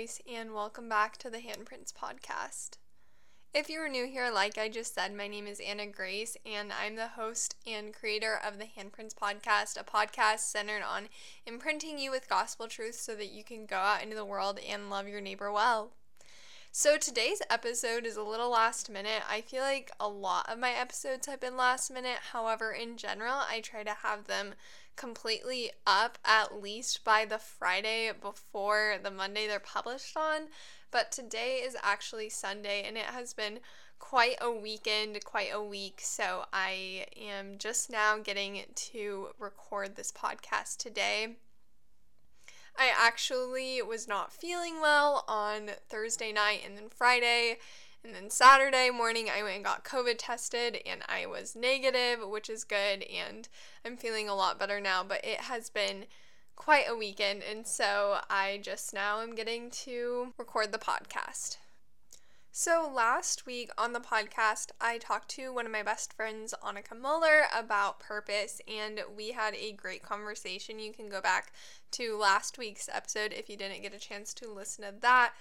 Grace, 0.00 0.22
and 0.26 0.54
welcome 0.54 0.88
back 0.88 1.18
to 1.18 1.28
the 1.28 1.40
Handprints 1.40 1.92
Podcast. 1.92 2.78
If 3.52 3.68
you 3.68 3.80
are 3.80 3.88
new 3.88 4.06
here, 4.06 4.30
like 4.32 4.56
I 4.56 4.70
just 4.70 4.94
said, 4.94 5.14
my 5.14 5.28
name 5.28 5.46
is 5.46 5.60
Anna 5.60 5.86
Grace, 5.86 6.38
and 6.46 6.72
I'm 6.72 6.96
the 6.96 7.08
host 7.08 7.54
and 7.66 7.92
creator 7.92 8.40
of 8.42 8.56
the 8.56 8.64
Handprints 8.64 9.14
Podcast, 9.14 9.78
a 9.78 9.84
podcast 9.84 10.38
centered 10.38 10.82
on 10.82 11.10
imprinting 11.44 11.98
you 11.98 12.10
with 12.10 12.30
gospel 12.30 12.66
truth 12.66 12.94
so 12.94 13.14
that 13.14 13.30
you 13.30 13.44
can 13.44 13.66
go 13.66 13.76
out 13.76 14.02
into 14.02 14.16
the 14.16 14.24
world 14.24 14.58
and 14.66 14.88
love 14.88 15.06
your 15.06 15.20
neighbor 15.20 15.52
well. 15.52 15.90
So 16.72 16.96
today's 16.96 17.42
episode 17.50 18.06
is 18.06 18.16
a 18.16 18.22
little 18.22 18.52
last 18.52 18.88
minute. 18.88 19.22
I 19.28 19.42
feel 19.42 19.60
like 19.60 19.90
a 20.00 20.08
lot 20.08 20.48
of 20.48 20.58
my 20.58 20.70
episodes 20.70 21.26
have 21.26 21.40
been 21.40 21.58
last 21.58 21.90
minute. 21.90 22.20
However, 22.32 22.72
in 22.72 22.96
general, 22.96 23.34
I 23.34 23.60
try 23.60 23.82
to 23.82 23.96
have 24.02 24.28
them 24.28 24.54
completely 25.00 25.70
up 25.86 26.18
at 26.26 26.60
least 26.62 27.04
by 27.04 27.24
the 27.24 27.38
Friday 27.38 28.12
before 28.20 28.96
the 29.02 29.10
Monday 29.10 29.46
they're 29.46 29.58
published 29.58 30.14
on. 30.14 30.42
But 30.90 31.10
today 31.10 31.62
is 31.64 31.74
actually 31.82 32.28
Sunday 32.28 32.84
and 32.86 32.98
it 32.98 33.06
has 33.06 33.32
been 33.32 33.60
quite 33.98 34.36
a 34.42 34.50
weekend, 34.50 35.24
quite 35.24 35.48
a 35.54 35.62
week. 35.62 36.00
So 36.02 36.44
I 36.52 37.06
am 37.18 37.56
just 37.56 37.90
now 37.90 38.18
getting 38.18 38.60
to 38.74 39.28
record 39.38 39.96
this 39.96 40.12
podcast 40.12 40.76
today. 40.76 41.36
I 42.76 42.90
actually 42.94 43.80
was 43.80 44.06
not 44.06 44.34
feeling 44.34 44.82
well 44.82 45.24
on 45.26 45.70
Thursday 45.88 46.30
night 46.30 46.60
and 46.66 46.76
then 46.76 46.90
Friday. 46.94 47.56
And 48.02 48.14
then 48.14 48.30
Saturday 48.30 48.90
morning, 48.90 49.28
I 49.28 49.42
went 49.42 49.56
and 49.56 49.64
got 49.64 49.84
COVID 49.84 50.16
tested 50.18 50.78
and 50.86 51.02
I 51.08 51.26
was 51.26 51.54
negative, 51.54 52.26
which 52.26 52.48
is 52.48 52.64
good. 52.64 53.02
And 53.02 53.48
I'm 53.84 53.96
feeling 53.96 54.28
a 54.28 54.34
lot 54.34 54.58
better 54.58 54.80
now. 54.80 55.04
But 55.04 55.24
it 55.24 55.40
has 55.40 55.68
been 55.68 56.06
quite 56.56 56.86
a 56.88 56.96
weekend. 56.96 57.42
And 57.42 57.66
so 57.66 58.20
I 58.30 58.58
just 58.62 58.94
now 58.94 59.20
am 59.20 59.34
getting 59.34 59.70
to 59.70 60.32
record 60.38 60.72
the 60.72 60.78
podcast. 60.78 61.58
So, 62.52 62.90
last 62.92 63.46
week 63.46 63.70
on 63.78 63.92
the 63.92 64.00
podcast, 64.00 64.72
I 64.80 64.98
talked 64.98 65.28
to 65.30 65.52
one 65.52 65.66
of 65.66 65.72
my 65.72 65.84
best 65.84 66.12
friends, 66.12 66.52
Annika 66.64 66.98
Muller, 67.00 67.44
about 67.54 68.00
purpose, 68.00 68.60
and 68.66 69.00
we 69.16 69.30
had 69.30 69.54
a 69.54 69.70
great 69.70 70.02
conversation. 70.02 70.80
You 70.80 70.92
can 70.92 71.08
go 71.08 71.20
back 71.20 71.52
to 71.92 72.18
last 72.18 72.58
week's 72.58 72.88
episode 72.92 73.32
if 73.32 73.48
you 73.48 73.56
didn't 73.56 73.82
get 73.82 73.94
a 73.94 74.00
chance 74.00 74.34
to 74.34 74.52
listen 74.52 74.84
to 74.84 74.92
that. 75.00 75.32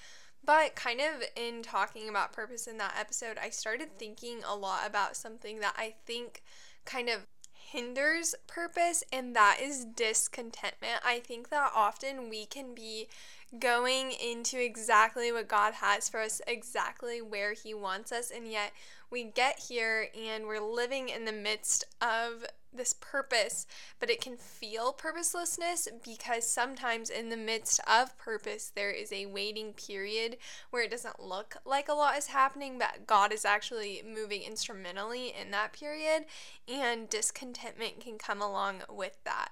But, 0.44 0.76
kind 0.76 1.00
of 1.02 1.24
in 1.36 1.62
talking 1.62 2.10
about 2.10 2.34
purpose 2.34 2.66
in 2.66 2.78
that 2.78 2.96
episode, 3.00 3.38
I 3.38 3.50
started 3.50 3.98
thinking 3.98 4.42
a 4.48 4.56
lot 4.56 4.88
about 4.88 5.16
something 5.16 5.60
that 5.60 5.76
I 5.78 5.96
think 6.06 6.42
kind 6.86 7.10
of 7.10 7.28
hinders 7.54 8.34
purpose, 8.48 9.04
and 9.12 9.36
that 9.36 9.60
is 9.62 9.86
discontentment. 9.86 11.02
I 11.06 11.20
think 11.20 11.50
that 11.50 11.72
often 11.76 12.30
we 12.30 12.46
can 12.46 12.74
be 12.74 13.10
going 13.58 14.12
into 14.12 14.62
exactly 14.62 15.32
what 15.32 15.48
God 15.48 15.76
has 15.76 16.10
for 16.10 16.20
us, 16.20 16.42
exactly 16.46 17.22
where 17.22 17.54
He 17.54 17.74
wants 17.74 18.12
us, 18.12 18.32
and 18.32 18.48
yet 18.48 18.72
we 19.10 19.24
get 19.24 19.60
here 19.68 20.10
and 20.16 20.46
we're 20.46 20.60
living 20.60 21.10
in 21.10 21.26
the 21.26 21.32
midst 21.32 21.86
of 22.02 22.46
this 22.72 22.94
purpose, 22.94 23.66
but 24.00 24.10
it 24.10 24.22
can 24.22 24.38
feel 24.38 24.94
purposelessness 24.94 25.88
because 26.04 26.48
sometimes 26.48 27.10
in 27.10 27.30
the 27.30 27.38
midst 27.38 27.80
of 27.88 28.16
purpose, 28.18 28.72
there 28.74 28.92
is 28.92 29.12
a 29.12 29.26
waiting 29.26 29.74
period 29.74 30.38
where 30.70 30.84
it 30.84 30.92
doesn't 30.92 31.20
look 31.20 31.58
like 31.66 31.90
a 31.90 31.94
lot 31.94 32.18
is 32.18 32.28
happening, 32.28 32.78
but 32.78 33.08
God 33.08 33.34
is 33.34 33.46
actually 33.46 34.04
moving 34.06 34.44
instrumentally 34.44 35.34
in 35.40 35.50
that 35.52 35.74
period, 35.74 36.26
and 36.68 37.10
discontentment 37.10 38.00
can 38.00 38.18
come 38.18 38.42
along 38.42 38.84
with 38.88 39.18
that. 39.24 39.50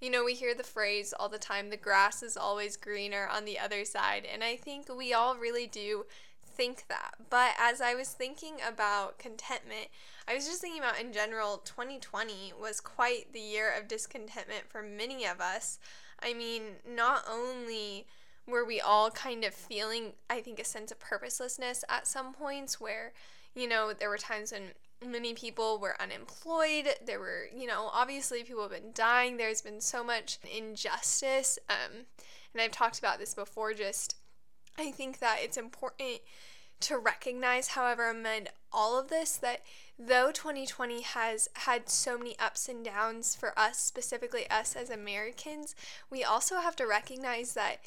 You 0.00 0.10
know, 0.10 0.24
we 0.24 0.34
hear 0.34 0.54
the 0.54 0.62
phrase 0.62 1.12
all 1.18 1.28
the 1.28 1.38
time 1.38 1.70
the 1.70 1.76
grass 1.76 2.22
is 2.22 2.36
always 2.36 2.76
greener 2.76 3.28
on 3.30 3.44
the 3.44 3.58
other 3.58 3.84
side, 3.84 4.26
and 4.32 4.44
I 4.44 4.56
think 4.56 4.86
we 4.94 5.12
all 5.12 5.36
really 5.36 5.66
do 5.66 6.06
think 6.58 6.84
that. 6.88 7.14
But 7.30 7.52
as 7.58 7.80
I 7.80 7.94
was 7.94 8.10
thinking 8.10 8.54
about 8.66 9.18
contentment, 9.18 9.88
I 10.28 10.34
was 10.34 10.46
just 10.46 10.60
thinking 10.60 10.80
about 10.80 11.00
in 11.00 11.12
general, 11.12 11.58
2020 11.64 12.52
was 12.60 12.80
quite 12.80 13.32
the 13.32 13.40
year 13.40 13.72
of 13.76 13.88
discontentment 13.88 14.68
for 14.68 14.82
many 14.82 15.24
of 15.24 15.40
us. 15.40 15.78
I 16.22 16.32
mean, 16.32 16.62
not 16.88 17.24
only 17.30 18.06
were 18.46 18.64
we 18.64 18.80
all 18.80 19.10
kind 19.10 19.44
of 19.44 19.54
feeling, 19.54 20.12
I 20.30 20.40
think, 20.40 20.58
a 20.58 20.64
sense 20.64 20.90
of 20.90 21.00
purposelessness 21.00 21.84
at 21.88 22.06
some 22.06 22.32
points 22.32 22.80
where, 22.80 23.12
you 23.54 23.68
know, 23.68 23.92
there 23.92 24.08
were 24.08 24.18
times 24.18 24.52
when 24.52 24.70
many 25.06 25.34
people 25.34 25.78
were 25.78 26.00
unemployed. 26.00 26.88
There 27.04 27.20
were, 27.20 27.44
you 27.54 27.66
know, 27.66 27.90
obviously 27.92 28.42
people 28.42 28.62
have 28.62 28.72
been 28.72 28.92
dying. 28.92 29.36
There's 29.36 29.62
been 29.62 29.80
so 29.80 30.02
much 30.02 30.38
injustice. 30.56 31.58
Um, 31.68 32.06
and 32.52 32.62
I've 32.62 32.72
talked 32.72 32.98
about 32.98 33.18
this 33.18 33.34
before, 33.34 33.74
just 33.74 34.16
I 34.78 34.90
think 34.90 35.18
that 35.18 35.38
it's 35.42 35.56
important 35.56 36.20
to 36.80 36.98
recognize, 36.98 37.68
however, 37.68 38.08
amid 38.08 38.50
all 38.72 38.98
of 38.98 39.08
this, 39.08 39.36
that 39.36 39.62
though 39.98 40.30
2020 40.30 41.02
has 41.02 41.48
had 41.54 41.88
so 41.88 42.16
many 42.16 42.38
ups 42.38 42.68
and 42.68 42.84
downs 42.84 43.34
for 43.34 43.58
us, 43.58 43.78
specifically 43.78 44.48
us 44.48 44.76
as 44.76 44.90
Americans, 44.90 45.74
we 46.10 46.22
also 46.22 46.56
have 46.56 46.76
to 46.76 46.86
recognize 46.86 47.54
that 47.54 47.78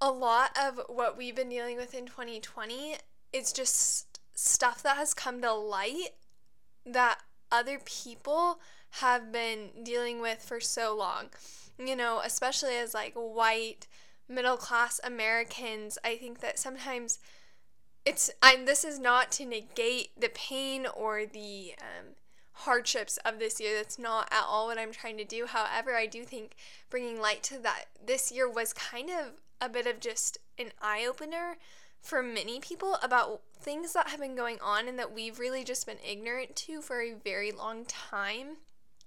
a 0.00 0.10
lot 0.10 0.56
of 0.60 0.80
what 0.88 1.16
we've 1.16 1.36
been 1.36 1.48
dealing 1.48 1.76
with 1.76 1.94
in 1.94 2.06
2020 2.06 2.96
is 3.32 3.52
just 3.52 4.18
stuff 4.34 4.82
that 4.82 4.96
has 4.96 5.14
come 5.14 5.40
to 5.40 5.52
light 5.52 6.10
that 6.86 7.18
other 7.50 7.78
people 7.84 8.60
have 9.00 9.32
been 9.32 9.70
dealing 9.82 10.20
with 10.20 10.42
for 10.42 10.60
so 10.60 10.96
long. 10.96 11.26
You 11.78 11.96
know, 11.96 12.20
especially 12.24 12.76
as 12.76 12.94
like 12.94 13.12
white 13.14 13.86
middle 14.28 14.56
class 14.56 15.00
Americans, 15.04 15.98
I 16.04 16.16
think 16.16 16.40
that 16.40 16.58
sometimes 16.58 17.18
it's 18.04 18.30
I'm 18.42 18.64
this 18.64 18.84
is 18.84 18.98
not 18.98 19.30
to 19.32 19.44
negate 19.44 20.18
the 20.18 20.30
pain 20.30 20.86
or 20.86 21.26
the 21.26 21.74
um, 21.80 22.14
hardships 22.52 23.18
of 23.18 23.38
this 23.38 23.60
year. 23.60 23.76
That's 23.76 23.98
not 23.98 24.28
at 24.30 24.44
all 24.46 24.68
what 24.68 24.78
I'm 24.78 24.92
trying 24.92 25.18
to 25.18 25.24
do. 25.24 25.46
However, 25.46 25.94
I 25.94 26.06
do 26.06 26.24
think 26.24 26.54
bringing 26.88 27.20
light 27.20 27.42
to 27.44 27.58
that 27.58 27.86
this 28.04 28.32
year 28.32 28.48
was 28.48 28.72
kind 28.72 29.10
of 29.10 29.32
a 29.60 29.68
bit 29.68 29.86
of 29.86 30.00
just 30.00 30.38
an 30.58 30.72
eye 30.80 31.04
opener 31.06 31.56
for 32.06 32.22
many 32.22 32.60
people 32.60 32.98
about 33.02 33.42
things 33.60 33.92
that 33.92 34.08
have 34.08 34.20
been 34.20 34.36
going 34.36 34.58
on 34.62 34.88
and 34.88 34.98
that 34.98 35.12
we've 35.12 35.38
really 35.38 35.64
just 35.64 35.86
been 35.86 35.98
ignorant 36.08 36.54
to 36.56 36.80
for 36.80 37.00
a 37.00 37.14
very 37.14 37.52
long 37.52 37.84
time. 37.84 38.58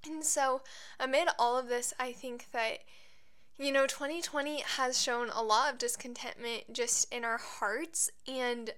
And 0.05 0.23
so, 0.23 0.61
amid 0.99 1.27
all 1.37 1.57
of 1.57 1.67
this, 1.67 1.93
I 1.99 2.11
think 2.11 2.47
that 2.51 2.79
you 3.59 3.73
know, 3.73 3.85
2020 3.85 4.61
has 4.77 5.01
shown 5.01 5.29
a 5.29 5.43
lot 5.43 5.71
of 5.71 5.77
discontentment 5.77 6.71
just 6.71 7.13
in 7.13 7.25
our 7.25 7.37
hearts. 7.37 8.09
And 8.25 8.71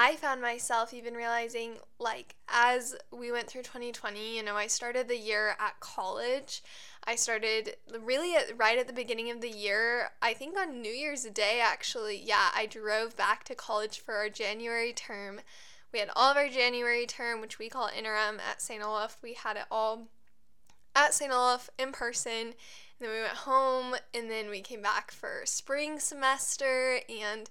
I 0.00 0.14
found 0.14 0.40
myself 0.40 0.94
even 0.94 1.14
realizing, 1.14 1.78
like, 1.98 2.36
as 2.48 2.94
we 3.10 3.32
went 3.32 3.48
through 3.48 3.62
2020, 3.62 4.36
you 4.36 4.44
know, 4.44 4.54
I 4.54 4.68
started 4.68 5.08
the 5.08 5.18
year 5.18 5.56
at 5.58 5.80
college. 5.80 6.62
I 7.02 7.16
started 7.16 7.74
really 8.00 8.36
at, 8.36 8.56
right 8.56 8.78
at 8.78 8.86
the 8.86 8.92
beginning 8.92 9.28
of 9.32 9.40
the 9.40 9.50
year. 9.50 10.10
I 10.22 10.34
think 10.34 10.56
on 10.56 10.80
New 10.80 10.92
Year's 10.92 11.24
Day, 11.24 11.60
actually. 11.60 12.16
Yeah, 12.16 12.50
I 12.54 12.66
drove 12.66 13.16
back 13.16 13.42
to 13.44 13.56
college 13.56 13.98
for 13.98 14.14
our 14.14 14.28
January 14.28 14.92
term. 14.92 15.40
We 15.92 15.98
had 15.98 16.10
all 16.14 16.30
of 16.30 16.36
our 16.36 16.48
January 16.48 17.04
term, 17.04 17.40
which 17.40 17.58
we 17.58 17.68
call 17.68 17.88
interim 17.88 18.38
at 18.48 18.62
St. 18.62 18.80
Olaf. 18.80 19.18
We 19.20 19.34
had 19.34 19.56
it 19.56 19.66
all 19.68 20.06
at 20.94 21.12
St. 21.12 21.32
Olaf 21.32 21.70
in 21.76 21.90
person 21.90 22.54
then 23.00 23.10
we 23.10 23.20
went 23.20 23.32
home 23.32 23.94
and 24.12 24.30
then 24.30 24.50
we 24.50 24.60
came 24.60 24.82
back 24.82 25.10
for 25.10 25.42
spring 25.44 26.00
semester 26.00 27.00
and 27.08 27.48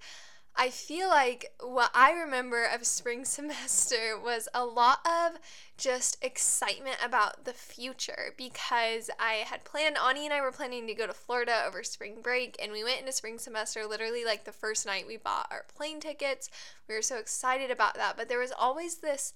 I 0.59 0.71
feel 0.71 1.07
like 1.07 1.53
what 1.61 1.91
I 1.93 2.11
remember 2.11 2.65
of 2.65 2.87
spring 2.87 3.25
semester 3.25 4.19
was 4.19 4.49
a 4.53 4.65
lot 4.65 4.99
of 5.05 5.39
just 5.77 6.17
excitement 6.23 6.97
about 7.05 7.45
the 7.45 7.53
future 7.53 8.33
because 8.35 9.11
I 9.19 9.45
had 9.45 9.63
planned, 9.63 9.97
Ani 9.97 10.25
and 10.25 10.33
I 10.33 10.41
were 10.41 10.51
planning 10.51 10.87
to 10.87 10.95
go 10.95 11.05
to 11.05 11.13
Florida 11.13 11.63
over 11.67 11.83
spring 11.83 12.15
break, 12.23 12.57
and 12.61 12.71
we 12.71 12.83
went 12.83 12.99
into 12.99 13.11
spring 13.11 13.37
semester 13.37 13.85
literally 13.85 14.25
like 14.25 14.45
the 14.45 14.51
first 14.51 14.87
night 14.87 15.05
we 15.05 15.17
bought 15.17 15.47
our 15.51 15.65
plane 15.75 15.99
tickets. 15.99 16.49
We 16.89 16.95
were 16.95 17.03
so 17.03 17.17
excited 17.17 17.69
about 17.69 17.93
that, 17.93 18.17
but 18.17 18.27
there 18.27 18.39
was 18.39 18.51
always 18.51 18.97
this 18.97 19.33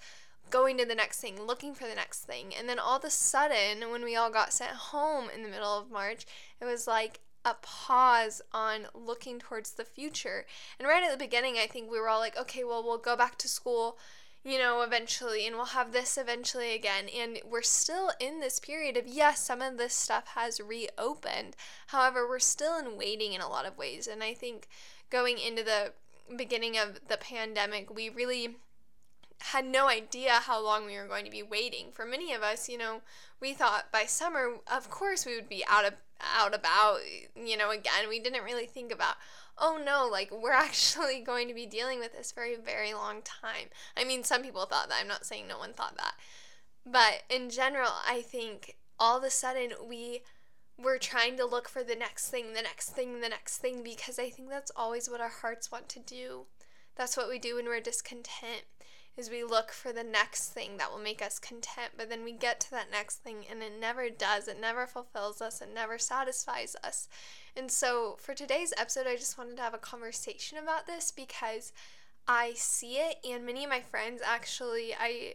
going 0.50 0.78
to 0.80 0.86
the 0.86 0.96
next 0.96 1.22
thing, 1.22 1.40
looking 1.40 1.76
for 1.76 1.88
the 1.88 1.96
next 1.96 2.22
thing. 2.22 2.54
And 2.58 2.68
then 2.68 2.80
all 2.80 2.98
of 2.98 3.04
a 3.04 3.12
sudden, 3.12 3.92
when 3.92 4.04
we 4.04 4.16
all 4.16 4.32
got 4.32 4.54
sent 4.54 4.72
home 4.72 5.30
in 5.34 5.44
the 5.44 5.50
middle 5.50 5.78
of 5.78 5.92
March, 5.92 6.26
it 6.60 6.66
was 6.66 6.88
like 6.88 7.20
a 7.44 7.56
pause 7.62 8.42
on 8.54 8.88
looking 8.94 9.40
towards 9.40 9.72
the 9.72 9.86
future. 9.86 10.46
And 10.78 10.88
right 10.88 11.04
at 11.04 11.12
the 11.12 11.24
beginning, 11.24 11.56
I 11.58 11.68
think 11.68 11.90
we 11.90 12.00
were 12.00 12.10
all 12.10 12.20
like, 12.20 12.38
okay, 12.38 12.64
well, 12.64 12.84
we'll 12.84 12.98
go 12.98 13.16
back 13.16 13.38
to 13.40 13.48
school, 13.48 13.98
you 14.44 14.60
know, 14.60 14.82
eventually, 14.82 15.48
and 15.48 15.56
we'll 15.56 15.66
have 15.66 15.92
this 15.92 16.18
eventually 16.18 16.74
again. 16.74 17.06
And 17.16 17.40
we're 17.50 17.62
still 17.62 18.12
in 18.20 18.40
this 18.40 18.60
period 18.60 18.98
of, 18.98 19.08
yes, 19.08 19.44
some 19.44 19.62
of 19.62 19.78
this 19.78 19.94
stuff 19.94 20.28
has 20.36 20.60
reopened. 20.60 21.56
However, 21.88 22.28
we're 22.28 22.40
still 22.40 22.78
in 22.78 22.98
waiting 22.98 23.34
in 23.34 23.42
a 23.42 23.50
lot 23.50 23.66
of 23.66 23.78
ways. 23.78 24.08
And 24.08 24.24
I 24.24 24.34
think 24.34 24.68
going 25.10 25.38
into 25.40 25.64
the 25.64 25.94
beginning 26.36 26.78
of 26.78 27.00
the 27.08 27.18
pandemic, 27.18 27.94
we 27.94 28.10
really 28.10 28.58
had 29.46 29.66
no 29.66 29.88
idea 29.88 30.34
how 30.34 30.64
long 30.64 30.86
we 30.86 30.96
were 30.98 31.08
going 31.08 31.26
to 31.26 31.32
be 31.32 31.42
waiting. 31.42 31.88
For 31.92 32.06
many 32.06 32.32
of 32.32 32.44
us, 32.44 32.70
you 32.70 32.78
know, 32.78 33.02
we 33.40 33.54
thought 33.54 33.92
by 33.92 34.06
summer, 34.06 34.58
of 34.72 34.90
course, 34.92 35.26
we 35.26 35.36
would 35.36 35.50
be 35.50 35.64
out 35.68 35.86
of 35.86 35.94
out 36.36 36.54
about, 36.54 37.00
you 37.36 37.58
know, 37.58 37.72
again. 37.72 38.10
We 38.10 38.20
didn't 38.20 38.44
really 38.44 38.66
think 38.66 38.92
about, 38.92 39.16
oh 39.58 39.82
no, 39.84 40.08
like 40.10 40.32
we're 40.32 40.52
actually 40.54 41.22
going 41.22 41.48
to 41.48 41.54
be 41.54 41.66
dealing 41.66 42.00
with 42.00 42.14
this 42.16 42.32
for 42.32 42.44
a 42.44 42.56
very 42.56 42.94
long 42.94 43.22
time. 43.24 43.68
I 43.98 44.04
mean, 44.04 44.24
some 44.24 44.42
people 44.42 44.66
thought 44.66 44.90
that. 44.90 45.00
I'm 45.00 45.08
not 45.08 45.26
saying 45.26 45.48
no 45.48 45.58
one 45.58 45.74
thought 45.74 45.98
that. 45.98 46.16
But 46.86 47.24
in 47.30 47.50
general, 47.50 47.92
I 48.08 48.22
think 48.22 48.76
all 49.00 49.18
of 49.18 49.24
a 49.24 49.30
sudden 49.30 49.74
we 49.88 50.22
we're 50.78 50.98
trying 50.98 51.38
to 51.38 51.46
look 51.46 51.70
for 51.70 51.84
the 51.84 51.96
next 51.96 52.30
thing, 52.30 52.54
the 52.54 52.62
next 52.62 52.90
thing, 52.90 53.22
the 53.22 53.30
next 53.30 53.58
thing 53.58 53.84
because 53.84 54.18
I 54.18 54.30
think 54.30 54.50
that's 54.50 54.72
always 54.76 55.10
what 55.10 55.22
our 55.22 55.30
hearts 55.30 55.72
want 55.72 55.90
to 55.90 56.00
do. 56.00 56.46
That's 56.96 57.16
what 57.16 57.30
we 57.30 57.40
do 57.40 57.56
when 57.56 57.66
we're 57.66 57.82
discontent 57.82 58.64
is 59.18 59.30
we 59.30 59.44
look 59.44 59.72
for 59.72 59.92
the 59.92 60.04
next 60.04 60.50
thing 60.50 60.78
that 60.78 60.92
will 60.92 61.00
make 61.00 61.22
us 61.22 61.40
content, 61.40 61.92
but 61.98 62.10
then 62.10 62.24
we 62.24 62.32
get 62.32 62.60
to 62.62 62.72
that 62.72 62.92
next 62.92 63.18
thing 63.18 63.46
and 63.50 63.62
it 63.62 63.74
never 63.80 64.10
does. 64.10 64.48
It 64.48 64.60
never 64.60 64.88
fulfills 64.88 65.42
us. 65.42 65.62
It 65.62 65.70
never 65.74 65.98
satisfies 65.98 66.76
us. 66.84 67.10
And 67.56 67.70
so 67.70 68.18
for 68.20 68.34
today's 68.34 68.74
episode, 68.78 69.08
I 69.08 69.18
just 69.18 69.38
wanted 69.38 69.58
to 69.58 69.64
have 69.64 69.74
a 69.74 69.80
conversation 69.80 70.58
about 70.58 70.88
this 70.88 71.12
because 71.12 71.74
I 72.28 72.54
see 72.56 72.94
it 72.94 73.18
and 73.30 73.46
many 73.46 73.64
of 73.64 73.70
my 73.70 73.82
friends 73.82 74.22
actually 74.26 74.94
I 74.98 75.34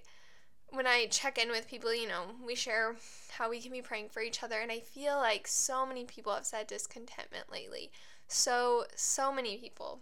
when 0.70 0.87
I 0.87 1.06
check 1.06 1.38
in 1.38 1.50
with 1.50 1.69
people, 1.69 1.94
you 1.94 2.08
know, 2.08 2.25
we 2.44 2.56
share 2.56 2.96
how 3.31 3.49
we 3.49 3.61
can 3.61 3.70
be 3.70 3.82
praying 3.82 4.08
for 4.08 4.20
each 4.20 4.43
other 4.43 4.58
and 4.58 4.72
I 4.72 4.81
feel 4.81 5.17
like 5.17 5.46
so 5.46 5.87
many 5.87 6.05
people 6.05 6.34
have 6.34 6.44
said 6.44 6.67
discontentment 6.67 7.52
lately. 7.52 7.90
So 8.26 8.84
so 8.96 9.32
many 9.32 9.58
people. 9.58 10.00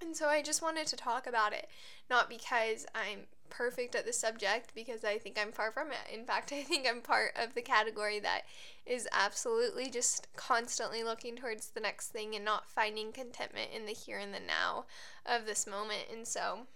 And 0.00 0.16
so 0.16 0.28
I 0.28 0.42
just 0.42 0.62
wanted 0.62 0.86
to 0.88 0.96
talk 0.96 1.26
about 1.26 1.52
it, 1.52 1.68
not 2.10 2.28
because 2.28 2.86
I'm 2.94 3.20
perfect 3.48 3.94
at 3.94 4.04
the 4.04 4.12
subject, 4.12 4.72
because 4.74 5.04
I 5.04 5.18
think 5.18 5.38
I'm 5.38 5.52
far 5.52 5.70
from 5.70 5.88
it. 5.92 6.12
In 6.12 6.24
fact, 6.24 6.52
I 6.52 6.62
think 6.62 6.86
I'm 6.88 7.00
part 7.00 7.32
of 7.36 7.54
the 7.54 7.62
category 7.62 8.18
that 8.20 8.42
is 8.86 9.08
absolutely 9.12 9.88
just 9.90 10.28
constantly 10.36 11.02
looking 11.02 11.36
towards 11.36 11.68
the 11.68 11.80
next 11.80 12.08
thing 12.08 12.34
and 12.34 12.44
not 12.44 12.68
finding 12.68 13.12
contentment 13.12 13.70
in 13.74 13.86
the 13.86 13.92
here 13.92 14.18
and 14.18 14.34
the 14.34 14.40
now 14.40 14.84
of 15.24 15.46
this 15.46 15.66
moment. 15.66 16.04
And 16.12 16.26
so 16.26 16.66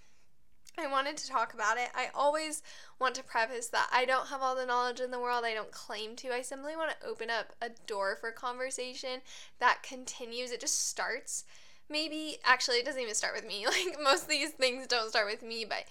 I 0.79 0.87
wanted 0.87 1.17
to 1.17 1.29
talk 1.29 1.55
about 1.55 1.76
it. 1.76 1.91
I 1.94 2.09
always 2.15 2.62
want 3.00 3.17
to 3.17 3.25
preface 3.25 3.67
that 3.69 3.88
I 3.93 4.05
don't 4.05 4.29
have 4.29 4.41
all 4.41 4.55
the 4.55 4.67
knowledge 4.67 5.00
in 5.00 5.11
the 5.11 5.19
world. 5.19 5.44
I 5.44 5.55
don't 5.55 5.73
claim 5.73 6.15
to. 6.17 6.32
I 6.32 6.43
simply 6.43 6.76
want 6.76 6.93
to 6.93 7.06
open 7.06 7.31
up 7.31 7.53
a 7.61 7.70
door 7.87 8.17
for 8.17 8.31
conversation 8.31 9.20
that 9.59 9.82
continues. 9.82 10.53
It 10.53 10.61
just 10.61 10.88
starts 10.88 11.44
maybe 11.90 12.38
actually 12.44 12.76
it 12.79 12.85
doesn't 12.85 13.00
even 13.00 13.14
start 13.14 13.35
with 13.35 13.46
me. 13.46 13.67
Like 13.67 13.99
most 14.02 14.25
of 14.25 14.29
these 14.29 14.50
things 14.50 14.87
don't 14.87 15.11
start 15.11 15.26
with 15.26 15.43
me 15.43 15.64
but 15.69 15.85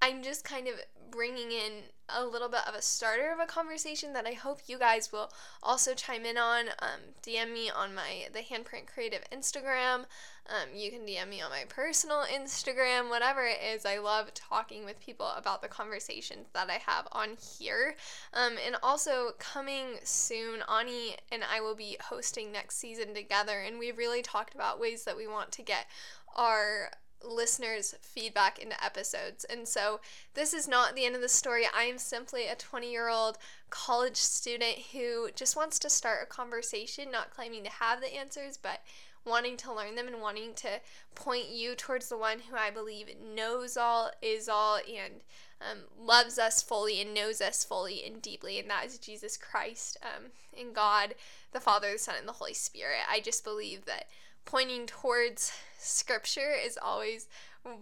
i'm 0.00 0.22
just 0.22 0.44
kind 0.44 0.68
of 0.68 0.74
bringing 1.10 1.50
in 1.50 1.72
a 2.08 2.24
little 2.24 2.48
bit 2.48 2.66
of 2.66 2.74
a 2.74 2.82
starter 2.82 3.30
of 3.32 3.38
a 3.38 3.46
conversation 3.46 4.12
that 4.12 4.26
i 4.26 4.32
hope 4.32 4.60
you 4.66 4.78
guys 4.78 5.12
will 5.12 5.30
also 5.62 5.94
chime 5.94 6.24
in 6.24 6.38
on 6.38 6.68
um, 6.80 7.00
dm 7.22 7.52
me 7.52 7.70
on 7.70 7.94
my 7.94 8.26
the 8.32 8.40
handprint 8.40 8.86
creative 8.86 9.22
instagram 9.32 10.04
um, 10.48 10.68
you 10.74 10.90
can 10.90 11.00
DM 11.00 11.28
me 11.28 11.42
on 11.42 11.50
my 11.50 11.64
personal 11.68 12.24
Instagram, 12.32 13.10
whatever 13.10 13.44
it 13.44 13.58
is. 13.62 13.84
I 13.84 13.98
love 13.98 14.32
talking 14.32 14.84
with 14.84 14.98
people 14.98 15.30
about 15.36 15.60
the 15.60 15.68
conversations 15.68 16.46
that 16.54 16.70
I 16.70 16.80
have 16.86 17.06
on 17.12 17.36
here. 17.58 17.96
Um, 18.32 18.54
and 18.64 18.76
also, 18.82 19.32
coming 19.38 19.98
soon, 20.04 20.60
Ani 20.66 21.16
and 21.30 21.42
I 21.44 21.60
will 21.60 21.74
be 21.74 21.98
hosting 22.02 22.50
next 22.50 22.78
season 22.78 23.14
together, 23.14 23.60
and 23.60 23.78
we've 23.78 23.98
really 23.98 24.22
talked 24.22 24.54
about 24.54 24.80
ways 24.80 25.04
that 25.04 25.18
we 25.18 25.26
want 25.26 25.52
to 25.52 25.62
get 25.62 25.86
our 26.34 26.90
listeners' 27.24 27.94
feedback 28.00 28.58
into 28.58 28.82
episodes. 28.82 29.44
And 29.44 29.66
so, 29.66 30.00
this 30.34 30.54
is 30.54 30.68
not 30.68 30.94
the 30.94 31.04
end 31.04 31.14
of 31.14 31.22
the 31.22 31.28
story. 31.28 31.64
I 31.74 31.84
am 31.84 31.98
simply 31.98 32.46
a 32.46 32.54
20 32.54 32.90
year 32.90 33.08
old 33.08 33.38
college 33.70 34.16
student 34.16 34.78
who 34.92 35.30
just 35.34 35.56
wants 35.56 35.78
to 35.80 35.90
start 35.90 36.20
a 36.22 36.26
conversation, 36.26 37.10
not 37.10 37.30
claiming 37.30 37.64
to 37.64 37.70
have 37.70 38.00
the 38.00 38.14
answers, 38.14 38.56
but 38.56 38.82
wanting 39.24 39.56
to 39.58 39.72
learn 39.72 39.94
them 39.94 40.08
and 40.08 40.20
wanting 40.20 40.54
to 40.54 40.80
point 41.14 41.48
you 41.50 41.74
towards 41.74 42.08
the 42.08 42.16
one 42.16 42.38
who 42.50 42.56
I 42.56 42.70
believe 42.70 43.08
knows 43.34 43.76
all, 43.76 44.10
is 44.22 44.48
all, 44.48 44.76
and 44.76 45.14
um, 45.60 45.78
loves 46.00 46.38
us 46.38 46.62
fully 46.62 47.00
and 47.00 47.12
knows 47.12 47.40
us 47.40 47.64
fully 47.64 48.04
and 48.04 48.22
deeply, 48.22 48.58
and 48.58 48.70
that 48.70 48.86
is 48.86 48.98
Jesus 48.98 49.36
Christ 49.36 49.96
um, 50.02 50.26
and 50.58 50.74
God, 50.74 51.14
the 51.52 51.60
Father, 51.60 51.92
the 51.92 51.98
Son, 51.98 52.14
and 52.18 52.28
the 52.28 52.32
Holy 52.32 52.54
Spirit. 52.54 53.00
I 53.10 53.20
just 53.20 53.44
believe 53.44 53.84
that 53.86 54.08
pointing 54.48 54.86
towards 54.86 55.52
Scripture 55.76 56.54
is 56.64 56.78
always 56.80 57.28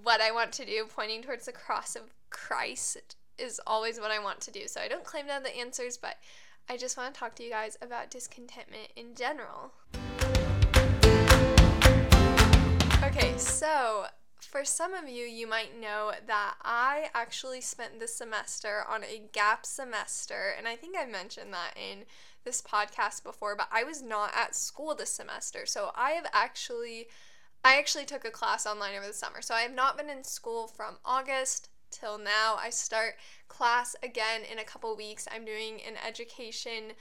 what 0.02 0.20
I 0.20 0.32
want 0.32 0.50
to 0.54 0.66
do, 0.66 0.84
pointing 0.92 1.22
towards 1.22 1.46
the 1.46 1.52
cross 1.52 1.94
of 1.94 2.12
Christ 2.30 3.14
is 3.38 3.60
always 3.68 4.00
what 4.00 4.10
I 4.10 4.18
want 4.18 4.40
to 4.40 4.50
do. 4.50 4.66
So 4.66 4.80
I 4.80 4.88
don't 4.88 5.04
claim 5.04 5.26
to 5.26 5.32
have 5.32 5.44
the 5.44 5.56
answers, 5.56 5.96
but 5.96 6.16
I 6.68 6.76
just 6.76 6.96
want 6.96 7.14
to 7.14 7.20
talk 7.20 7.36
to 7.36 7.44
you 7.44 7.50
guys 7.50 7.78
about 7.80 8.10
discontentment 8.10 8.88
in 8.96 9.14
general. 9.14 9.74
Okay, 13.04 13.38
so 13.38 14.06
for 14.40 14.64
some 14.64 14.92
of 14.92 15.08
you, 15.08 15.24
you 15.24 15.46
might 15.46 15.80
know 15.80 16.10
that 16.26 16.54
I 16.62 17.10
actually 17.14 17.60
spent 17.60 18.00
this 18.00 18.16
semester 18.16 18.82
on 18.90 19.04
a 19.04 19.22
gap 19.32 19.64
semester, 19.64 20.52
and 20.58 20.66
I 20.66 20.74
think 20.74 20.96
I 20.98 21.06
mentioned 21.06 21.52
that 21.52 21.74
in 21.76 22.06
this 22.46 22.62
podcast 22.62 23.22
before, 23.22 23.54
but 23.54 23.68
I 23.70 23.84
was 23.84 24.00
not 24.00 24.30
at 24.34 24.54
school 24.54 24.94
this 24.94 25.10
semester. 25.10 25.66
So 25.66 25.90
I 25.94 26.12
have 26.12 26.26
actually 26.32 27.08
I 27.62 27.78
actually 27.78 28.04
took 28.04 28.24
a 28.24 28.30
class 28.30 28.64
online 28.64 28.94
over 28.96 29.06
the 29.06 29.12
summer. 29.12 29.42
So 29.42 29.54
I 29.54 29.62
have 29.62 29.74
not 29.74 29.98
been 29.98 30.08
in 30.08 30.24
school 30.24 30.68
from 30.68 30.96
August 31.04 31.68
till 31.90 32.16
now. 32.16 32.56
I 32.58 32.70
start 32.70 33.16
class 33.48 33.96
again 34.02 34.42
in 34.50 34.58
a 34.58 34.64
couple 34.64 34.96
weeks. 34.96 35.26
I'm 35.30 35.44
doing 35.44 35.80
an 35.86 35.94
education 36.06 36.92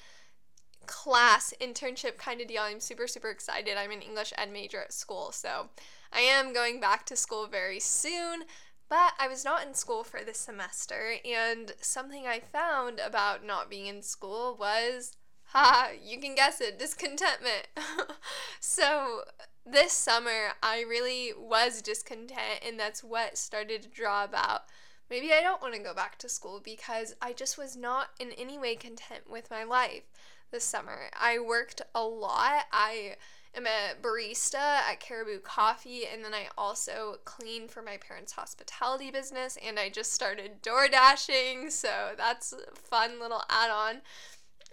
class 0.87 1.53
internship 1.61 2.17
kind 2.17 2.41
of 2.41 2.47
deal. 2.47 2.63
I'm 2.63 2.79
super, 2.79 3.07
super 3.07 3.29
excited. 3.29 3.77
I'm 3.77 3.91
an 3.91 4.01
English 4.01 4.33
ed 4.37 4.51
major 4.51 4.81
at 4.81 4.93
school, 4.93 5.31
so 5.31 5.69
I 6.11 6.21
am 6.21 6.53
going 6.53 6.79
back 6.79 7.05
to 7.07 7.15
school 7.15 7.47
very 7.47 7.79
soon. 7.79 8.43
But 8.87 9.13
I 9.19 9.27
was 9.27 9.43
not 9.43 9.65
in 9.65 9.73
school 9.73 10.03
for 10.03 10.21
this 10.23 10.37
semester, 10.37 11.15
and 11.25 11.73
something 11.81 12.27
I 12.27 12.39
found 12.39 12.99
about 12.99 13.43
not 13.43 13.69
being 13.69 13.87
in 13.87 14.03
school 14.03 14.55
was, 14.59 15.17
ha, 15.55 15.89
you 16.03 16.19
can 16.19 16.35
guess 16.35 16.61
it, 16.61 16.77
discontentment. 16.77 17.67
so 18.59 19.21
this 19.65 19.93
summer, 19.93 20.49
I 20.61 20.81
really 20.81 21.31
was 21.35 21.81
discontent, 21.81 22.61
and 22.65 22.79
that's 22.79 23.03
what 23.03 23.37
started 23.37 23.81
to 23.83 23.89
draw 23.89 24.23
about 24.23 24.63
maybe 25.09 25.31
I 25.33 25.41
don't 25.41 25.61
want 25.61 25.73
to 25.75 25.79
go 25.79 25.93
back 25.93 26.17
to 26.19 26.29
school 26.29 26.61
because 26.63 27.15
I 27.21 27.33
just 27.33 27.57
was 27.57 27.75
not 27.75 28.09
in 28.19 28.31
any 28.31 28.57
way 28.57 28.75
content 28.75 29.29
with 29.29 29.51
my 29.51 29.63
life 29.63 30.03
this 30.51 30.63
summer. 30.63 31.09
I 31.19 31.39
worked 31.39 31.81
a 31.93 32.03
lot. 32.03 32.65
I 32.71 33.15
am 33.55 33.65
a 33.67 33.95
barista 34.01 34.55
at 34.55 34.99
Caribou 34.99 35.39
Coffee, 35.39 36.03
and 36.11 36.23
then 36.23 36.33
I 36.33 36.47
also 36.57 37.17
clean 37.23 37.67
for 37.67 37.81
my 37.81 37.97
parents' 37.97 38.33
hospitality 38.33 39.11
business, 39.11 39.57
and 39.65 39.79
I 39.79 39.89
just 39.89 40.13
started 40.13 40.61
door 40.61 40.87
dashing, 40.87 41.69
so 41.69 42.11
that's 42.17 42.53
a 42.53 42.75
fun 42.75 43.19
little 43.19 43.43
add 43.49 43.69
on. 43.69 44.01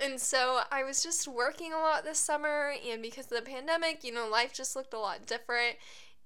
And 0.02 0.20
so 0.20 0.60
I 0.70 0.82
was 0.82 1.02
just 1.02 1.28
working 1.28 1.72
a 1.72 1.78
lot 1.78 2.04
this 2.04 2.18
summer, 2.18 2.72
and 2.90 3.02
because 3.02 3.26
of 3.26 3.38
the 3.38 3.50
pandemic, 3.50 4.02
you 4.02 4.12
know, 4.12 4.28
life 4.28 4.52
just 4.52 4.74
looked 4.74 4.94
a 4.94 4.98
lot 4.98 5.26
different, 5.26 5.76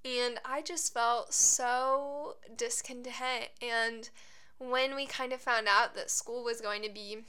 and 0.04 0.38
I 0.44 0.62
just 0.62 0.94
felt 0.94 1.34
so 1.34 2.36
discontent. 2.56 3.48
And 3.60 4.08
when 4.58 4.96
we 4.96 5.06
kind 5.06 5.32
of 5.32 5.40
found 5.40 5.66
out 5.68 5.94
that 5.94 6.10
school 6.10 6.42
was 6.42 6.60
going 6.60 6.82
to 6.82 6.88
be 6.88 7.24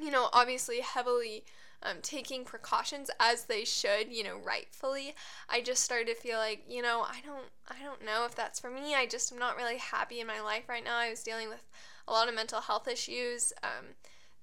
you 0.00 0.10
know, 0.10 0.28
obviously 0.32 0.80
heavily 0.80 1.44
um, 1.82 1.96
taking 2.02 2.44
precautions 2.44 3.10
as 3.20 3.44
they 3.44 3.64
should, 3.64 4.10
you 4.10 4.24
know, 4.24 4.38
rightfully. 4.44 5.14
I 5.48 5.60
just 5.60 5.82
started 5.82 6.08
to 6.08 6.14
feel 6.14 6.38
like, 6.38 6.64
you 6.68 6.82
know, 6.82 7.02
I 7.02 7.20
don't, 7.24 7.46
I 7.68 7.82
don't 7.84 8.04
know 8.04 8.24
if 8.24 8.34
that's 8.34 8.58
for 8.58 8.70
me. 8.70 8.94
I 8.94 9.06
just 9.06 9.32
am 9.32 9.38
not 9.38 9.56
really 9.56 9.78
happy 9.78 10.20
in 10.20 10.26
my 10.26 10.40
life 10.40 10.68
right 10.68 10.84
now. 10.84 10.96
I 10.96 11.10
was 11.10 11.22
dealing 11.22 11.48
with 11.48 11.68
a 12.08 12.12
lot 12.12 12.28
of 12.28 12.34
mental 12.34 12.60
health 12.60 12.88
issues 12.88 13.52
um, 13.62 13.86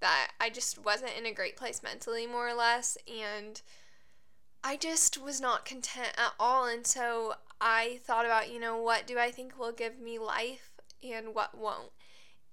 that 0.01 0.31
I 0.39 0.49
just 0.49 0.83
wasn't 0.83 1.17
in 1.17 1.25
a 1.25 1.33
great 1.33 1.55
place 1.55 1.81
mentally, 1.81 2.27
more 2.27 2.49
or 2.49 2.53
less, 2.53 2.97
and 3.07 3.61
I 4.63 4.77
just 4.77 5.21
was 5.21 5.41
not 5.41 5.65
content 5.65 6.13
at 6.17 6.33
all. 6.39 6.65
And 6.65 6.85
so 6.85 7.35
I 7.59 7.99
thought 8.03 8.25
about, 8.25 8.51
you 8.51 8.59
know, 8.59 8.77
what 8.77 9.07
do 9.07 9.17
I 9.17 9.31
think 9.31 9.57
will 9.57 9.71
give 9.71 9.99
me 9.99 10.19
life 10.19 10.71
and 11.03 11.33
what 11.33 11.57
won't. 11.57 11.91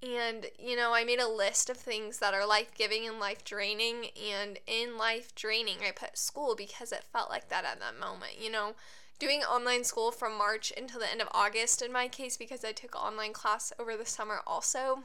And, 0.00 0.46
you 0.58 0.76
know, 0.76 0.94
I 0.94 1.02
made 1.04 1.18
a 1.18 1.28
list 1.28 1.68
of 1.68 1.76
things 1.76 2.18
that 2.18 2.32
are 2.32 2.46
life 2.46 2.72
giving 2.74 3.06
and 3.06 3.18
life 3.18 3.44
draining. 3.44 4.10
And 4.32 4.58
in 4.66 4.96
life 4.96 5.34
draining, 5.34 5.78
I 5.86 5.90
put 5.90 6.16
school 6.16 6.54
because 6.54 6.92
it 6.92 7.04
felt 7.12 7.30
like 7.30 7.48
that 7.48 7.64
at 7.64 7.80
that 7.80 7.98
moment. 7.98 8.40
You 8.40 8.50
know, 8.50 8.74
doing 9.18 9.40
online 9.40 9.84
school 9.84 10.12
from 10.12 10.38
March 10.38 10.72
until 10.76 11.00
the 11.00 11.10
end 11.10 11.20
of 11.20 11.28
August 11.32 11.82
in 11.82 11.92
my 11.92 12.06
case 12.06 12.36
because 12.36 12.64
I 12.64 12.72
took 12.72 12.94
online 12.94 13.32
class 13.32 13.72
over 13.78 13.96
the 13.96 14.06
summer 14.06 14.40
also. 14.46 15.02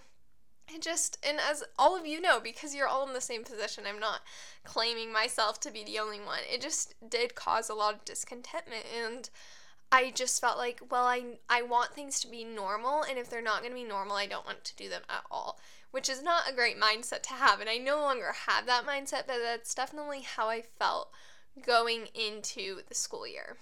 It 0.67 0.81
just, 0.81 1.17
and 1.27 1.39
as 1.39 1.63
all 1.77 1.97
of 1.97 2.05
you 2.05 2.21
know, 2.21 2.39
because 2.39 2.73
you're 2.73 2.87
all 2.87 3.07
in 3.07 3.13
the 3.13 3.21
same 3.21 3.43
position, 3.43 3.85
I'm 3.87 3.99
not 3.99 4.21
claiming 4.63 5.11
myself 5.11 5.59
to 5.61 5.71
be 5.71 5.83
the 5.83 5.99
only 5.99 6.19
one. 6.19 6.39
It 6.51 6.61
just 6.61 6.95
did 7.07 7.35
cause 7.35 7.69
a 7.69 7.73
lot 7.75 7.93
of 7.93 8.05
discontentment. 8.05 8.85
And, 8.95 9.29
I 9.93 10.09
just 10.09 10.41
felt 10.41 10.57
like, 10.57 10.81
well, 10.89 11.05
I 11.05 11.37
I 11.47 11.61
want 11.61 11.93
things 11.93 12.19
to 12.21 12.27
be 12.27 12.43
normal, 12.43 13.03
and 13.03 13.19
if 13.19 13.29
they're 13.29 13.43
not 13.43 13.59
going 13.59 13.73
to 13.73 13.79
be 13.79 13.83
normal, 13.83 14.15
I 14.15 14.25
don't 14.25 14.45
want 14.45 14.63
to 14.63 14.75
do 14.75 14.89
them 14.89 15.03
at 15.07 15.23
all, 15.29 15.59
which 15.91 16.09
is 16.09 16.23
not 16.23 16.49
a 16.49 16.55
great 16.55 16.79
mindset 16.79 17.21
to 17.23 17.33
have. 17.33 17.61
And 17.61 17.69
I 17.69 17.77
no 17.77 18.01
longer 18.01 18.33
have 18.47 18.65
that 18.65 18.87
mindset, 18.87 19.27
but 19.27 19.37
that's 19.43 19.75
definitely 19.75 20.21
how 20.21 20.49
I 20.49 20.63
felt 20.63 21.11
going 21.63 22.07
into 22.15 22.81
the 22.89 22.95
school 22.95 23.27
year. 23.27 23.57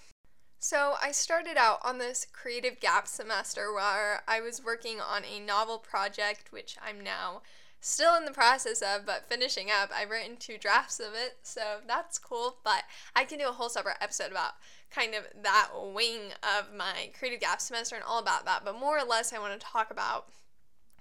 So, 0.64 0.94
I 1.02 1.12
started 1.12 1.58
out 1.58 1.80
on 1.82 1.98
this 1.98 2.28
creative 2.32 2.80
gap 2.80 3.08
semester 3.08 3.74
where 3.74 4.22
I 4.28 4.42
was 4.42 4.64
working 4.64 5.02
on 5.02 5.24
a 5.26 5.40
novel 5.40 5.80
project, 5.80 6.52
which 6.52 6.78
I'm 6.86 7.02
now 7.02 7.42
still 7.80 8.16
in 8.16 8.26
the 8.26 8.32
process 8.32 8.84
of, 8.84 9.08
but 9.08 9.28
finishing 9.28 9.70
up. 9.72 9.90
I've 9.92 10.12
written 10.12 10.38
two 10.38 10.60
drafts 10.60 11.00
of 11.00 11.16
it, 11.16 11.38
so 11.42 11.80
that's 11.88 12.20
cool. 12.20 12.58
But 12.64 12.84
I 13.16 13.24
can 13.24 13.40
do 13.40 13.50
a 13.50 13.54
whole 13.54 13.70
separate 13.70 13.98
episode 14.00 14.30
about 14.30 14.52
kind 14.92 15.16
of 15.16 15.24
that 15.42 15.70
wing 15.74 16.34
of 16.44 16.72
my 16.78 17.10
creative 17.18 17.40
gap 17.40 17.60
semester 17.60 17.96
and 17.96 18.06
all 18.08 18.20
about 18.20 18.46
that. 18.46 18.64
But 18.64 18.80
more 18.80 19.00
or 19.00 19.04
less, 19.04 19.34
I 19.34 19.40
want 19.40 19.60
to 19.60 19.66
talk 19.66 19.90
about 19.90 20.28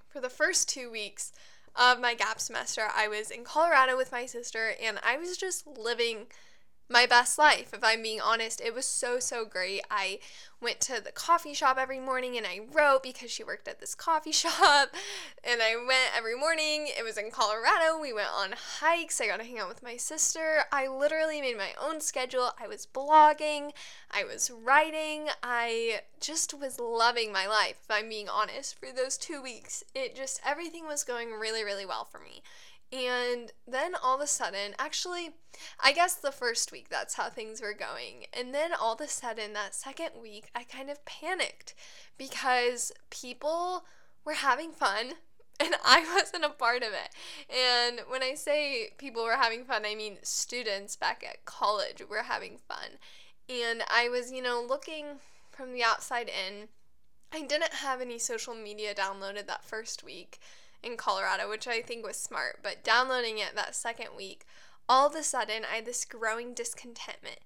for 0.08 0.22
the 0.22 0.30
first 0.30 0.70
two 0.70 0.90
weeks 0.90 1.32
of 1.76 2.00
my 2.00 2.14
gap 2.14 2.40
semester, 2.40 2.84
I 2.96 3.08
was 3.08 3.30
in 3.30 3.44
Colorado 3.44 3.94
with 3.94 4.10
my 4.10 4.24
sister, 4.24 4.72
and 4.82 4.98
I 5.06 5.18
was 5.18 5.36
just 5.36 5.66
living 5.66 6.28
my 6.90 7.06
best 7.06 7.38
life, 7.38 7.72
if 7.72 7.84
I'm 7.84 8.02
being 8.02 8.20
honest. 8.20 8.60
It 8.60 8.74
was 8.74 8.84
so, 8.84 9.20
so 9.20 9.44
great. 9.44 9.82
I 9.90 10.18
went 10.60 10.80
to 10.80 11.02
the 11.02 11.12
coffee 11.12 11.54
shop 11.54 11.78
every 11.78 12.00
morning 12.00 12.36
and 12.36 12.46
I 12.46 12.60
wrote 12.70 13.02
because 13.02 13.30
she 13.30 13.44
worked 13.44 13.68
at 13.68 13.80
this 13.80 13.94
coffee 13.94 14.32
shop. 14.32 14.94
And 15.44 15.62
I 15.62 15.76
went 15.76 16.16
every 16.16 16.36
morning. 16.36 16.88
It 16.88 17.04
was 17.04 17.16
in 17.16 17.30
Colorado. 17.30 17.98
We 18.00 18.12
went 18.12 18.28
on 18.36 18.54
hikes. 18.80 19.20
I 19.20 19.28
got 19.28 19.38
to 19.38 19.44
hang 19.44 19.58
out 19.58 19.68
with 19.68 19.82
my 19.82 19.96
sister. 19.96 20.64
I 20.72 20.88
literally 20.88 21.40
made 21.40 21.56
my 21.56 21.70
own 21.80 22.00
schedule. 22.00 22.50
I 22.60 22.66
was 22.66 22.86
blogging. 22.86 23.70
I 24.10 24.24
was 24.24 24.50
writing. 24.50 25.28
I 25.42 26.00
just 26.20 26.52
was 26.52 26.80
loving 26.80 27.32
my 27.32 27.46
life, 27.46 27.76
if 27.84 27.90
I'm 27.90 28.08
being 28.08 28.28
honest. 28.28 28.78
For 28.78 28.88
those 28.94 29.16
two 29.16 29.40
weeks, 29.40 29.84
it 29.94 30.16
just, 30.16 30.40
everything 30.44 30.86
was 30.86 31.04
going 31.04 31.30
really, 31.30 31.64
really 31.64 31.86
well 31.86 32.04
for 32.04 32.18
me. 32.18 32.42
And 32.92 33.52
then 33.68 33.92
all 34.02 34.16
of 34.16 34.20
a 34.20 34.26
sudden, 34.26 34.74
actually, 34.78 35.30
I 35.78 35.92
guess 35.92 36.14
the 36.14 36.32
first 36.32 36.72
week 36.72 36.88
that's 36.88 37.14
how 37.14 37.30
things 37.30 37.60
were 37.60 37.74
going. 37.74 38.26
And 38.32 38.52
then 38.52 38.72
all 38.72 38.94
of 38.94 39.00
a 39.00 39.06
sudden, 39.06 39.52
that 39.52 39.74
second 39.74 40.10
week, 40.20 40.50
I 40.54 40.64
kind 40.64 40.90
of 40.90 41.04
panicked 41.04 41.74
because 42.18 42.90
people 43.10 43.84
were 44.24 44.34
having 44.34 44.72
fun 44.72 45.12
and 45.60 45.74
I 45.84 46.04
wasn't 46.14 46.44
a 46.44 46.50
part 46.50 46.82
of 46.82 46.88
it. 46.88 47.14
And 47.48 48.00
when 48.08 48.22
I 48.22 48.34
say 48.34 48.90
people 48.98 49.22
were 49.22 49.36
having 49.36 49.64
fun, 49.64 49.82
I 49.86 49.94
mean 49.94 50.18
students 50.22 50.96
back 50.96 51.24
at 51.28 51.44
college 51.44 52.02
were 52.08 52.24
having 52.24 52.58
fun. 52.66 52.98
And 53.48 53.82
I 53.88 54.08
was, 54.08 54.32
you 54.32 54.42
know, 54.42 54.64
looking 54.66 55.06
from 55.50 55.72
the 55.72 55.84
outside 55.84 56.28
in. 56.28 56.68
I 57.32 57.42
didn't 57.42 57.74
have 57.74 58.00
any 58.00 58.18
social 58.18 58.54
media 58.54 58.94
downloaded 58.94 59.46
that 59.46 59.64
first 59.64 60.02
week 60.02 60.40
in 60.82 60.96
Colorado, 60.96 61.48
which 61.48 61.68
I 61.68 61.82
think 61.82 62.06
was 62.06 62.16
smart. 62.16 62.60
But 62.62 62.84
downloading 62.84 63.38
it 63.38 63.54
that 63.54 63.74
second 63.74 64.08
week, 64.16 64.46
all 64.88 65.06
of 65.06 65.14
a 65.14 65.22
sudden 65.22 65.64
I 65.70 65.76
had 65.76 65.86
this 65.86 66.04
growing 66.04 66.54
discontentment. 66.54 67.38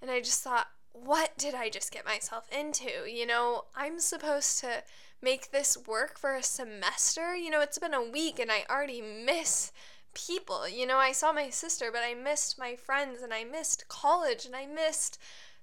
And 0.00 0.10
I 0.10 0.20
just 0.20 0.42
thought, 0.42 0.68
what 0.92 1.36
did 1.36 1.54
I 1.54 1.68
just 1.68 1.92
get 1.92 2.04
myself 2.04 2.46
into? 2.50 3.08
You 3.08 3.26
know, 3.26 3.64
I'm 3.76 4.00
supposed 4.00 4.58
to 4.60 4.82
make 5.20 5.50
this 5.50 5.76
work 5.86 6.18
for 6.18 6.34
a 6.34 6.42
semester. 6.42 7.34
You 7.34 7.50
know, 7.50 7.60
it's 7.60 7.78
been 7.78 7.94
a 7.94 8.02
week 8.02 8.38
and 8.38 8.50
I 8.50 8.64
already 8.70 9.02
miss 9.02 9.72
people. 10.14 10.68
You 10.68 10.86
know, 10.86 10.98
I 10.98 11.12
saw 11.12 11.32
my 11.32 11.50
sister, 11.50 11.90
but 11.92 12.02
I 12.04 12.14
missed 12.14 12.58
my 12.58 12.74
friends 12.76 13.22
and 13.22 13.32
I 13.32 13.44
missed 13.44 13.88
college 13.88 14.46
and 14.46 14.56
I 14.56 14.66
missed 14.66 15.18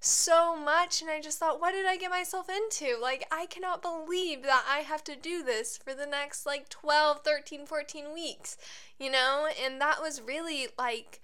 so 0.05 0.55
much 0.55 1.01
and 1.01 1.09
I 1.09 1.19
just 1.19 1.39
thought, 1.39 1.59
what 1.59 1.71
did 1.71 1.85
I 1.85 1.97
get 1.97 2.12
myself 2.12 2.47
into? 2.50 2.97
Like, 3.01 3.25
I 3.31 3.47
cannot 3.47 3.81
believe 3.81 4.43
that 4.43 4.63
I 4.69 4.79
have 4.79 5.03
to 5.05 5.15
do 5.15 5.43
this 5.43 5.77
for 5.77 5.93
the 5.93 6.05
next 6.05 6.45
like 6.45 6.69
12, 6.69 7.21
13, 7.24 7.65
14 7.65 8.13
weeks, 8.13 8.57
you 9.00 9.12
know? 9.12 9.47
And 9.63 9.81
that 9.81 10.01
was 10.01 10.21
really 10.21 10.67
like 10.77 11.21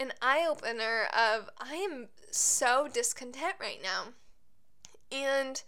an 0.00 0.12
eye 0.22 0.46
opener 0.48 1.04
of 1.12 1.50
I 1.58 1.74
am 1.74 2.08
so 2.30 2.88
discontent 2.92 3.56
right 3.60 3.80
now. 3.82 4.14
And 5.10 5.62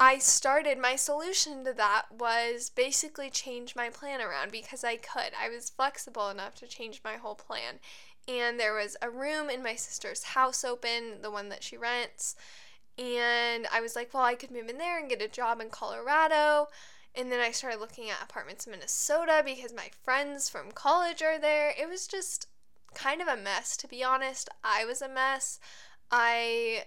I 0.00 0.18
started 0.18 0.78
my 0.78 0.96
solution 0.96 1.64
to 1.64 1.72
that 1.74 2.06
was 2.10 2.70
basically 2.70 3.30
change 3.30 3.76
my 3.76 3.90
plan 3.90 4.20
around 4.20 4.50
because 4.50 4.82
I 4.82 4.96
could. 4.96 5.32
I 5.38 5.50
was 5.50 5.70
flexible 5.70 6.28
enough 6.28 6.54
to 6.56 6.66
change 6.66 7.02
my 7.04 7.16
whole 7.16 7.34
plan 7.34 7.80
and 8.28 8.58
there 8.58 8.74
was 8.74 8.96
a 9.00 9.10
room 9.10 9.48
in 9.50 9.62
my 9.62 9.74
sister's 9.76 10.24
house 10.24 10.64
open, 10.64 11.22
the 11.22 11.30
one 11.30 11.48
that 11.50 11.62
she 11.62 11.76
rents. 11.76 12.34
And 12.98 13.66
I 13.72 13.80
was 13.80 13.94
like, 13.94 14.12
well, 14.14 14.24
I 14.24 14.34
could 14.34 14.50
move 14.50 14.68
in 14.68 14.78
there 14.78 14.98
and 14.98 15.08
get 15.08 15.22
a 15.22 15.28
job 15.28 15.60
in 15.60 15.68
Colorado. 15.68 16.68
And 17.14 17.30
then 17.30 17.40
I 17.40 17.50
started 17.50 17.80
looking 17.80 18.10
at 18.10 18.22
apartments 18.22 18.66
in 18.66 18.72
Minnesota 18.72 19.42
because 19.44 19.72
my 19.72 19.90
friends 20.02 20.48
from 20.48 20.72
college 20.72 21.22
are 21.22 21.38
there. 21.38 21.72
It 21.78 21.88
was 21.88 22.06
just 22.06 22.48
kind 22.94 23.20
of 23.20 23.28
a 23.28 23.36
mess, 23.36 23.76
to 23.78 23.88
be 23.88 24.02
honest. 24.02 24.48
I 24.64 24.84
was 24.84 25.02
a 25.02 25.08
mess. 25.08 25.60
I 26.10 26.84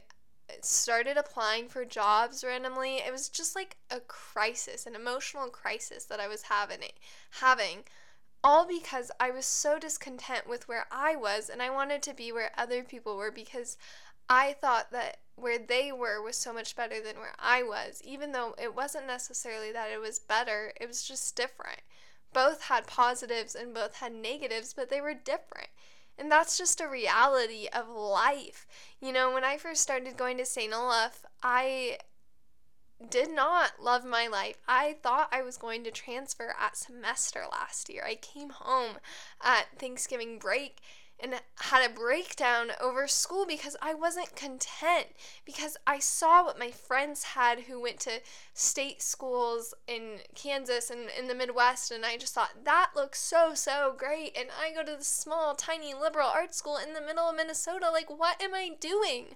started 0.61 1.17
applying 1.17 1.67
for 1.67 1.85
jobs 1.85 2.43
randomly. 2.43 2.97
It 2.97 3.11
was 3.11 3.29
just 3.29 3.55
like 3.55 3.77
a 3.91 3.99
crisis, 3.99 4.85
an 4.85 4.95
emotional 4.95 5.47
crisis 5.47 6.05
that 6.05 6.19
I 6.19 6.27
was 6.27 6.43
having 6.43 6.79
having 7.39 7.83
all 8.43 8.65
because 8.65 9.11
I 9.19 9.31
was 9.31 9.45
so 9.45 9.79
discontent 9.79 10.47
with 10.47 10.67
where 10.67 10.85
I 10.91 11.15
was 11.15 11.49
and 11.49 11.61
I 11.61 11.69
wanted 11.69 12.01
to 12.03 12.13
be 12.13 12.31
where 12.31 12.51
other 12.57 12.83
people 12.83 13.17
were 13.17 13.31
because 13.31 13.77
I 14.29 14.53
thought 14.53 14.91
that 14.91 15.17
where 15.35 15.57
they 15.57 15.91
were 15.91 16.21
was 16.21 16.37
so 16.37 16.53
much 16.53 16.75
better 16.75 17.01
than 17.01 17.17
where 17.17 17.33
I 17.39 17.63
was, 17.63 18.01
even 18.03 18.31
though 18.31 18.55
it 18.61 18.75
wasn't 18.75 19.07
necessarily 19.07 19.71
that 19.71 19.89
it 19.91 19.99
was 19.99 20.19
better, 20.19 20.73
it 20.79 20.87
was 20.87 21.03
just 21.03 21.35
different. 21.35 21.81
Both 22.33 22.63
had 22.63 22.85
positives 22.85 23.55
and 23.55 23.73
both 23.73 23.95
had 23.95 24.13
negatives, 24.13 24.73
but 24.73 24.89
they 24.89 25.01
were 25.01 25.13
different. 25.13 25.69
And 26.17 26.31
that's 26.31 26.57
just 26.57 26.81
a 26.81 26.87
reality 26.87 27.67
of 27.71 27.87
life. 27.87 28.67
You 28.99 29.13
know, 29.13 29.33
when 29.33 29.45
I 29.45 29.57
first 29.57 29.81
started 29.81 30.17
going 30.17 30.37
to 30.37 30.45
St. 30.45 30.73
Olaf, 30.73 31.25
I 31.41 31.97
did 33.07 33.31
not 33.31 33.81
love 33.81 34.03
my 34.03 34.27
life. 34.27 34.57
I 34.67 34.97
thought 35.01 35.29
I 35.31 35.41
was 35.41 35.57
going 35.57 35.83
to 35.85 35.91
transfer 35.91 36.53
at 36.59 36.77
semester 36.77 37.43
last 37.51 37.89
year. 37.89 38.03
I 38.05 38.15
came 38.15 38.49
home 38.49 38.97
at 39.41 39.67
Thanksgiving 39.77 40.37
break 40.37 40.81
and 41.19 41.35
had 41.59 41.89
a 41.89 41.93
breakdown 41.93 42.71
over 42.79 43.07
school 43.07 43.45
because 43.45 43.75
I 43.81 43.93
wasn't 43.93 44.35
content 44.35 45.07
because 45.45 45.75
I 45.85 45.99
saw 45.99 46.45
what 46.45 46.59
my 46.59 46.71
friends 46.71 47.23
had 47.23 47.61
who 47.61 47.81
went 47.81 47.99
to 48.01 48.21
state 48.53 49.01
schools 49.01 49.73
in 49.87 50.19
Kansas 50.33 50.89
and 50.89 51.09
in 51.17 51.27
the 51.27 51.35
Midwest 51.35 51.91
and 51.91 52.05
I 52.05 52.15
just 52.17 52.33
thought 52.33 52.63
that 52.63 52.91
looks 52.95 53.19
so 53.19 53.53
so 53.53 53.93
great 53.97 54.37
and 54.37 54.47
I 54.57 54.71
go 54.73 54.83
to 54.83 54.97
the 54.97 55.03
small 55.03 55.55
tiny 55.55 55.93
liberal 55.93 56.29
arts 56.29 56.57
school 56.57 56.77
in 56.77 56.93
the 56.93 57.01
middle 57.01 57.29
of 57.29 57.35
Minnesota 57.35 57.89
like 57.91 58.09
what 58.09 58.41
am 58.41 58.53
I 58.53 58.71
doing? 58.79 59.35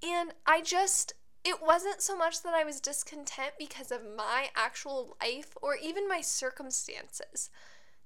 And 0.00 0.32
I 0.46 0.62
just 0.62 1.14
it 1.48 1.62
wasn't 1.62 2.02
so 2.02 2.14
much 2.14 2.42
that 2.42 2.52
I 2.52 2.62
was 2.62 2.78
discontent 2.78 3.52
because 3.58 3.90
of 3.90 4.02
my 4.14 4.48
actual 4.54 5.16
life 5.18 5.56
or 5.62 5.76
even 5.76 6.06
my 6.06 6.20
circumstances. 6.20 7.48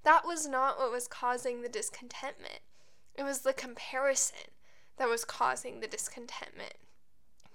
That 0.04 0.25
was 0.25 0.46
not 0.46 0.78
what 0.78 0.92
was 0.92 1.08
causing 1.08 1.61
the 1.61 1.68
discontentment. 1.68 2.61
It 3.16 3.25
was 3.25 3.40
the 3.40 3.52
comparison 3.52 4.52
that 4.96 5.08
was 5.08 5.25
causing 5.25 5.80
the 5.80 5.88
discontentment. 5.88 6.75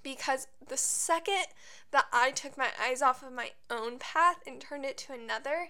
Because 0.04 0.48
the 0.68 0.76
second 0.76 1.46
that 1.92 2.08
I 2.12 2.32
took 2.32 2.58
my 2.58 2.70
eyes 2.82 3.02
off 3.02 3.24
of 3.24 3.32
my 3.32 3.52
own 3.70 3.98
path 3.98 4.44
and 4.46 4.60
turned 4.60 4.84
it 4.84 4.98
to 5.00 5.14
another, 5.14 5.70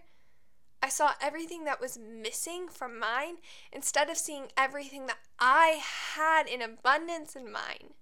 I 0.81 0.89
saw 0.89 1.12
everything 1.21 1.63
that 1.65 1.79
was 1.79 2.00
missing 2.00 2.69
from 2.69 3.00
mine 3.00 3.36
instead 3.71 4.09
of 4.09 4.17
seeing 4.17 4.47
everything 4.57 5.05
that 5.05 5.19
I 5.39 5.79
had 6.15 6.47
in 6.47 6.63
abundance 6.63 7.36
in 7.36 7.51
mine. 7.51 7.93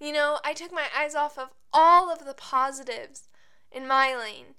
You 0.00 0.12
know, 0.12 0.38
I 0.44 0.52
took 0.52 0.72
my 0.72 0.86
eyes 0.96 1.14
off 1.14 1.38
of 1.38 1.50
all 1.72 2.10
of 2.10 2.24
the 2.24 2.34
positives 2.34 3.28
in 3.72 3.86
my 3.86 4.16
lane 4.16 4.54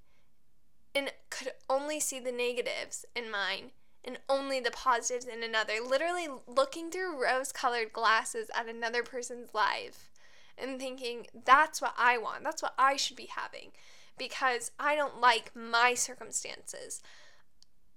and 0.94 1.12
could 1.30 1.54
only 1.70 2.00
see 2.00 2.20
the 2.20 2.32
negatives 2.32 3.06
in 3.16 3.32
mine 3.32 3.72
and 4.04 4.20
only 4.28 4.60
the 4.60 4.72
positives 4.72 5.26
in 5.26 5.44
another. 5.44 5.76
Literally 5.86 6.28
looking 6.48 6.90
through 6.90 7.22
rose 7.22 7.52
colored 7.52 7.94
glasses 7.94 8.50
at 8.56 8.68
another 8.68 9.04
person's 9.04 9.54
life 9.54 10.10
and 10.58 10.80
thinking, 10.80 11.28
that's 11.46 11.82
what 11.82 11.94
I 11.98 12.18
want. 12.18 12.44
That's 12.44 12.62
what 12.62 12.74
I 12.78 12.98
should 12.98 13.16
be 13.16 13.30
having 13.36 13.72
because 14.18 14.72
I 14.78 14.96
don't 14.96 15.22
like 15.22 15.56
my 15.56 15.94
circumstances. 15.94 17.02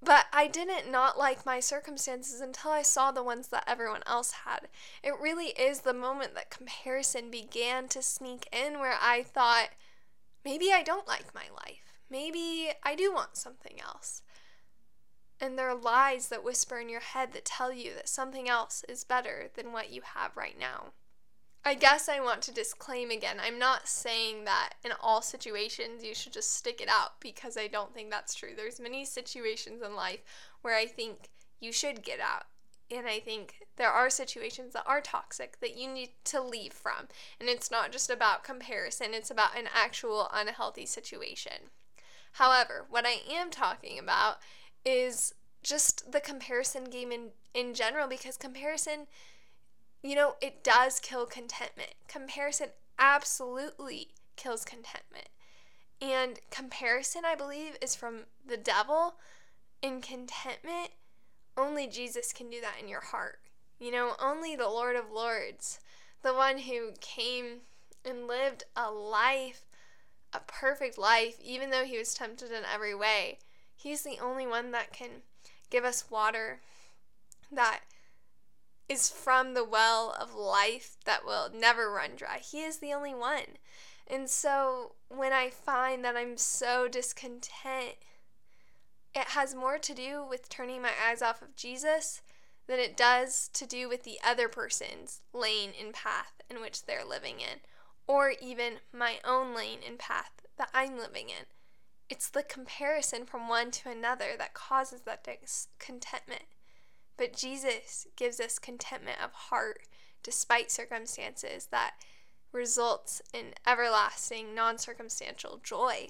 But 0.04 0.26
I 0.32 0.48
didn't 0.48 0.90
not 0.90 1.16
like 1.16 1.46
my 1.46 1.60
circumstances 1.60 2.40
until 2.40 2.72
I 2.72 2.82
saw 2.82 3.12
the 3.12 3.22
ones 3.22 3.48
that 3.48 3.64
everyone 3.68 4.02
else 4.04 4.32
had. 4.44 4.68
It 5.02 5.14
really 5.20 5.50
is 5.50 5.80
the 5.80 5.94
moment 5.94 6.34
that 6.34 6.50
comparison 6.50 7.30
began 7.30 7.86
to 7.88 8.02
sneak 8.02 8.48
in 8.52 8.80
where 8.80 8.96
I 9.00 9.22
thought, 9.22 9.68
maybe 10.44 10.72
I 10.72 10.82
don't 10.82 11.06
like 11.06 11.32
my 11.34 11.44
life. 11.54 12.00
Maybe 12.10 12.70
I 12.82 12.96
do 12.96 13.12
want 13.12 13.36
something 13.36 13.80
else. 13.80 14.22
And 15.40 15.56
there 15.56 15.68
are 15.68 15.74
lies 15.74 16.28
that 16.28 16.44
whisper 16.44 16.78
in 16.78 16.88
your 16.88 17.00
head 17.00 17.32
that 17.32 17.44
tell 17.44 17.72
you 17.72 17.94
that 17.94 18.08
something 18.08 18.48
else 18.48 18.84
is 18.88 19.04
better 19.04 19.50
than 19.54 19.72
what 19.72 19.92
you 19.92 20.02
have 20.14 20.36
right 20.36 20.58
now. 20.58 20.92
I 21.64 21.74
guess 21.74 22.08
I 22.08 22.20
want 22.20 22.42
to 22.42 22.52
disclaim 22.52 23.10
again 23.10 23.36
I'm 23.40 23.58
not 23.58 23.86
saying 23.86 24.44
that 24.44 24.74
in 24.84 24.92
all 25.00 25.22
situations 25.22 26.02
you 26.02 26.14
should 26.14 26.32
just 26.32 26.54
stick 26.54 26.80
it 26.80 26.88
out 26.88 27.20
because 27.20 27.56
I 27.56 27.68
don't 27.68 27.94
think 27.94 28.10
that's 28.10 28.34
true. 28.34 28.50
There's 28.56 28.80
many 28.80 29.04
situations 29.04 29.82
in 29.82 29.94
life 29.94 30.20
where 30.62 30.76
I 30.76 30.86
think 30.86 31.28
you 31.60 31.72
should 31.72 32.02
get 32.02 32.20
out. 32.20 32.44
And 32.90 33.06
I 33.06 33.20
think 33.20 33.54
there 33.76 33.90
are 33.90 34.10
situations 34.10 34.74
that 34.74 34.84
are 34.86 35.00
toxic 35.00 35.60
that 35.60 35.78
you 35.78 35.88
need 35.88 36.10
to 36.24 36.42
leave 36.42 36.72
from. 36.72 37.08
And 37.40 37.48
it's 37.48 37.70
not 37.70 37.90
just 37.90 38.10
about 38.10 38.44
comparison, 38.44 39.14
it's 39.14 39.30
about 39.30 39.56
an 39.56 39.68
actual 39.74 40.28
unhealthy 40.32 40.84
situation. 40.84 41.70
However, 42.32 42.86
what 42.90 43.06
I 43.06 43.20
am 43.30 43.50
talking 43.50 43.98
about 43.98 44.38
is 44.84 45.34
just 45.62 46.10
the 46.10 46.20
comparison 46.20 46.84
game 46.84 47.12
in, 47.12 47.28
in 47.54 47.72
general 47.72 48.08
because 48.08 48.36
comparison, 48.36 49.06
you 50.02 50.14
know, 50.14 50.34
it 50.40 50.64
does 50.64 50.98
kill 50.98 51.26
contentment. 51.26 51.94
Comparison 52.08 52.68
absolutely 52.98 54.08
kills 54.36 54.64
contentment. 54.64 55.28
And 56.00 56.40
comparison, 56.50 57.22
I 57.24 57.36
believe, 57.36 57.76
is 57.80 57.94
from 57.94 58.22
the 58.46 58.56
devil. 58.56 59.14
And 59.82 60.02
contentment, 60.02 60.90
only 61.56 61.86
Jesus 61.86 62.32
can 62.32 62.50
do 62.50 62.60
that 62.60 62.82
in 62.82 62.88
your 62.88 63.00
heart. 63.00 63.38
You 63.78 63.92
know, 63.92 64.12
only 64.20 64.56
the 64.56 64.68
Lord 64.68 64.96
of 64.96 65.10
Lords, 65.12 65.80
the 66.22 66.34
one 66.34 66.58
who 66.58 66.92
came 67.00 67.60
and 68.04 68.26
lived 68.26 68.64
a 68.76 68.90
life, 68.90 69.62
a 70.32 70.40
perfect 70.40 70.98
life, 70.98 71.36
even 71.42 71.70
though 71.70 71.84
he 71.84 71.98
was 71.98 72.14
tempted 72.14 72.50
in 72.50 72.62
every 72.72 72.94
way, 72.94 73.38
he's 73.76 74.02
the 74.02 74.18
only 74.20 74.46
one 74.46 74.70
that 74.72 74.92
can 74.92 75.22
give 75.70 75.84
us 75.84 76.10
water 76.10 76.60
that 77.50 77.80
is 78.88 79.08
from 79.08 79.54
the 79.54 79.64
well 79.64 80.14
of 80.20 80.34
life 80.34 80.96
that 81.04 81.24
will 81.24 81.50
never 81.54 81.90
run 81.90 82.10
dry. 82.16 82.38
He 82.38 82.62
is 82.62 82.78
the 82.78 82.92
only 82.92 83.14
one. 83.14 83.58
And 84.06 84.28
so 84.28 84.92
when 85.08 85.32
I 85.32 85.50
find 85.50 86.04
that 86.04 86.16
I'm 86.16 86.36
so 86.36 86.88
discontent, 86.88 87.96
it 89.14 89.28
has 89.28 89.54
more 89.54 89.78
to 89.78 89.94
do 89.94 90.24
with 90.28 90.48
turning 90.48 90.82
my 90.82 90.92
eyes 91.08 91.22
off 91.22 91.42
of 91.42 91.56
Jesus 91.56 92.22
than 92.66 92.78
it 92.78 92.96
does 92.96 93.48
to 93.54 93.66
do 93.66 93.88
with 93.88 94.04
the 94.04 94.18
other 94.24 94.48
person's 94.48 95.20
lane 95.32 95.70
and 95.80 95.92
path 95.92 96.40
in 96.48 96.60
which 96.60 96.84
they're 96.84 97.04
living 97.04 97.40
in, 97.40 97.60
or 98.06 98.34
even 98.40 98.74
my 98.92 99.16
own 99.24 99.54
lane 99.54 99.80
and 99.86 99.98
path 99.98 100.32
that 100.56 100.70
I'm 100.74 100.98
living 100.98 101.28
in. 101.28 101.46
It's 102.08 102.28
the 102.28 102.42
comparison 102.42 103.24
from 103.24 103.48
one 103.48 103.70
to 103.72 103.90
another 103.90 104.36
that 104.38 104.54
causes 104.54 105.02
that 105.02 105.24
discontentment. 105.24 106.42
But 107.16 107.36
Jesus 107.36 108.06
gives 108.16 108.40
us 108.40 108.58
contentment 108.58 109.18
of 109.22 109.32
heart 109.32 109.82
despite 110.22 110.70
circumstances 110.70 111.68
that 111.70 111.94
results 112.52 113.22
in 113.32 113.54
everlasting, 113.66 114.54
non 114.54 114.78
circumstantial 114.78 115.60
joy. 115.62 116.08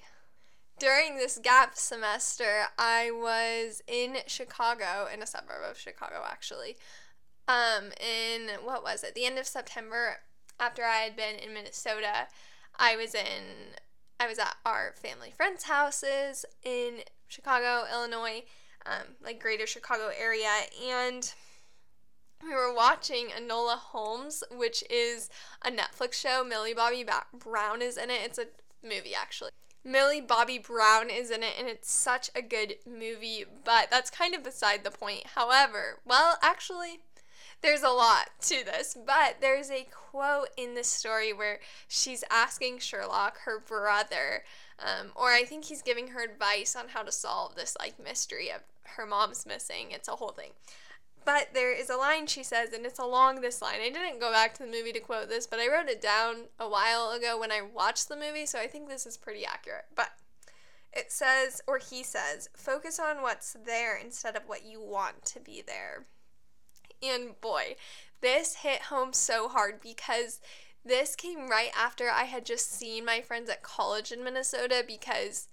During 0.79 1.17
this 1.17 1.39
gap 1.43 1.77
semester, 1.77 2.65
I 2.79 3.11
was 3.11 3.83
in 3.87 4.17
Chicago, 4.27 5.09
in 5.13 5.23
a 5.23 5.27
suburb 5.27 5.63
of 5.69 5.79
Chicago 5.79 6.25
actually. 6.29 6.77
Um, 7.49 7.93
in 8.01 8.49
what 8.65 8.83
was 8.83 9.03
it? 9.03 9.15
The 9.15 9.27
end 9.27 9.39
of 9.39 9.47
September, 9.47 10.19
after 10.59 10.85
I 10.85 10.99
had 10.99 11.17
been 11.17 11.37
in 11.37 11.53
Minnesota, 11.53 12.29
I 12.79 12.97
was 12.97 13.15
in 13.15 13.77
I 14.19 14.27
was 14.29 14.39
at 14.39 14.57
our 14.65 14.95
family 14.97 15.33
friends' 15.37 15.65
houses 15.65 16.45
in 16.63 16.99
Chicago, 17.27 17.85
Illinois, 17.93 18.45
um, 18.87 19.17
like 19.23 19.41
greater 19.41 19.67
Chicago 19.67 20.11
area, 20.19 20.51
and 20.91 21.33
we 22.43 22.55
were 22.55 22.75
watching 22.75 23.29
Enola 23.29 23.77
Holmes, 23.77 24.43
which 24.51 24.83
is 24.91 25.31
a 25.63 25.71
Netflix 25.71 26.15
show. 26.15 26.45
Millie 26.45 26.75
Bobby 26.75 27.05
Brown 27.33 27.83
is 27.83 27.97
in 27.97 28.11
it. 28.11 28.21
It's 28.25 28.39
a 28.39 28.47
movie, 28.83 29.15
actually. 29.15 29.51
Millie 29.85 30.21
Bobby 30.21 30.59
Brown 30.59 31.11
is 31.11 31.31
in 31.31 31.43
it, 31.43 31.55
and 31.59 31.69
it's 31.69 31.91
such 31.91 32.31
a 32.35 32.43
good 32.43 32.77
movie, 32.87 33.45
but 33.65 33.91
that's 33.91 34.11
kind 34.11 34.35
of 34.35 34.43
beside 34.43 34.85
the 34.85 34.91
point. 34.91 35.29
However, 35.35 35.99
well, 36.05 36.37
actually, 36.41 37.01
there's 37.63 37.83
a 37.83 37.91
lot 37.91 38.31
to 38.43 38.65
this, 38.65 38.97
but 39.07 39.37
there's 39.41 39.71
a 39.71 39.87
quote 39.91 40.49
in 40.57 40.75
the 40.75 40.85
story 40.85 41.33
where 41.33 41.61
she's 41.89 42.25
asking 42.31 42.79
Sherlock, 42.79 43.39
her 43.45 43.59
brother, 43.59 44.45
um, 44.79 45.13
or 45.15 45.29
I 45.29 45.45
think 45.45 45.67
he's 45.67 45.83
giving 45.83 46.09
her 46.09 46.23
advice 46.23 46.77
on 46.77 46.89
how 46.89 47.03
to 47.03 47.13
solve 47.13 47.55
this 47.55 47.77
like 47.79 48.03
mystery 48.03 48.51
of 48.51 48.63
her 48.97 49.07
mom's 49.07 49.47
missing. 49.47 49.91
It's 49.91 50.09
a 50.09 50.17
whole 50.17 50.33
thing. 50.33 50.51
But 51.25 51.49
there 51.55 51.73
is 51.73 51.89
a 51.89 51.97
line 51.97 52.27
she 52.27 52.43
says, 52.43 52.73
and 52.73 52.85
it's 52.85 52.99
along 52.99 53.41
this 53.41 53.63
line. 53.63 53.81
I 53.81 53.91
didn't 53.91 54.21
go 54.21 54.33
back 54.33 54.55
to 54.55 54.65
the 54.65 54.71
movie 54.71 54.93
to 54.93 55.01
quote 55.01 55.29
this, 55.29 55.47
but 55.47 55.61
I 55.61 55.69
wrote 55.69 55.89
it 55.89 56.01
down 56.01 56.47
a 56.59 56.69
while 56.69 57.13
ago 57.13 57.39
when 57.39 57.53
I 57.53 57.61
watched 57.63 58.09
the 58.09 58.17
movie, 58.17 58.47
so 58.47 58.59
I 58.59 58.67
think 58.67 58.89
this 58.89 59.07
is 59.07 59.17
pretty 59.17 59.47
accurate. 59.47 59.85
But 59.95 60.11
it 60.93 61.13
says, 61.13 61.61
or 61.67 61.79
he 61.79 62.03
says, 62.03 62.49
focus 62.57 62.99
on 62.99 63.23
what's 63.23 63.57
there 63.65 63.97
instead 63.97 64.37
of 64.37 64.49
what 64.49 64.67
you 64.67 64.81
want 64.81 65.25
to 65.27 65.41
be 65.41 65.63
there. 65.65 66.07
And 67.03 67.41
boy, 67.41 67.77
this 68.21 68.57
hit 68.57 68.83
home 68.83 69.13
so 69.13 69.49
hard 69.49 69.81
because 69.81 70.41
this 70.85 71.15
came 71.15 71.49
right 71.49 71.71
after 71.79 72.11
I 72.11 72.25
had 72.25 72.45
just 72.45 72.73
seen 72.73 73.05
my 73.05 73.21
friends 73.21 73.49
at 73.49 73.63
college 73.63 74.11
in 74.11 74.25
Minnesota 74.25 74.85
because 74.87 75.49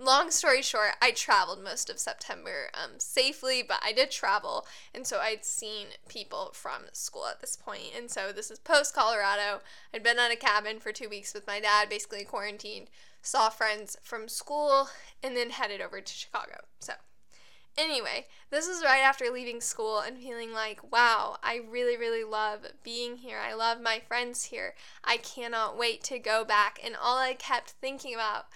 long 0.00 0.30
story 0.30 0.62
short, 0.62 0.92
I 1.02 1.10
traveled 1.10 1.62
most 1.62 1.90
of 1.90 1.98
September 1.98 2.70
um, 2.74 2.98
safely, 2.98 3.62
but 3.66 3.80
I 3.84 3.92
did 3.92 4.10
travel, 4.10 4.66
and 4.94 5.06
so 5.06 5.18
I'd 5.18 5.44
seen 5.44 5.88
people 6.08 6.50
from 6.54 6.82
school 6.92 7.26
at 7.26 7.40
this 7.40 7.56
point. 7.56 7.92
And 7.96 8.10
so 8.10 8.32
this 8.32 8.50
is 8.50 8.58
post 8.58 8.94
Colorado. 8.94 9.60
I'd 9.92 10.02
been 10.02 10.18
at 10.18 10.32
a 10.32 10.36
cabin 10.36 10.78
for 10.80 10.92
two 10.92 11.08
weeks 11.08 11.34
with 11.34 11.46
my 11.46 11.60
dad, 11.60 11.88
basically 11.88 12.24
quarantined, 12.24 12.88
saw 13.22 13.48
friends 13.48 13.96
from 14.02 14.28
school, 14.28 14.88
and 15.22 15.36
then 15.36 15.50
headed 15.50 15.80
over 15.80 16.00
to 16.00 16.12
Chicago. 16.12 16.60
So. 16.80 16.94
Anyway, 17.76 18.26
this 18.50 18.66
was 18.66 18.82
right 18.84 19.02
after 19.02 19.26
leaving 19.32 19.60
school 19.60 20.00
and 20.00 20.18
feeling 20.18 20.52
like, 20.52 20.80
wow, 20.90 21.36
I 21.44 21.60
really, 21.70 21.96
really 21.96 22.24
love 22.24 22.66
being 22.82 23.18
here. 23.18 23.38
I 23.38 23.54
love 23.54 23.80
my 23.80 24.00
friends 24.00 24.46
here. 24.46 24.74
I 25.04 25.16
cannot 25.16 25.78
wait 25.78 26.02
to 26.04 26.18
go 26.18 26.44
back. 26.44 26.80
And 26.84 26.96
all 27.00 27.18
I 27.18 27.34
kept 27.34 27.70
thinking 27.70 28.14
about 28.14 28.46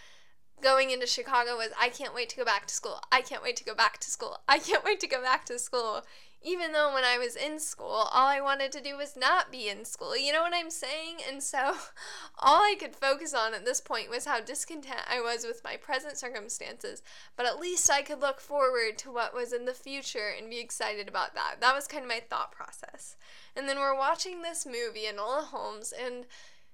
going 0.63 0.91
into 0.91 1.07
Chicago 1.07 1.57
was 1.57 1.71
I 1.79 1.89
can't 1.89 2.15
wait 2.15 2.29
to 2.31 2.37
go 2.37 2.45
back 2.45 2.67
to 2.67 2.75
school. 2.75 3.01
I 3.11 3.21
can't 3.21 3.43
wait 3.43 3.57
to 3.57 3.65
go 3.65 3.75
back 3.75 3.99
to 3.99 4.11
school. 4.11 4.39
I 4.49 4.59
can't 4.59 4.85
wait 4.85 5.01
to 5.01 5.07
go 5.07 5.21
back 5.21 5.45
to 5.47 5.59
school. 5.59 6.03
Even 6.45 6.73
though 6.73 6.93
when 6.93 7.05
I 7.05 7.19
was 7.19 7.37
in 7.37 7.61
school, 7.61 8.09
all 8.13 8.27
I 8.27 8.41
wanted 8.41 8.73
to 8.73 8.81
do 8.81 8.97
was 8.97 9.17
not 9.17 9.53
be 9.53 9.69
in 9.69 9.85
school. 9.85 10.17
You 10.17 10.33
know 10.33 10.43
what 10.43 10.55
I'm 10.55 10.71
saying? 10.71 11.19
And 11.31 11.41
so 11.41 11.59
all 12.39 12.63
I 12.63 12.75
could 12.79 12.97
focus 12.97 13.33
on 13.33 13.55
at 13.55 13.65
this 13.65 13.81
point 13.81 14.11
was 14.11 14.25
how 14.25 14.41
discontent 14.41 15.03
I 15.09 15.21
was 15.21 15.45
with 15.45 15.63
my 15.63 15.77
present 15.77 16.17
circumstances. 16.17 17.03
But 17.37 17.47
at 17.47 17.61
least 17.61 17.91
I 17.91 18.03
could 18.03 18.21
look 18.21 18.41
forward 18.41 18.99
to 18.99 19.13
what 19.13 19.35
was 19.35 19.53
in 19.53 19.67
the 19.67 19.75
future 19.75 20.33
and 20.37 20.51
be 20.51 20.59
excited 20.59 21.09
about 21.09 21.35
that. 21.35 21.57
That 21.61 21.77
was 21.77 21.87
kind 21.87 22.03
of 22.03 22.09
my 22.09 22.21
thought 22.29 22.51
process. 22.51 23.17
And 23.55 23.69
then 23.69 23.79
we're 23.79 23.97
watching 23.97 24.43
this 24.43 24.67
movie, 24.67 25.05
Enola 25.07 25.45
Holmes, 25.45 25.93
and 25.93 26.27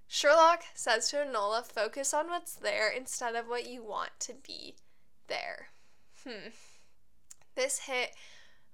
Sherlock 0.09 0.63
says 0.75 1.11
to 1.11 1.17
Enola, 1.17 1.65
focus 1.65 2.15
on 2.15 2.29
what's 2.29 2.55
there 2.55 2.89
instead 2.89 3.35
of 3.35 3.47
what 3.47 3.69
you 3.69 3.85
want 3.85 4.13
to 4.21 4.33
be 4.35 4.75
there. 5.29 5.69
Hmm. 6.27 6.49
This 7.55 7.81
hit 7.81 8.13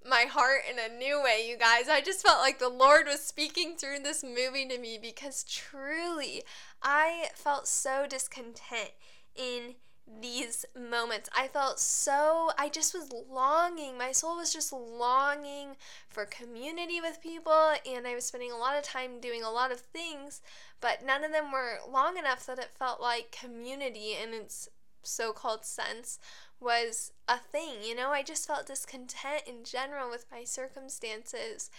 my 0.08 0.26
heart 0.30 0.60
in 0.70 0.78
a 0.78 0.94
new 0.96 1.20
way, 1.22 1.44
you 1.48 1.56
guys. 1.58 1.88
I 1.88 2.00
just 2.00 2.24
felt 2.24 2.40
like 2.40 2.60
the 2.60 2.68
Lord 2.68 3.06
was 3.06 3.20
speaking 3.20 3.74
through 3.76 4.00
this 4.00 4.22
movie 4.22 4.68
to 4.68 4.78
me 4.78 4.98
because 5.00 5.44
truly 5.44 6.44
I 6.82 7.28
felt 7.34 7.66
so 7.66 8.06
discontent 8.08 8.92
in 9.34 9.74
these 10.20 10.64
moments. 10.78 11.30
I 11.36 11.48
felt 11.48 11.80
so, 11.80 12.50
I 12.58 12.68
just 12.68 12.94
was 12.94 13.12
longing. 13.30 13.96
My 13.98 14.12
soul 14.12 14.36
was 14.36 14.52
just 14.52 14.72
longing 14.72 15.76
for 16.08 16.26
community 16.26 17.00
with 17.00 17.22
people, 17.22 17.74
and 17.86 18.06
I 18.06 18.14
was 18.14 18.24
spending 18.24 18.52
a 18.52 18.56
lot 18.56 18.76
of 18.76 18.84
time 18.84 19.20
doing 19.20 19.42
a 19.42 19.50
lot 19.50 19.72
of 19.72 19.80
things, 19.80 20.42
but 20.80 21.04
none 21.04 21.24
of 21.24 21.32
them 21.32 21.52
were 21.52 21.78
long 21.90 22.16
enough 22.16 22.46
that 22.46 22.58
it 22.58 22.70
felt 22.78 23.00
like 23.00 23.36
community 23.38 24.14
in 24.22 24.34
its 24.34 24.68
so 25.02 25.32
called 25.32 25.64
sense 25.64 26.18
was 26.60 27.12
a 27.28 27.38
thing. 27.38 27.82
You 27.82 27.94
know, 27.94 28.10
I 28.10 28.22
just 28.22 28.46
felt 28.46 28.66
discontent 28.66 29.42
in 29.46 29.64
general 29.64 30.10
with 30.10 30.26
my 30.30 30.44
circumstances, 30.44 31.70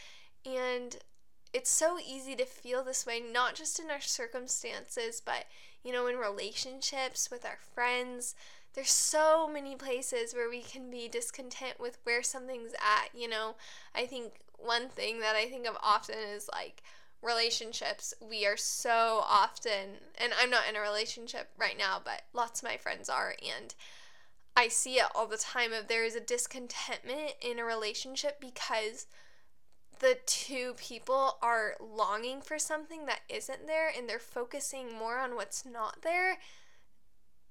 and 0.46 0.98
it's 1.54 1.70
so 1.70 1.98
easy 2.00 2.36
to 2.36 2.46
feel 2.46 2.84
this 2.84 3.06
way, 3.06 3.20
not 3.22 3.56
just 3.56 3.80
in 3.80 3.90
our 3.90 4.02
circumstances, 4.02 5.22
but 5.26 5.46
you 5.86 5.94
know, 5.94 6.08
in 6.08 6.18
relationships 6.18 7.30
with 7.32 7.46
our 7.46 7.60
friends. 7.74 8.34
There's 8.74 8.90
so 8.90 9.48
many 9.48 9.76
places 9.76 10.34
where 10.34 10.50
we 10.50 10.62
can 10.62 10.90
be 10.90 11.08
discontent 11.08 11.80
with 11.80 12.00
where 12.04 12.24
something's 12.24 12.74
at, 12.74 13.10
you 13.18 13.30
know. 13.30 13.56
I 13.94 14.06
think 14.06 14.34
one 14.58 14.90
thing 14.90 15.20
that 15.20 15.36
I 15.36 15.46
think 15.46 15.68
of 15.68 15.78
often 15.82 16.18
is 16.18 16.50
like 16.52 16.82
relationships. 17.22 18.14
We 18.20 18.46
are 18.46 18.58
so 18.58 19.22
often, 19.24 20.00
and 20.18 20.34
I'm 20.42 20.50
not 20.50 20.68
in 20.68 20.76
a 20.76 20.82
relationship 20.82 21.50
right 21.58 21.78
now, 21.78 22.02
but 22.04 22.24
lots 22.34 22.62
of 22.62 22.68
my 22.68 22.78
friends 22.78 23.08
are, 23.08 23.36
and 23.42 23.76
I 24.58 24.70
see 24.70 24.96
it 24.96 25.06
all 25.14 25.28
the 25.28 25.38
time 25.38 25.72
of 25.72 25.88
there 25.88 26.04
is 26.04 26.16
a 26.16 26.20
discontentment 26.20 27.34
in 27.42 27.60
a 27.60 27.66
relationship 27.66 28.40
because 28.40 29.06
the 30.00 30.18
two 30.26 30.74
people 30.78 31.38
are 31.42 31.76
longing 31.80 32.42
for 32.42 32.60
something 32.60 33.06
that 33.06 33.22
isn't 33.30 33.68
there 33.68 33.90
and 33.96 34.08
they're 34.08 34.20
focusing 34.20 34.94
more 34.98 35.20
on 35.20 35.36
what's 35.36 35.66
not 35.66 36.02
there 36.02 36.38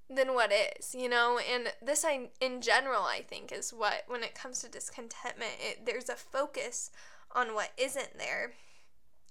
than 0.09 0.33
what 0.33 0.51
is, 0.51 0.93
you 0.93 1.09
know? 1.09 1.39
And 1.51 1.73
this 1.81 2.05
I 2.05 2.29
in 2.39 2.61
general 2.61 3.03
I 3.03 3.21
think 3.21 3.51
is 3.51 3.71
what 3.71 4.03
when 4.07 4.23
it 4.23 4.35
comes 4.35 4.61
to 4.61 4.69
discontentment, 4.69 5.53
it, 5.59 5.85
there's 5.85 6.09
a 6.09 6.15
focus 6.15 6.91
on 7.33 7.53
what 7.53 7.71
isn't 7.77 8.17
there 8.17 8.51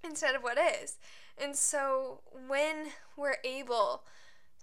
instead 0.05 0.35
of 0.35 0.43
what 0.43 0.59
is. 0.59 0.99
And 1.39 1.57
so 1.57 2.21
when 2.47 2.89
we're 3.17 3.37
able 3.45 4.05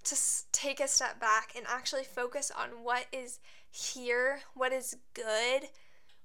to 0.04 0.16
take 0.52 0.80
a 0.80 0.88
step 0.88 1.20
back 1.20 1.54
and 1.56 1.66
actually 1.68 2.04
focus 2.04 2.52
on 2.56 2.84
what 2.84 3.06
is 3.12 3.40
here, 3.70 4.42
what 4.54 4.72
is 4.72 4.98
good, 5.14 5.70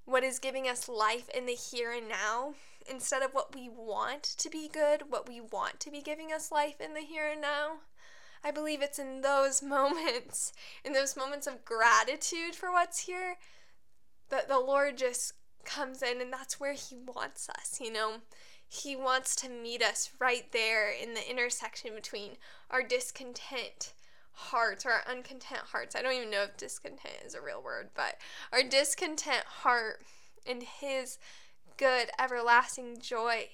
what 0.06 0.24
is 0.24 0.38
giving 0.38 0.68
us 0.68 0.88
life 0.88 1.28
in 1.34 1.46
the 1.46 1.52
here 1.52 1.92
and 1.92 2.08
now, 2.08 2.54
instead 2.88 3.22
of 3.22 3.32
what 3.32 3.54
we 3.54 3.68
want 3.68 4.22
to 4.22 4.48
be 4.48 4.68
good, 4.68 5.10
what 5.10 5.28
we 5.28 5.40
want 5.40 5.80
to 5.80 5.90
be 5.90 6.00
giving 6.00 6.32
us 6.32 6.52
life 6.52 6.80
in 6.80 6.94
the 6.94 7.00
here 7.00 7.28
and 7.30 7.40
now. 7.40 7.78
I 8.44 8.52
believe 8.52 8.80
it's 8.80 9.00
in 9.00 9.20
those 9.20 9.62
moments, 9.62 10.52
in 10.84 10.92
those 10.92 11.16
moments 11.16 11.46
of 11.46 11.64
gratitude 11.64 12.54
for 12.54 12.70
what's 12.70 13.00
here, 13.00 13.36
that 14.30 14.48
the 14.48 14.60
Lord 14.60 14.96
just 14.96 15.32
comes 15.64 16.02
in 16.02 16.20
and 16.20 16.32
that's 16.32 16.60
where 16.60 16.74
He 16.74 16.96
wants 16.96 17.48
us, 17.48 17.80
you 17.80 17.92
know? 17.92 18.18
He 18.68 18.96
wants 18.96 19.36
to 19.36 19.48
meet 19.48 19.82
us 19.82 20.10
right 20.20 20.50
there 20.52 20.90
in 20.90 21.14
the 21.14 21.28
intersection 21.28 21.94
between 21.94 22.32
our 22.70 22.82
discontent 22.82 23.92
hearts 24.36 24.84
or 24.84 24.90
our 24.92 25.02
uncontent 25.08 25.62
hearts. 25.72 25.96
I 25.96 26.02
don't 26.02 26.12
even 26.12 26.30
know 26.30 26.42
if 26.42 26.56
discontent 26.56 27.16
is 27.24 27.34
a 27.34 27.40
real 27.40 27.62
word, 27.62 27.88
but 27.94 28.18
our 28.52 28.62
discontent 28.62 29.44
heart 29.44 30.02
and 30.46 30.62
His 30.62 31.18
good, 31.76 32.10
everlasting 32.18 32.98
joy. 33.00 33.48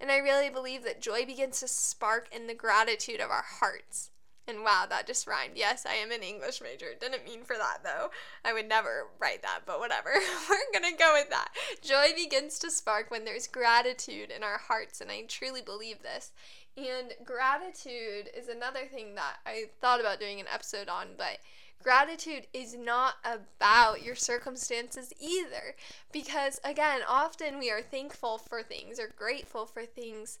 And 0.00 0.10
I 0.10 0.18
really 0.18 0.50
believe 0.50 0.84
that 0.84 1.00
joy 1.00 1.24
begins 1.24 1.60
to 1.60 1.68
spark 1.68 2.28
in 2.34 2.46
the 2.46 2.54
gratitude 2.54 3.20
of 3.20 3.30
our 3.30 3.44
hearts. 3.60 4.10
And 4.48 4.62
wow, 4.62 4.86
that 4.88 5.08
just 5.08 5.26
rhymed. 5.26 5.56
Yes, 5.56 5.84
I 5.86 5.94
am 5.94 6.12
an 6.12 6.22
English 6.22 6.60
major. 6.60 6.86
Didn't 7.00 7.24
mean 7.24 7.42
for 7.42 7.56
that 7.56 7.78
though. 7.82 8.10
I 8.44 8.52
would 8.52 8.68
never 8.68 9.08
write 9.18 9.42
that, 9.42 9.60
but 9.66 9.80
whatever. 9.80 10.10
We're 10.48 10.72
gonna 10.72 10.96
go 10.96 11.14
with 11.14 11.30
that. 11.30 11.48
Joy 11.82 12.14
begins 12.14 12.58
to 12.60 12.70
spark 12.70 13.10
when 13.10 13.24
there's 13.24 13.48
gratitude 13.48 14.30
in 14.30 14.44
our 14.44 14.58
hearts, 14.58 15.00
and 15.00 15.10
I 15.10 15.22
truly 15.26 15.62
believe 15.62 16.02
this. 16.02 16.30
And 16.76 17.14
gratitude 17.24 18.28
is 18.36 18.48
another 18.48 18.84
thing 18.84 19.14
that 19.14 19.36
I 19.46 19.64
thought 19.80 20.00
about 20.00 20.20
doing 20.20 20.40
an 20.40 20.46
episode 20.52 20.88
on, 20.88 21.08
but 21.16 21.38
gratitude 21.82 22.46
is 22.52 22.74
not 22.74 23.14
about 23.24 24.02
your 24.02 24.14
circumstances 24.14 25.12
either. 25.18 25.74
Because 26.12 26.60
again, 26.64 27.00
often 27.08 27.58
we 27.58 27.70
are 27.70 27.80
thankful 27.80 28.36
for 28.36 28.62
things 28.62 29.00
or 29.00 29.08
grateful 29.16 29.64
for 29.64 29.86
things 29.86 30.38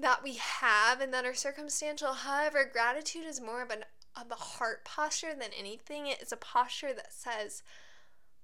that 0.00 0.22
we 0.22 0.34
have 0.34 1.00
and 1.00 1.14
that 1.14 1.24
are 1.24 1.34
circumstantial. 1.34 2.12
However, 2.12 2.68
gratitude 2.70 3.24
is 3.24 3.40
more 3.40 3.62
of 3.62 3.70
an 3.70 3.84
of 4.16 4.30
a 4.32 4.34
heart 4.34 4.84
posture 4.84 5.34
than 5.34 5.50
anything. 5.56 6.08
It 6.08 6.20
is 6.20 6.32
a 6.32 6.36
posture 6.36 6.92
that 6.92 7.12
says, 7.12 7.62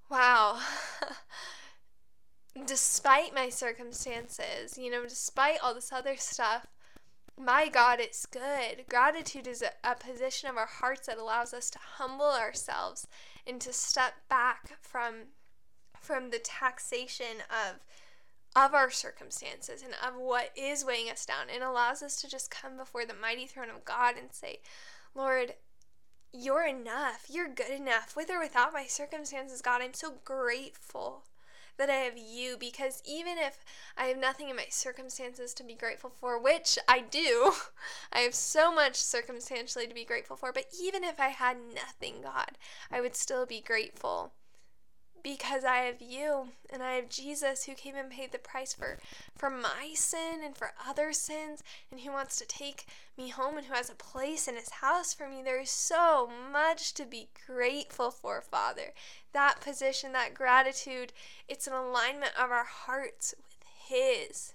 "Wow, 0.09 0.61
despite 2.67 3.35
my 3.35 3.49
circumstances, 3.49 4.79
you 4.79 4.91
know, 4.91 5.03
despite 5.05 5.59
all 5.63 5.75
this 5.75 5.93
other 5.93 6.17
stuff, 6.17 6.67
my 7.39 7.69
God 7.69 8.01
it's 8.01 8.27
good." 8.27 8.87
Gratitude 8.89 9.47
is 9.47 9.63
a, 9.63 9.95
position 9.95 10.49
of 10.49 10.57
our 10.57 10.67
hearts 10.67 11.07
that 11.07 11.19
allows 11.19 11.53
us 11.53 11.71
to 11.71 11.79
humble 11.79 12.31
ourselves 12.31 13.07
and 13.47 13.61
to 13.61 13.73
step 13.73 14.15
back 14.29 14.83
from 14.83 15.29
from 16.01 16.31
the 16.31 16.39
taxation 16.39 17.43
of 17.51 17.85
of 18.55 18.75
our 18.75 18.91
circumstances 18.91 19.83
and 19.83 19.95
of 20.03 20.19
what 20.19 20.51
is 20.57 20.85
weighing 20.85 21.11
us 21.11 21.27
down 21.27 21.51
and 21.53 21.63
allows 21.63 22.03
us 22.03 22.17
to 22.17 22.29
just 22.29 22.51
come 22.51 22.77
before 22.77 23.05
the 23.05 23.13
mighty 23.13 23.47
throne 23.47 23.69
of 23.69 23.85
God 23.85 24.17
and 24.17 24.33
say, 24.33 24.61
Lord, 25.15 25.55
you're 26.33 26.67
enough. 26.67 27.27
You're 27.29 27.49
good 27.49 27.71
enough. 27.71 28.17
With 28.17 28.31
or 28.31 28.41
without 28.41 28.73
my 28.73 28.87
circumstances, 28.87 29.61
God, 29.61 29.83
I'm 29.83 29.93
so 29.93 30.15
grateful 30.25 31.25
that 31.77 31.91
I 31.91 31.95
have 31.95 32.17
you 32.17 32.57
because 32.59 33.03
even 33.05 33.39
if 33.39 33.65
I 33.97 34.07
have 34.07 34.19
nothing 34.19 34.49
in 34.49 34.57
my 34.57 34.67
circumstances 34.71 35.55
to 35.55 35.65
be 35.65 35.75
grateful 35.75 36.11
for, 36.11 36.39
which 36.39 36.79
I 36.89 37.01
do, 37.01 37.53
I 38.13 38.21
have 38.21 38.35
so 38.35 38.73
much 38.73 38.97
circumstantially 38.97 39.87
to 39.87 39.95
be 39.95 40.05
grateful 40.05 40.37
for, 40.37 40.53
but 40.53 40.67
even 40.81 41.05
if 41.05 41.21
I 41.21 41.29
had 41.29 41.57
nothing, 41.75 42.23
God, 42.23 42.59
I 42.91 43.01
would 43.01 43.17
still 43.17 43.47
be 43.47 43.61
grateful 43.61 44.33
because 45.27 45.65
I 45.65 45.79
have 45.79 46.01
you 46.01 46.51
and 46.71 46.85
I 46.85 46.93
have 46.93 47.09
Jesus 47.09 47.65
who 47.65 47.75
came 47.75 47.97
and 47.97 48.09
paid 48.09 48.31
the 48.31 48.39
price 48.39 48.73
for 48.73 48.99
for 49.37 49.51
my 49.51 49.91
sin 49.95 50.39
and 50.45 50.57
for 50.57 50.71
other 50.89 51.13
sins 51.13 51.65
and 51.91 52.01
who 52.01 52.13
wants 52.13 52.37
to 52.37 52.47
take 52.47 52.87
me 53.19 53.31
home 53.31 53.59
and 53.59 53.67
who 53.67 53.75
has 53.75 53.91
a 53.91 53.97
place 53.97 54.47
in 54.47 54.55
his 54.55 54.71
house 54.71 55.13
for 55.13 55.29
me. 55.29 55.43
There 55.43 55.61
is 55.61 55.69
so 55.69 56.31
much 56.53 56.95
to 56.95 57.05
be 57.05 57.31
grateful 57.45 58.13
for, 58.13 58.41
Father. 58.41 58.93
That 59.33 59.61
position, 59.61 60.13
that 60.13 60.33
gratitude, 60.33 61.13
it's 61.49 61.67
an 61.67 61.73
alignment 61.73 62.33
of 62.41 62.53
our 62.53 62.67
hearts 62.67 63.35
with 63.37 63.59
his. 63.89 64.55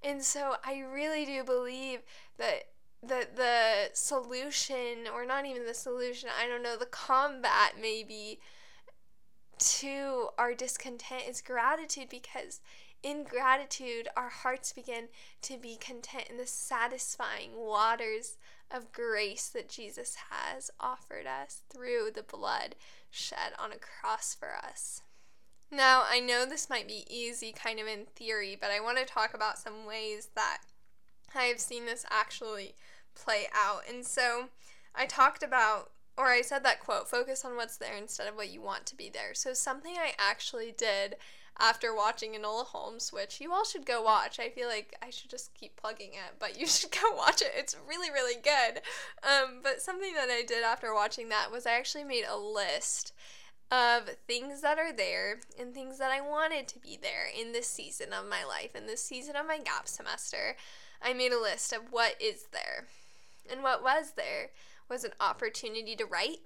And 0.00 0.22
so 0.22 0.58
I 0.64 0.78
really 0.78 1.26
do 1.26 1.42
believe 1.42 2.02
that 2.38 2.68
that 3.02 3.34
the 3.34 3.90
solution 3.94 5.08
or 5.12 5.26
not 5.26 5.44
even 5.44 5.66
the 5.66 5.74
solution, 5.74 6.28
I 6.40 6.46
don't 6.46 6.62
know, 6.62 6.76
the 6.76 6.86
combat 6.86 7.74
maybe 7.80 8.38
to 9.58 10.28
our 10.38 10.54
discontent 10.54 11.24
is 11.28 11.40
gratitude 11.40 12.08
because 12.08 12.60
in 13.02 13.24
gratitude, 13.24 14.08
our 14.16 14.28
hearts 14.28 14.72
begin 14.72 15.08
to 15.42 15.56
be 15.56 15.76
content 15.76 16.26
in 16.28 16.36
the 16.36 16.46
satisfying 16.46 17.50
waters 17.56 18.36
of 18.70 18.92
grace 18.92 19.48
that 19.48 19.68
Jesus 19.68 20.16
has 20.30 20.70
offered 20.80 21.26
us 21.26 21.62
through 21.70 22.10
the 22.14 22.22
blood 22.22 22.74
shed 23.10 23.52
on 23.58 23.70
a 23.72 23.76
cross 23.78 24.34
for 24.34 24.56
us. 24.56 25.02
Now, 25.70 26.04
I 26.08 26.18
know 26.20 26.44
this 26.44 26.70
might 26.70 26.88
be 26.88 27.04
easy 27.08 27.52
kind 27.52 27.78
of 27.78 27.86
in 27.86 28.06
theory, 28.16 28.56
but 28.60 28.70
I 28.70 28.80
want 28.80 28.98
to 28.98 29.04
talk 29.04 29.34
about 29.34 29.58
some 29.58 29.86
ways 29.86 30.30
that 30.34 30.58
I 31.34 31.44
have 31.44 31.60
seen 31.60 31.86
this 31.86 32.06
actually 32.10 32.74
play 33.14 33.46
out. 33.54 33.82
And 33.88 34.04
so 34.04 34.46
I 34.94 35.06
talked 35.06 35.42
about 35.42 35.90
or 36.18 36.26
I 36.26 36.42
said 36.42 36.64
that 36.64 36.80
quote, 36.80 37.08
focus 37.08 37.44
on 37.44 37.56
what's 37.56 37.76
there 37.76 37.96
instead 37.96 38.26
of 38.26 38.34
what 38.34 38.50
you 38.50 38.60
want 38.60 38.84
to 38.86 38.96
be 38.96 39.08
there. 39.08 39.32
So, 39.34 39.54
something 39.54 39.94
I 39.96 40.12
actually 40.18 40.74
did 40.76 41.14
after 41.60 41.94
watching 41.94 42.34
Enola 42.34 42.66
Holmes, 42.66 43.12
which 43.12 43.40
you 43.40 43.52
all 43.52 43.64
should 43.64 43.86
go 43.86 44.02
watch. 44.02 44.38
I 44.38 44.48
feel 44.48 44.68
like 44.68 44.94
I 45.02 45.10
should 45.10 45.30
just 45.30 45.54
keep 45.54 45.76
plugging 45.76 46.10
it, 46.10 46.34
but 46.38 46.58
you 46.58 46.66
should 46.66 46.90
go 46.90 47.16
watch 47.16 47.40
it. 47.40 47.52
It's 47.56 47.76
really, 47.88 48.10
really 48.10 48.40
good. 48.40 48.82
Um, 49.22 49.60
but 49.62 49.80
something 49.80 50.14
that 50.14 50.28
I 50.28 50.42
did 50.46 50.64
after 50.64 50.92
watching 50.92 51.28
that 51.28 51.50
was 51.50 51.66
I 51.66 51.72
actually 51.72 52.04
made 52.04 52.24
a 52.28 52.36
list 52.36 53.12
of 53.70 54.08
things 54.26 54.62
that 54.62 54.78
are 54.78 54.92
there 54.92 55.40
and 55.58 55.74
things 55.74 55.98
that 55.98 56.10
I 56.10 56.20
wanted 56.20 56.68
to 56.68 56.78
be 56.78 56.98
there 57.00 57.26
in 57.38 57.52
this 57.52 57.68
season 57.68 58.12
of 58.12 58.28
my 58.28 58.42
life, 58.44 58.74
in 58.74 58.86
this 58.86 59.02
season 59.02 59.36
of 59.36 59.46
my 59.46 59.58
gap 59.58 59.86
semester. 59.86 60.56
I 61.02 61.12
made 61.12 61.32
a 61.32 61.40
list 61.40 61.72
of 61.72 61.82
what 61.92 62.14
is 62.20 62.46
there. 62.52 62.86
And 63.50 63.62
what 63.62 63.82
was 63.82 64.12
there 64.12 64.50
was 64.88 65.04
an 65.04 65.12
opportunity 65.20 65.94
to 65.96 66.06
write, 66.06 66.38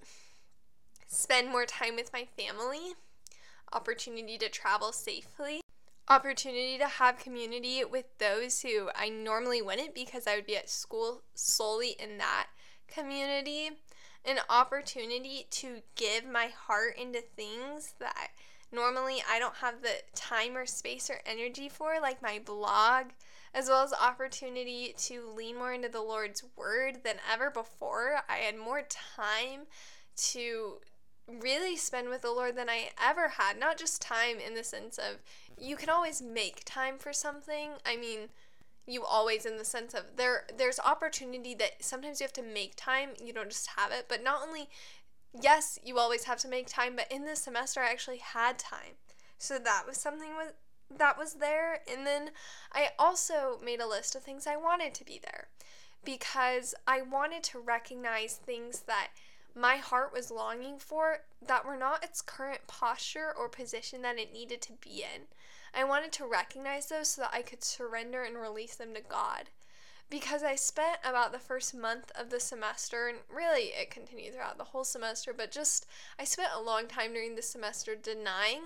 spend 1.07 1.49
more 1.49 1.67
time 1.67 1.97
with 1.97 2.13
my 2.13 2.27
family, 2.37 2.95
opportunity 3.73 4.37
to 4.39 4.49
travel 4.49 4.93
safely, 4.93 5.61
opportunity 6.09 6.79
to 6.79 6.87
have 6.87 7.19
community 7.19 7.85
with 7.85 8.07
those 8.19 8.63
who 8.63 8.91
I 8.95 9.09
normally 9.09 9.63
wouldn't 9.63 9.95
because 9.95 10.27
I 10.27 10.37
would 10.37 10.47
be 10.47 10.57
at 10.57 10.69
school 10.69 11.23
solely 11.35 11.97
in 11.99 12.19
that 12.19 12.49
community, 12.89 13.71
an 14.25 14.39
opportunity 14.49 15.47
to 15.51 15.79
give 15.95 16.27
my 16.27 16.49
heart 16.49 16.97
into 16.99 17.21
things 17.21 17.95
that 17.99 18.29
normally 18.71 19.23
I 19.31 19.39
don't 19.39 19.57
have 19.57 19.83
the 19.83 20.03
time 20.15 20.57
or 20.57 20.67
space 20.67 21.11
or 21.11 21.21
energy 21.27 21.69
for, 21.69 22.01
like 22.01 22.23
my 22.23 22.41
blog 22.45 23.07
as 23.55 23.69
well 23.69 23.83
as 23.83 23.93
opportunity 23.93 24.95
to 24.97 25.31
lean 25.37 25.57
more 25.57 25.73
into 25.73 25.89
the 25.89 26.01
Lord's 26.01 26.43
word 26.57 27.05
than 27.05 27.17
ever 27.31 27.51
before. 27.51 28.21
I 28.29 28.37
had 28.37 28.57
more 28.57 28.83
time 28.83 29.63
to 30.17 30.79
really 31.29 31.77
spend 31.77 32.09
with 32.09 32.23
the 32.23 32.31
Lord 32.31 32.57
than 32.57 32.69
I 32.69 32.91
ever 33.03 33.29
had. 33.29 33.59
Not 33.59 33.79
just 33.79 34.03
time 34.03 34.37
in 34.45 34.55
the 34.55 34.65
sense 34.65 34.99
of 34.99 35.23
you 35.59 35.77
can 35.77 35.89
always 35.89 36.23
make 36.23 36.63
time 36.65 36.99
for 36.99 37.13
something. 37.13 37.71
I 37.87 37.97
mean, 37.97 38.29
you 38.87 39.05
always 39.05 39.47
in 39.47 39.59
the 39.59 39.65
sense 39.65 39.95
of 39.95 40.03
there 40.17 40.45
there's 40.57 40.81
opportunity 40.81 41.55
that 41.55 41.85
sometimes 41.85 42.21
you 42.21 42.25
have 42.25 42.33
to 42.33 42.43
make 42.43 42.75
time, 42.77 43.11
you 43.23 43.33
don't 43.33 43.51
just 43.51 43.69
have 43.77 43.93
it, 43.93 44.07
but 44.09 44.25
not 44.25 44.43
only 44.47 44.69
yes, 45.41 45.79
you 45.85 45.99
always 45.99 46.25
have 46.25 46.39
to 46.39 46.49
make 46.49 46.67
time, 46.67 46.97
but 46.97 47.11
in 47.11 47.25
this 47.25 47.41
semester 47.41 47.81
I 47.81 47.91
actually 47.91 48.19
had 48.19 48.59
time. 48.59 48.97
So 49.39 49.59
that 49.59 49.85
was 49.87 49.97
something 49.97 50.37
with 50.37 50.53
that 50.99 51.19
was 51.19 51.35
there. 51.35 51.81
And 51.91 52.07
then 52.07 52.31
I 52.73 52.91
also 52.99 53.59
made 53.65 53.81
a 53.81 53.87
list 53.89 54.15
of 54.15 54.23
things 54.23 54.47
I 54.47 54.57
wanted 54.57 54.95
to 54.95 55.05
be 55.05 55.21
there 55.23 55.49
because 56.05 56.75
I 56.87 57.03
wanted 57.03 57.43
to 57.45 57.59
recognize 57.59 58.35
things 58.35 58.81
that 58.87 59.09
my 59.55 59.77
heart 59.77 60.13
was 60.13 60.31
longing 60.31 60.79
for 60.79 61.19
that 61.47 61.65
were 61.67 61.77
not 61.77 62.03
its 62.03 62.23
current 62.23 62.67
posture 62.67 63.33
or 63.39 63.49
position 63.49 64.03
that 64.03 64.19
it 64.19 64.33
needed 64.33 64.63
to 64.63 64.73
be 64.73 65.03
in. 65.03 65.23
I 65.75 65.85
wanted 65.85 66.13
to 66.13 66.27
recognize 66.27 66.89
those 66.89 67.09
so 67.09 67.23
that 67.23 67.35
I 67.35 67.43
could 67.43 67.63
surrender 67.63 68.23
and 68.23 68.37
release 68.37 68.75
them 68.75 68.95
to 68.95 69.01
God. 69.01 69.51
because 70.13 70.43
I 70.43 70.57
spent 70.57 70.99
about 71.03 71.33
the 71.33 71.39
first 71.39 71.75
month 71.75 72.13
of 72.15 72.29
the 72.29 72.39
semester, 72.39 73.09
and 73.09 73.17
really 73.35 73.73
it 73.75 73.91
continued 73.91 74.35
throughout 74.35 74.59
the 74.59 74.65
whole 74.65 74.85
semester, 74.85 75.33
but 75.35 75.51
just 75.51 75.87
I 76.19 76.25
spent 76.25 76.51
a 76.55 76.61
long 76.61 76.87
time 76.87 77.15
during 77.15 77.35
the 77.35 77.41
semester 77.41 77.97
denying 77.97 78.61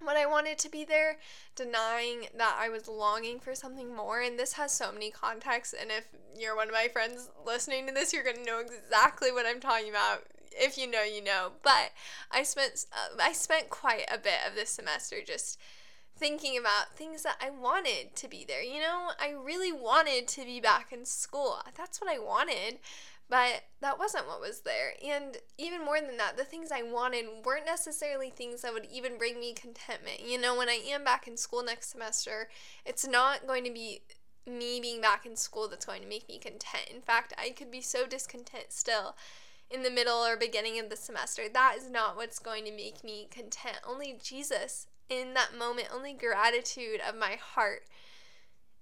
what 0.00 0.16
I 0.16 0.26
wanted 0.26 0.58
to 0.58 0.70
be 0.70 0.84
there, 0.84 1.18
denying 1.56 2.26
that 2.36 2.56
I 2.58 2.68
was 2.68 2.88
longing 2.88 3.40
for 3.40 3.54
something 3.54 3.94
more. 3.94 4.20
And 4.20 4.38
this 4.38 4.54
has 4.54 4.72
so 4.72 4.92
many 4.92 5.10
contexts. 5.10 5.74
And 5.78 5.90
if 5.90 6.08
you're 6.36 6.56
one 6.56 6.68
of 6.68 6.74
my 6.74 6.88
friends 6.88 7.30
listening 7.44 7.86
to 7.86 7.94
this, 7.94 8.12
you're 8.12 8.24
going 8.24 8.36
to 8.36 8.44
know 8.44 8.60
exactly 8.60 9.32
what 9.32 9.46
I'm 9.46 9.60
talking 9.60 9.90
about. 9.90 10.24
If 10.52 10.78
you 10.78 10.90
know, 10.90 11.02
you 11.02 11.22
know. 11.22 11.52
But 11.62 11.92
I 12.30 12.42
spent 12.42 12.86
uh, 12.92 13.16
I 13.20 13.32
spent 13.32 13.70
quite 13.70 14.06
a 14.12 14.18
bit 14.18 14.40
of 14.46 14.54
this 14.54 14.70
semester 14.70 15.16
just 15.24 15.58
thinking 16.18 16.58
about 16.58 16.96
things 16.96 17.22
that 17.22 17.36
I 17.40 17.50
wanted 17.50 18.16
to 18.16 18.28
be 18.28 18.44
there. 18.46 18.62
You 18.62 18.80
know, 18.80 19.10
I 19.20 19.30
really 19.30 19.72
wanted 19.72 20.26
to 20.28 20.44
be 20.44 20.60
back 20.60 20.92
in 20.92 21.04
school. 21.04 21.58
That's 21.76 22.00
what 22.00 22.10
I 22.10 22.18
wanted, 22.18 22.78
but 23.28 23.64
that 23.80 23.98
wasn't 23.98 24.26
what 24.26 24.40
was 24.40 24.60
there. 24.60 24.94
And 25.04 25.36
even 25.58 25.84
more 25.84 26.00
than 26.00 26.16
that, 26.16 26.36
the 26.36 26.44
things 26.44 26.70
I 26.72 26.82
wanted 26.82 27.26
weren't 27.44 27.66
necessarily 27.66 28.30
things 28.30 28.62
that 28.62 28.72
would 28.72 28.86
even 28.90 29.18
bring 29.18 29.38
me 29.38 29.52
contentment. 29.52 30.20
You 30.26 30.40
know, 30.40 30.56
when 30.56 30.68
I 30.68 30.80
am 30.88 31.04
back 31.04 31.28
in 31.28 31.36
school 31.36 31.62
next 31.62 31.90
semester, 31.90 32.48
it's 32.86 33.06
not 33.06 33.46
going 33.46 33.64
to 33.64 33.70
be 33.70 34.02
me 34.46 34.80
being 34.80 35.00
back 35.00 35.26
in 35.26 35.36
school 35.36 35.68
that's 35.68 35.84
going 35.84 36.02
to 36.02 36.08
make 36.08 36.28
me 36.28 36.38
content. 36.38 36.88
In 36.92 37.02
fact, 37.02 37.34
I 37.38 37.50
could 37.50 37.70
be 37.70 37.82
so 37.82 38.06
discontent 38.06 38.66
still 38.70 39.14
in 39.70 39.82
the 39.82 39.90
middle 39.90 40.24
or 40.24 40.36
beginning 40.36 40.78
of 40.78 40.88
the 40.88 40.96
semester. 40.96 41.42
That 41.52 41.74
is 41.76 41.90
not 41.90 42.16
what's 42.16 42.38
going 42.38 42.64
to 42.64 42.72
make 42.72 43.04
me 43.04 43.28
content. 43.30 43.78
Only 43.86 44.18
Jesus 44.22 44.86
in 45.10 45.34
that 45.34 45.56
moment, 45.56 45.88
only 45.94 46.14
gratitude 46.14 47.00
of 47.06 47.14
my 47.14 47.36
heart 47.40 47.82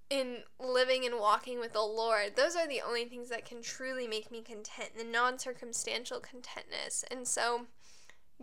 in 0.08 0.38
living 0.60 1.04
and 1.04 1.18
walking 1.18 1.58
with 1.58 1.72
the 1.72 1.80
Lord. 1.80 2.36
Those 2.36 2.56
are 2.56 2.68
the 2.68 2.80
only 2.80 3.04
things 3.04 3.28
that 3.28 3.44
can 3.44 3.62
truly 3.62 4.06
make 4.06 4.30
me 4.30 4.42
content, 4.42 4.90
the 4.96 5.04
non 5.04 5.38
circumstantial 5.38 6.20
contentness. 6.20 7.04
And 7.10 7.26
so, 7.26 7.66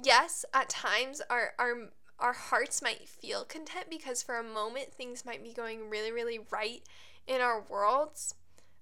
yes, 0.01 0.45
at 0.53 0.69
times 0.69 1.21
our, 1.29 1.53
our 1.57 1.89
our 2.19 2.33
hearts 2.33 2.81
might 2.81 3.09
feel 3.09 3.43
content 3.43 3.87
because 3.89 4.23
for 4.23 4.37
a 4.37 4.43
moment 4.43 4.93
things 4.93 5.25
might 5.25 5.43
be 5.43 5.51
going 5.51 5.89
really, 5.89 6.11
really 6.11 6.39
right 6.51 6.83
in 7.27 7.41
our 7.41 7.61
worlds. 7.67 8.35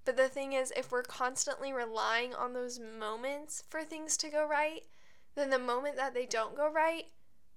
But 0.04 0.16
the 0.16 0.28
thing 0.28 0.52
is, 0.52 0.72
if 0.76 0.90
we're 0.90 1.02
constantly 1.02 1.72
relying 1.72 2.34
on 2.34 2.52
those 2.52 2.78
moments 2.78 3.64
for 3.68 3.82
things 3.82 4.16
to 4.18 4.28
go 4.28 4.46
right, 4.46 4.82
then 5.34 5.50
the 5.50 5.58
moment 5.58 5.96
that 5.96 6.14
they 6.14 6.26
don't 6.26 6.56
go 6.56 6.70
right, 6.70 7.04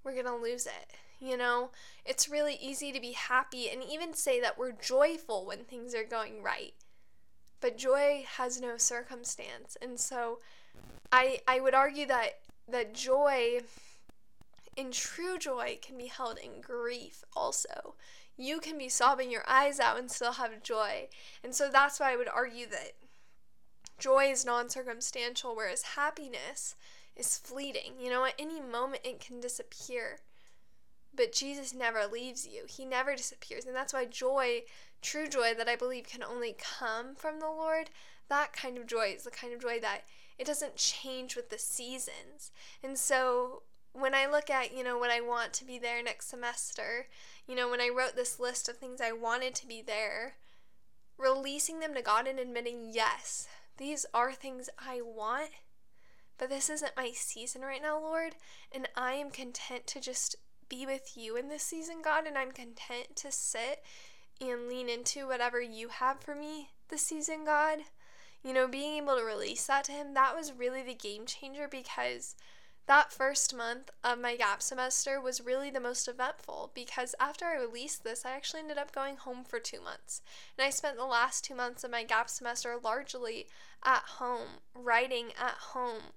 we're 0.04 0.14
going 0.14 0.26
to 0.26 0.36
lose 0.36 0.66
it. 0.66 0.96
You 1.26 1.38
know, 1.38 1.72
it's 2.06 2.30
really 2.30 2.58
easy 2.62 2.92
to 2.92 3.00
be 3.00 3.14
happy 3.14 3.70
and 3.70 3.84
even 3.84 4.14
say 4.14 4.40
that 4.42 4.58
we're 4.58 4.74
joyful 4.74 5.46
when 5.46 5.64
things 5.64 5.96
are 5.96 6.04
going 6.04 6.44
right. 6.44 6.74
But 7.62 7.78
joy 7.78 8.26
has 8.38 8.62
no 8.62 8.78
circumstance. 8.78 9.76
And 9.82 10.00
so 10.00 10.40
I 11.12 11.40
I 11.48 11.60
would 11.60 11.74
argue 11.74 12.06
that 12.08 12.40
that 12.68 12.94
joy 12.94 13.62
in 14.76 14.92
true 14.92 15.38
joy 15.38 15.80
can 15.82 15.98
be 15.98 16.08
held 16.08 16.38
in 16.38 16.62
grief 16.62 17.24
also. 17.36 17.96
You 18.38 18.60
can 18.60 18.78
be 18.78 18.90
sobbing 18.90 19.32
your 19.32 19.44
eyes 19.48 19.80
out 19.80 19.98
and 19.98 20.12
still 20.12 20.34
have 20.34 20.62
joy. 20.62 21.08
And 21.44 21.56
so 21.56 21.70
that's 21.70 22.00
why 22.00 22.12
I 22.12 22.18
would 22.18 22.28
argue 22.28 22.68
that 22.68 22.94
joy 23.98 24.26
is 24.26 24.46
non 24.46 24.70
circumstantial, 24.70 25.56
whereas 25.56 25.96
happiness 25.96 26.76
is 27.16 27.38
fleeting. 27.38 27.94
You 28.00 28.10
know, 28.10 28.26
at 28.26 28.36
any 28.38 28.60
moment 28.60 29.02
it 29.06 29.20
can 29.20 29.40
disappear. 29.40 30.20
But 31.16 31.32
Jesus 31.32 31.74
never 31.74 32.06
leaves 32.06 32.48
you, 32.48 32.64
He 32.68 32.86
never 32.86 33.16
disappears. 33.16 33.66
And 33.66 33.76
that's 33.76 33.94
why 33.94 34.06
joy, 34.06 34.64
true 35.02 35.28
joy 35.28 35.54
that 35.58 35.70
I 35.70 35.76
believe 35.76 36.08
can 36.08 36.24
only 36.24 36.56
come 36.60 37.16
from 37.16 37.40
the 37.40 37.48
Lord, 37.48 37.90
that 38.30 38.54
kind 38.54 38.78
of 38.78 38.88
joy 38.88 39.14
is 39.16 39.24
the 39.24 39.32
kind 39.32 39.54
of 39.54 39.62
joy 39.62 39.80
that 39.80 40.02
it 40.38 40.48
doesn't 40.48 40.76
change 40.76 41.36
with 41.36 41.50
the 41.50 41.58
seasons. 41.58 42.52
And 42.84 42.98
so 42.98 43.62
when 43.94 44.14
I 44.14 44.26
look 44.26 44.50
at, 44.50 44.76
you 44.76 44.84
know, 44.84 44.98
what 44.98 45.12
I 45.12 45.22
want 45.22 45.54
to 45.54 45.66
be 45.66 45.80
there 45.80 46.04
next 46.04 46.30
semester, 46.30 47.08
you 47.48 47.56
know, 47.56 47.70
when 47.70 47.80
I 47.80 47.90
wrote 47.90 48.16
this 48.16 48.40
list 48.40 48.68
of 48.68 48.78
things 48.78 49.00
I 49.00 49.12
wanted 49.14 49.56
to 49.56 49.68
be 49.68 49.82
there, 49.82 50.34
releasing 51.18 51.80
them 51.80 51.94
to 51.94 52.02
God 52.02 52.28
and 52.28 52.40
admitting, 52.40 52.90
yes, 52.92 53.48
these 53.78 54.06
are 54.14 54.34
things 54.34 54.70
I 54.78 55.02
want, 55.02 55.52
but 56.38 56.50
this 56.50 56.70
isn't 56.70 56.98
my 56.98 57.12
season 57.14 57.62
right 57.62 57.82
now, 57.82 57.98
Lord, 57.98 58.36
and 58.72 58.90
I 58.96 59.14
am 59.14 59.30
content 59.30 59.88
to 59.88 60.02
just 60.02 60.36
be 60.70 60.86
with 60.86 61.14
you 61.16 61.36
in 61.36 61.50
this 61.50 61.64
season, 61.64 61.98
God, 62.04 62.26
and 62.26 62.38
I'm 62.38 62.52
content 62.52 63.16
to 63.18 63.32
sit 63.32 63.84
and 64.42 64.68
lean 64.68 64.90
into 64.90 65.28
whatever 65.28 65.62
you 65.62 65.90
have 65.90 66.20
for 66.20 66.36
me 66.36 66.70
this 66.90 67.02
season, 67.02 67.46
God. 67.46 67.80
You 68.44 68.54
know, 68.54 68.68
being 68.68 68.98
able 68.98 69.18
to 69.18 69.24
release 69.24 69.66
that 69.68 69.86
to 69.86 69.92
Him, 69.92 70.14
that 70.14 70.36
was 70.36 70.54
really 70.54 70.84
the 70.84 70.94
game 70.94 71.26
changer 71.26 71.68
because 71.70 72.36
that 72.88 73.12
first 73.12 73.56
month 73.56 73.90
of 74.04 74.20
my 74.20 74.36
gap 74.36 74.62
semester 74.62 75.20
was 75.20 75.42
really 75.42 75.72
the 75.72 75.80
most 75.80 76.08
eventful 76.08 76.72
because 76.76 77.16
after 77.20 77.46
I 77.46 77.56
released 77.56 78.04
this, 78.04 78.26
I 78.26 78.32
actually 78.32 78.60
ended 78.60 78.78
up 78.78 78.94
going 78.94 79.18
home 79.18 79.44
for 79.44 79.60
two 79.60 79.82
months. 79.82 80.22
And 80.58 80.66
I 80.66 80.70
spent 80.70 80.98
the 80.98 81.06
last 81.06 81.44
two 81.44 81.56
months 81.56 81.84
of 81.84 81.90
my 81.90 82.04
gap 82.04 82.30
semester 82.30 82.76
largely 82.82 83.48
at 83.84 84.04
home, 84.04 84.60
writing 84.76 85.30
at 85.40 85.56
home. 85.74 86.14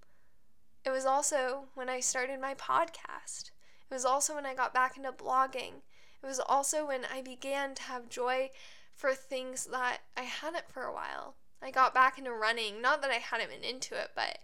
It 0.85 0.91
was 0.91 1.07
also 1.07 1.69
when 1.75 1.89
I 1.89 2.01
started 2.01 2.41
my 2.41 2.55
podcast. 2.55 3.51
It 3.91 3.95
was 3.95 4.05
also 4.05 4.35
when 4.35 4.47
I 4.47 4.55
got 4.55 4.75
back 4.75 4.97
into 4.97 5.13
blogging. 5.13 5.83
It 6.23 6.27
was 6.27 6.41
also 6.41 6.87
when 6.87 7.05
I 7.05 7.23
began 7.23 7.75
to 7.75 7.83
have 7.83 8.09
joy 8.09 8.51
for 8.95 9.15
things 9.15 9.67
that 9.67 10.01
I 10.17 10.23
hadn't 10.23 10.71
for 10.71 10.83
a 10.83 10.93
while. 10.93 11.37
I 11.63 11.71
got 11.71 11.95
back 11.95 12.19
into 12.19 12.33
running. 12.33 12.83
Not 12.83 13.03
that 13.03 13.11
I 13.11 13.15
hadn't 13.15 13.51
been 13.51 13.65
into 13.65 13.95
it, 13.95 14.11
but 14.15 14.39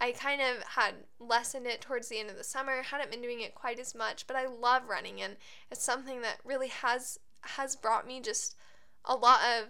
I 0.00 0.12
kind 0.12 0.40
of 0.40 0.62
had 0.62 0.94
lessened 1.18 1.66
it 1.66 1.80
towards 1.80 2.08
the 2.08 2.18
end 2.18 2.30
of 2.30 2.36
the 2.36 2.44
summer. 2.44 2.82
Hadn't 2.82 3.10
been 3.10 3.22
doing 3.22 3.40
it 3.40 3.54
quite 3.54 3.78
as 3.78 3.94
much, 3.94 4.26
but 4.26 4.36
I 4.36 4.46
love 4.46 4.88
running 4.88 5.20
and 5.20 5.36
it's 5.70 5.82
something 5.82 6.22
that 6.22 6.38
really 6.44 6.68
has 6.68 7.18
has 7.42 7.76
brought 7.76 8.06
me 8.06 8.20
just 8.20 8.56
a 9.04 9.14
lot 9.14 9.40
of 9.42 9.68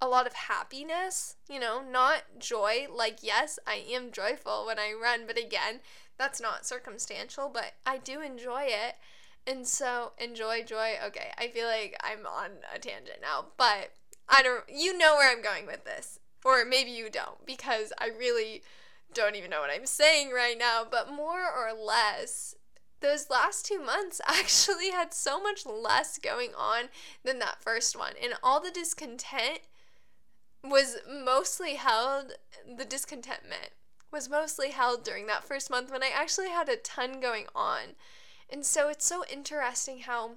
a 0.00 0.08
lot 0.08 0.26
of 0.26 0.32
happiness, 0.32 1.36
you 1.48 1.60
know, 1.60 1.80
not 1.80 2.22
joy. 2.38 2.86
Like 2.92 3.18
yes, 3.22 3.58
I 3.66 3.84
am 3.90 4.10
joyful 4.10 4.66
when 4.66 4.78
I 4.78 4.92
run, 5.00 5.26
but 5.26 5.38
again, 5.38 5.80
that's 6.18 6.40
not 6.40 6.66
circumstantial, 6.66 7.50
but 7.52 7.72
I 7.86 7.98
do 7.98 8.20
enjoy 8.20 8.64
it. 8.66 8.96
And 9.46 9.66
so, 9.66 10.12
enjoy 10.18 10.62
joy. 10.62 10.94
Okay, 11.06 11.32
I 11.36 11.48
feel 11.48 11.66
like 11.66 11.96
I'm 12.02 12.26
on 12.26 12.50
a 12.74 12.78
tangent 12.78 13.18
now, 13.20 13.46
but 13.56 13.92
I 14.28 14.42
don't, 14.42 14.64
you 14.68 14.96
know 14.96 15.16
where 15.16 15.30
I'm 15.30 15.42
going 15.42 15.66
with 15.66 15.84
this. 15.84 16.20
Or 16.44 16.64
maybe 16.64 16.90
you 16.90 17.10
don't, 17.10 17.44
because 17.46 17.92
I 17.98 18.08
really 18.16 18.62
don't 19.12 19.36
even 19.36 19.50
know 19.50 19.60
what 19.60 19.70
I'm 19.70 19.86
saying 19.86 20.30
right 20.30 20.56
now, 20.58 20.84
but 20.88 21.10
more 21.10 21.42
or 21.42 21.72
less, 21.72 22.54
those 23.00 23.30
last 23.30 23.66
two 23.66 23.80
months 23.80 24.20
actually 24.26 24.90
had 24.90 25.12
so 25.12 25.40
much 25.40 25.66
less 25.66 26.18
going 26.18 26.50
on 26.56 26.84
than 27.24 27.38
that 27.40 27.62
first 27.62 27.98
one. 27.98 28.12
And 28.22 28.34
all 28.42 28.60
the 28.60 28.70
discontent 28.70 29.60
was 30.64 30.98
mostly 31.10 31.74
held, 31.74 32.34
the 32.76 32.84
discontentment 32.84 33.70
was 34.12 34.28
mostly 34.28 34.70
held 34.70 35.04
during 35.04 35.26
that 35.26 35.44
first 35.44 35.70
month 35.70 35.90
when 35.90 36.02
I 36.02 36.10
actually 36.14 36.50
had 36.50 36.68
a 36.68 36.76
ton 36.76 37.20
going 37.20 37.46
on. 37.54 37.96
And 38.50 38.64
so 38.64 38.88
it's 38.88 39.06
so 39.06 39.24
interesting 39.32 40.00
how 40.00 40.32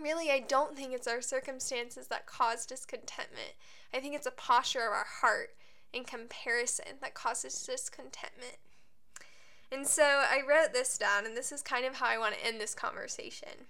really 0.00 0.30
I 0.30 0.40
don't 0.40 0.76
think 0.76 0.92
it's 0.92 1.08
our 1.08 1.20
circumstances 1.20 2.06
that 2.06 2.26
cause 2.26 2.64
discontentment. 2.64 3.54
I 3.92 3.98
think 3.98 4.14
it's 4.14 4.26
a 4.26 4.30
posture 4.30 4.86
of 4.86 4.92
our 4.92 5.06
heart 5.20 5.50
in 5.92 6.04
comparison 6.04 6.96
that 7.00 7.14
causes 7.14 7.66
discontentment. 7.66 8.56
And 9.70 9.86
so 9.86 10.02
I 10.02 10.40
wrote 10.46 10.72
this 10.72 10.98
down, 10.98 11.24
and 11.26 11.36
this 11.36 11.50
is 11.50 11.62
kind 11.62 11.84
of 11.84 11.96
how 11.96 12.06
I 12.06 12.18
want 12.18 12.34
to 12.34 12.46
end 12.46 12.60
this 12.60 12.74
conversation. 12.74 13.66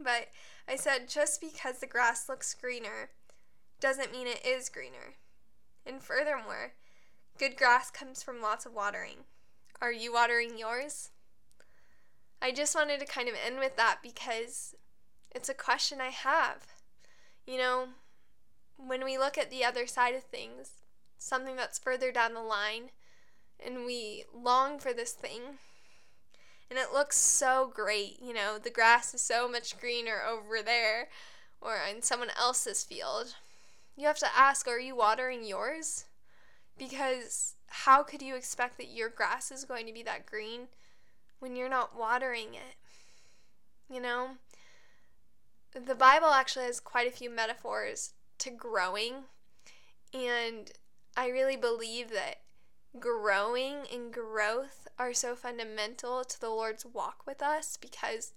But 0.00 0.28
I 0.68 0.76
said, 0.76 1.08
just 1.08 1.40
because 1.40 1.78
the 1.78 1.86
grass 1.86 2.28
looks 2.28 2.54
greener 2.54 3.10
doesn't 3.80 4.12
mean 4.12 4.26
it 4.26 4.44
is 4.46 4.68
greener. 4.68 5.16
And 5.84 6.02
furthermore, 6.02 6.72
Good 7.36 7.56
grass 7.56 7.90
comes 7.90 8.22
from 8.22 8.40
lots 8.40 8.64
of 8.64 8.72
watering. 8.72 9.24
Are 9.82 9.90
you 9.90 10.12
watering 10.12 10.56
yours? 10.56 11.10
I 12.40 12.52
just 12.52 12.76
wanted 12.76 13.00
to 13.00 13.06
kind 13.06 13.28
of 13.28 13.34
end 13.44 13.58
with 13.58 13.76
that 13.76 13.98
because 14.04 14.76
it's 15.34 15.48
a 15.48 15.54
question 15.54 16.00
I 16.00 16.10
have. 16.10 16.68
You 17.44 17.58
know, 17.58 17.88
when 18.76 19.04
we 19.04 19.18
look 19.18 19.36
at 19.36 19.50
the 19.50 19.64
other 19.64 19.88
side 19.88 20.14
of 20.14 20.22
things, 20.22 20.74
something 21.18 21.56
that's 21.56 21.76
further 21.76 22.12
down 22.12 22.34
the 22.34 22.40
line, 22.40 22.90
and 23.58 23.84
we 23.84 24.24
long 24.32 24.78
for 24.78 24.92
this 24.92 25.12
thing, 25.12 25.58
and 26.70 26.78
it 26.78 26.92
looks 26.92 27.16
so 27.16 27.68
great, 27.74 28.22
you 28.22 28.32
know, 28.32 28.58
the 28.62 28.70
grass 28.70 29.12
is 29.12 29.20
so 29.20 29.48
much 29.48 29.80
greener 29.80 30.22
over 30.24 30.62
there 30.62 31.08
or 31.60 31.78
in 31.90 32.00
someone 32.00 32.30
else's 32.38 32.84
field. 32.84 33.34
You 33.96 34.06
have 34.06 34.18
to 34.18 34.36
ask, 34.36 34.68
are 34.68 34.78
you 34.78 34.94
watering 34.94 35.44
yours? 35.44 36.04
Because 36.78 37.54
how 37.68 38.02
could 38.02 38.22
you 38.22 38.34
expect 38.34 38.78
that 38.78 38.92
your 38.92 39.08
grass 39.08 39.50
is 39.50 39.64
going 39.64 39.86
to 39.86 39.92
be 39.92 40.02
that 40.02 40.26
green 40.26 40.68
when 41.38 41.56
you're 41.56 41.68
not 41.68 41.98
watering 41.98 42.54
it? 42.54 42.76
You 43.92 44.00
know? 44.00 44.30
The 45.72 45.94
Bible 45.94 46.28
actually 46.28 46.66
has 46.66 46.80
quite 46.80 47.08
a 47.08 47.16
few 47.16 47.30
metaphors 47.30 48.12
to 48.38 48.50
growing. 48.50 49.24
And 50.12 50.70
I 51.16 51.28
really 51.28 51.56
believe 51.56 52.10
that 52.10 52.40
growing 52.98 53.86
and 53.92 54.12
growth 54.12 54.86
are 54.98 55.12
so 55.12 55.34
fundamental 55.34 56.24
to 56.24 56.40
the 56.40 56.48
Lord's 56.48 56.86
walk 56.86 57.24
with 57.26 57.42
us 57.42 57.76
because 57.76 58.32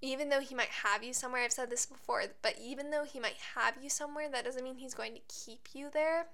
even 0.00 0.30
though 0.30 0.40
He 0.40 0.54
might 0.54 0.68
have 0.82 1.04
you 1.04 1.12
somewhere, 1.12 1.42
I've 1.42 1.52
said 1.52 1.70
this 1.70 1.86
before, 1.86 2.24
but 2.40 2.56
even 2.60 2.90
though 2.90 3.04
He 3.04 3.20
might 3.20 3.36
have 3.54 3.76
you 3.80 3.88
somewhere, 3.88 4.28
that 4.30 4.44
doesn't 4.44 4.64
mean 4.64 4.76
He's 4.76 4.94
going 4.94 5.14
to 5.14 5.20
keep 5.28 5.68
you 5.74 5.88
there. 5.92 6.26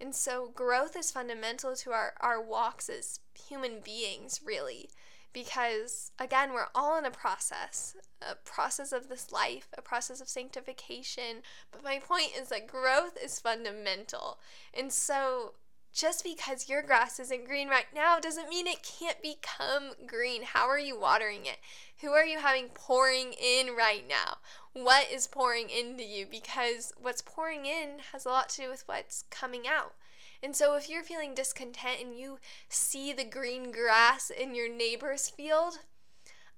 And 0.00 0.14
so, 0.14 0.52
growth 0.54 0.96
is 0.96 1.10
fundamental 1.10 1.74
to 1.74 1.90
our, 1.92 2.14
our 2.20 2.40
walks 2.40 2.88
as 2.88 3.20
human 3.34 3.80
beings, 3.80 4.40
really 4.44 4.90
because 5.32 6.10
again 6.18 6.52
we're 6.52 6.68
all 6.74 6.98
in 6.98 7.04
a 7.04 7.10
process 7.10 7.94
a 8.22 8.34
process 8.34 8.92
of 8.92 9.08
this 9.08 9.30
life 9.30 9.68
a 9.76 9.82
process 9.82 10.20
of 10.20 10.28
sanctification. 10.28 11.42
But 11.70 11.84
my 11.84 11.98
point 11.98 12.30
is 12.38 12.48
that 12.48 12.66
growth 12.66 13.16
is 13.22 13.38
fundamental. 13.38 14.38
And 14.74 14.92
so 14.92 15.54
just 15.92 16.22
because 16.22 16.68
your 16.68 16.82
grass 16.82 17.18
isn't 17.18 17.46
green 17.46 17.68
right 17.68 17.86
now 17.94 18.18
doesn't 18.18 18.48
mean 18.48 18.66
it 18.66 18.82
can't 18.82 19.22
become 19.22 19.92
green. 20.06 20.42
How 20.42 20.68
are 20.68 20.78
you 20.78 20.98
watering 20.98 21.46
it? 21.46 21.58
Who 22.00 22.12
are 22.12 22.24
you 22.24 22.38
having 22.38 22.68
pouring 22.68 23.32
in 23.32 23.74
right 23.76 24.04
now? 24.08 24.38
What 24.72 25.10
is 25.10 25.26
pouring 25.26 25.70
into 25.70 26.04
you? 26.04 26.26
Because 26.30 26.92
what's 27.00 27.22
pouring 27.22 27.66
in 27.66 27.98
has 28.12 28.24
a 28.24 28.28
lot 28.28 28.50
to 28.50 28.62
do 28.62 28.70
with 28.70 28.84
what's 28.86 29.24
coming 29.30 29.62
out. 29.66 29.94
And 30.42 30.54
so 30.54 30.76
if 30.76 30.88
you're 30.88 31.02
feeling 31.02 31.34
discontent 31.34 32.00
and 32.00 32.14
you 32.14 32.38
see 32.68 33.12
the 33.12 33.24
green 33.24 33.72
grass 33.72 34.30
in 34.30 34.54
your 34.54 34.72
neighbor's 34.72 35.28
field, 35.28 35.80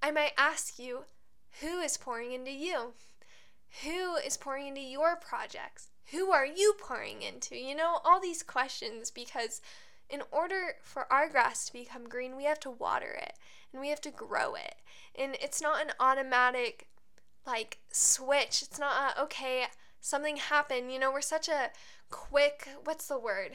I 0.03 0.11
might 0.11 0.33
ask 0.37 0.77
you, 0.77 1.05
who 1.61 1.79
is 1.79 1.97
pouring 1.97 2.31
into 2.31 2.51
you? 2.51 2.93
Who 3.83 4.15
is 4.17 4.37
pouring 4.37 4.67
into 4.67 4.81
your 4.81 5.15
projects? 5.15 5.90
Who 6.11 6.31
are 6.31 6.45
you 6.45 6.75
pouring 6.79 7.21
into? 7.21 7.55
You 7.55 7.75
know, 7.75 7.99
all 8.03 8.19
these 8.19 8.43
questions 8.43 9.11
because 9.11 9.61
in 10.09 10.21
order 10.31 10.75
for 10.83 11.11
our 11.11 11.29
grass 11.29 11.65
to 11.65 11.73
become 11.73 12.09
green, 12.09 12.35
we 12.35 12.43
have 12.43 12.59
to 12.61 12.71
water 12.71 13.17
it 13.21 13.33
and 13.71 13.81
we 13.81 13.89
have 13.89 14.01
to 14.01 14.11
grow 14.11 14.55
it. 14.55 14.75
And 15.17 15.37
it's 15.41 15.61
not 15.61 15.81
an 15.81 15.93
automatic 15.99 16.87
like 17.45 17.79
switch. 17.91 18.61
It's 18.61 18.79
not 18.79 19.17
a, 19.17 19.21
okay, 19.23 19.65
something 19.99 20.37
happened. 20.37 20.91
You 20.91 20.99
know, 20.99 21.11
we're 21.11 21.21
such 21.21 21.47
a 21.47 21.71
quick, 22.09 22.67
what's 22.83 23.07
the 23.07 23.19
word? 23.19 23.51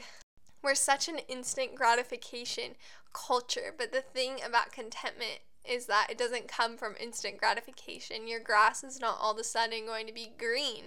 We're 0.63 0.75
such 0.75 1.07
an 1.07 1.19
instant 1.29 1.75
gratification 1.75 2.71
culture, 3.13 3.73
but 3.77 3.91
the 3.91 4.01
thing 4.01 4.39
about 4.45 4.71
contentment 4.71 5.39
is 5.63 5.85
that 5.85 6.07
it 6.09 6.17
doesn't 6.17 6.47
come 6.47 6.77
from 6.77 6.95
instant 6.99 7.37
gratification. 7.37 8.27
Your 8.27 8.39
grass 8.39 8.83
is 8.83 8.99
not 8.99 9.17
all 9.21 9.33
of 9.33 9.37
a 9.37 9.43
sudden 9.43 9.85
going 9.85 10.07
to 10.07 10.13
be 10.13 10.31
green. 10.37 10.85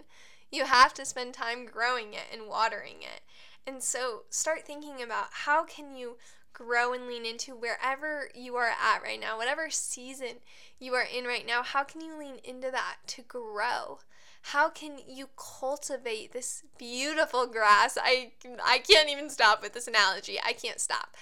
You 0.51 0.65
have 0.65 0.95
to 0.95 1.05
spend 1.05 1.35
time 1.35 1.67
growing 1.67 2.15
it 2.15 2.27
and 2.33 2.49
watering 2.49 3.03
it. 3.03 3.23
And 3.67 3.83
so 3.83 4.23
start 4.31 4.67
thinking 4.67 5.03
about 5.03 5.29
how 5.31 5.65
can 5.65 5.95
you 5.95 6.17
grow 6.53 6.93
and 6.93 7.07
lean 7.07 7.25
into 7.25 7.55
wherever 7.55 8.29
you 8.35 8.57
are 8.57 8.71
at 8.71 9.03
right 9.03 9.21
now, 9.21 9.37
whatever 9.37 9.71
season 9.71 10.37
you 10.79 10.95
are 10.95 11.05
in 11.05 11.25
right 11.25 11.47
now, 11.47 11.63
how 11.63 11.85
can 11.85 12.01
you 12.01 12.17
lean 12.19 12.37
into 12.43 12.71
that 12.71 12.97
to 13.07 13.23
grow? 13.23 14.01
How 14.43 14.71
can 14.71 14.99
you 15.07 15.29
cultivate 15.37 16.33
this 16.33 16.63
beautiful 16.79 17.47
grass? 17.47 17.99
I 18.03 18.33
I 18.65 18.79
can't 18.79 19.11
even 19.11 19.29
stop 19.29 19.63
with 19.63 19.75
this 19.75 19.87
analogy. 19.87 20.39
I 20.45 20.55
can't 20.55 20.81
stop. 20.81 21.15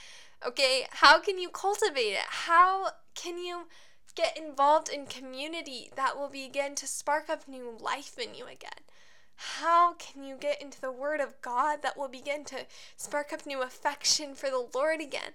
Okay, 0.46 0.86
how 0.90 1.18
can 1.18 1.38
you 1.38 1.48
cultivate 1.48 2.12
it? 2.12 2.26
How 2.28 2.90
can 3.14 3.38
you 3.38 3.66
get 4.14 4.38
involved 4.38 4.88
in 4.88 5.06
community 5.06 5.90
that 5.96 6.16
will 6.16 6.28
begin 6.28 6.76
to 6.76 6.86
spark 6.86 7.28
up 7.28 7.48
new 7.48 7.76
life 7.80 8.18
in 8.18 8.34
you 8.34 8.44
again? 8.46 8.84
How 9.40 9.94
can 9.94 10.24
you 10.24 10.36
get 10.36 10.60
into 10.60 10.80
the 10.80 10.90
Word 10.90 11.20
of 11.20 11.40
God 11.42 11.80
that 11.82 11.96
will 11.96 12.08
begin 12.08 12.44
to 12.46 12.66
spark 12.96 13.32
up 13.32 13.46
new 13.46 13.62
affection 13.62 14.34
for 14.34 14.50
the 14.50 14.66
Lord 14.74 15.00
again? 15.00 15.34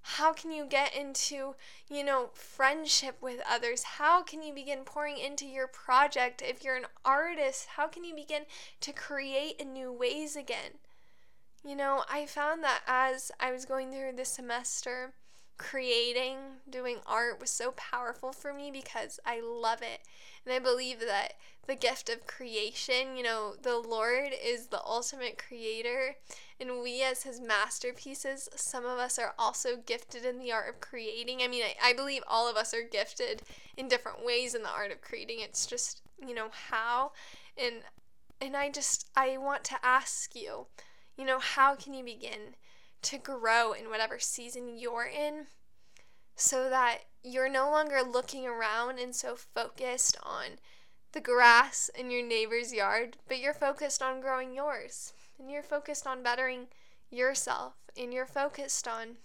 How 0.00 0.32
can 0.32 0.50
you 0.50 0.66
get 0.66 0.96
into, 0.96 1.54
you 1.88 2.02
know, 2.02 2.30
friendship 2.34 3.22
with 3.22 3.40
others? 3.48 3.84
How 3.84 4.24
can 4.24 4.42
you 4.42 4.52
begin 4.52 4.80
pouring 4.84 5.16
into 5.16 5.46
your 5.46 5.68
project 5.68 6.42
if 6.42 6.64
you're 6.64 6.74
an 6.74 6.86
artist? 7.04 7.68
How 7.76 7.86
can 7.86 8.02
you 8.02 8.16
begin 8.16 8.46
to 8.80 8.92
create 8.92 9.60
in 9.60 9.72
new 9.72 9.92
ways 9.92 10.34
again? 10.34 10.78
You 11.64 11.76
know, 11.76 12.04
I 12.10 12.26
found 12.26 12.64
that 12.64 12.82
as 12.88 13.30
I 13.38 13.52
was 13.52 13.64
going 13.64 13.92
through 13.92 14.12
this 14.16 14.30
semester, 14.30 15.12
creating, 15.58 16.36
doing 16.68 16.98
art 17.06 17.40
was 17.40 17.50
so 17.50 17.72
powerful 17.72 18.32
for 18.32 18.52
me 18.52 18.70
because 18.70 19.18
I 19.24 19.40
love 19.40 19.82
it. 19.82 20.00
And 20.44 20.54
I 20.54 20.58
believe 20.58 21.00
that 21.00 21.34
the 21.66 21.74
gift 21.74 22.08
of 22.08 22.26
creation, 22.26 23.16
you 23.16 23.22
know, 23.22 23.54
the 23.60 23.76
Lord 23.78 24.30
is 24.42 24.68
the 24.68 24.82
ultimate 24.84 25.42
creator, 25.44 26.16
and 26.60 26.82
we 26.82 27.02
as 27.02 27.24
his 27.24 27.40
masterpieces, 27.40 28.48
some 28.54 28.84
of 28.84 28.98
us 28.98 29.18
are 29.18 29.34
also 29.38 29.76
gifted 29.76 30.24
in 30.24 30.38
the 30.38 30.52
art 30.52 30.68
of 30.68 30.80
creating. 30.80 31.42
I 31.42 31.48
mean, 31.48 31.64
I, 31.64 31.90
I 31.90 31.92
believe 31.92 32.22
all 32.28 32.48
of 32.48 32.56
us 32.56 32.72
are 32.72 32.82
gifted 32.82 33.42
in 33.76 33.88
different 33.88 34.24
ways 34.24 34.54
in 34.54 34.62
the 34.62 34.70
art 34.70 34.92
of 34.92 35.00
creating. 35.00 35.40
It's 35.40 35.66
just, 35.66 36.02
you 36.24 36.34
know, 36.34 36.48
how. 36.70 37.12
And 37.58 37.76
and 38.40 38.56
I 38.56 38.70
just 38.70 39.08
I 39.16 39.36
want 39.38 39.64
to 39.64 39.84
ask 39.84 40.34
you, 40.34 40.66
you 41.16 41.24
know, 41.24 41.38
how 41.40 41.74
can 41.74 41.94
you 41.94 42.04
begin 42.04 42.54
to 43.06 43.18
grow 43.18 43.72
in 43.72 43.88
whatever 43.88 44.18
season 44.18 44.76
you're 44.76 45.06
in 45.06 45.46
so 46.34 46.68
that 46.68 46.98
you're 47.22 47.48
no 47.48 47.70
longer 47.70 48.02
looking 48.02 48.46
around 48.46 48.98
and 48.98 49.14
so 49.14 49.36
focused 49.36 50.16
on 50.22 50.58
the 51.12 51.20
grass 51.20 51.88
in 51.98 52.10
your 52.10 52.22
neighbor's 52.22 52.72
yard, 52.74 53.16
but 53.26 53.38
you're 53.38 53.54
focused 53.54 54.02
on 54.02 54.20
growing 54.20 54.52
yours. 54.52 55.12
And 55.38 55.50
you're 55.50 55.62
focused 55.62 56.06
on 56.06 56.22
bettering 56.22 56.66
yourself. 57.10 57.74
And 57.96 58.12
you're 58.12 58.26
focused 58.26 58.86
on, 58.86 59.16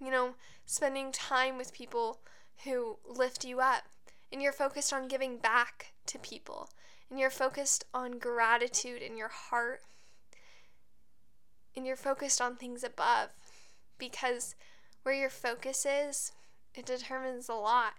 you 0.00 0.10
know, 0.10 0.34
spending 0.66 1.12
time 1.12 1.58
with 1.58 1.72
people 1.72 2.18
who 2.64 2.98
lift 3.06 3.44
you 3.44 3.60
up. 3.60 3.84
And 4.32 4.42
you're 4.42 4.52
focused 4.52 4.92
on 4.92 5.06
giving 5.06 5.36
back 5.36 5.92
to 6.06 6.18
people. 6.18 6.70
And 7.10 7.20
you're 7.20 7.30
focused 7.30 7.84
on 7.92 8.18
gratitude 8.18 9.02
in 9.02 9.16
your 9.16 9.28
heart 9.28 9.82
and 11.76 11.86
you're 11.86 11.96
focused 11.96 12.40
on 12.40 12.56
things 12.56 12.84
above 12.84 13.30
because 13.98 14.54
where 15.02 15.14
your 15.14 15.30
focus 15.30 15.86
is, 15.86 16.32
it 16.74 16.86
determines 16.86 17.48
a 17.48 17.54
lot. 17.54 17.94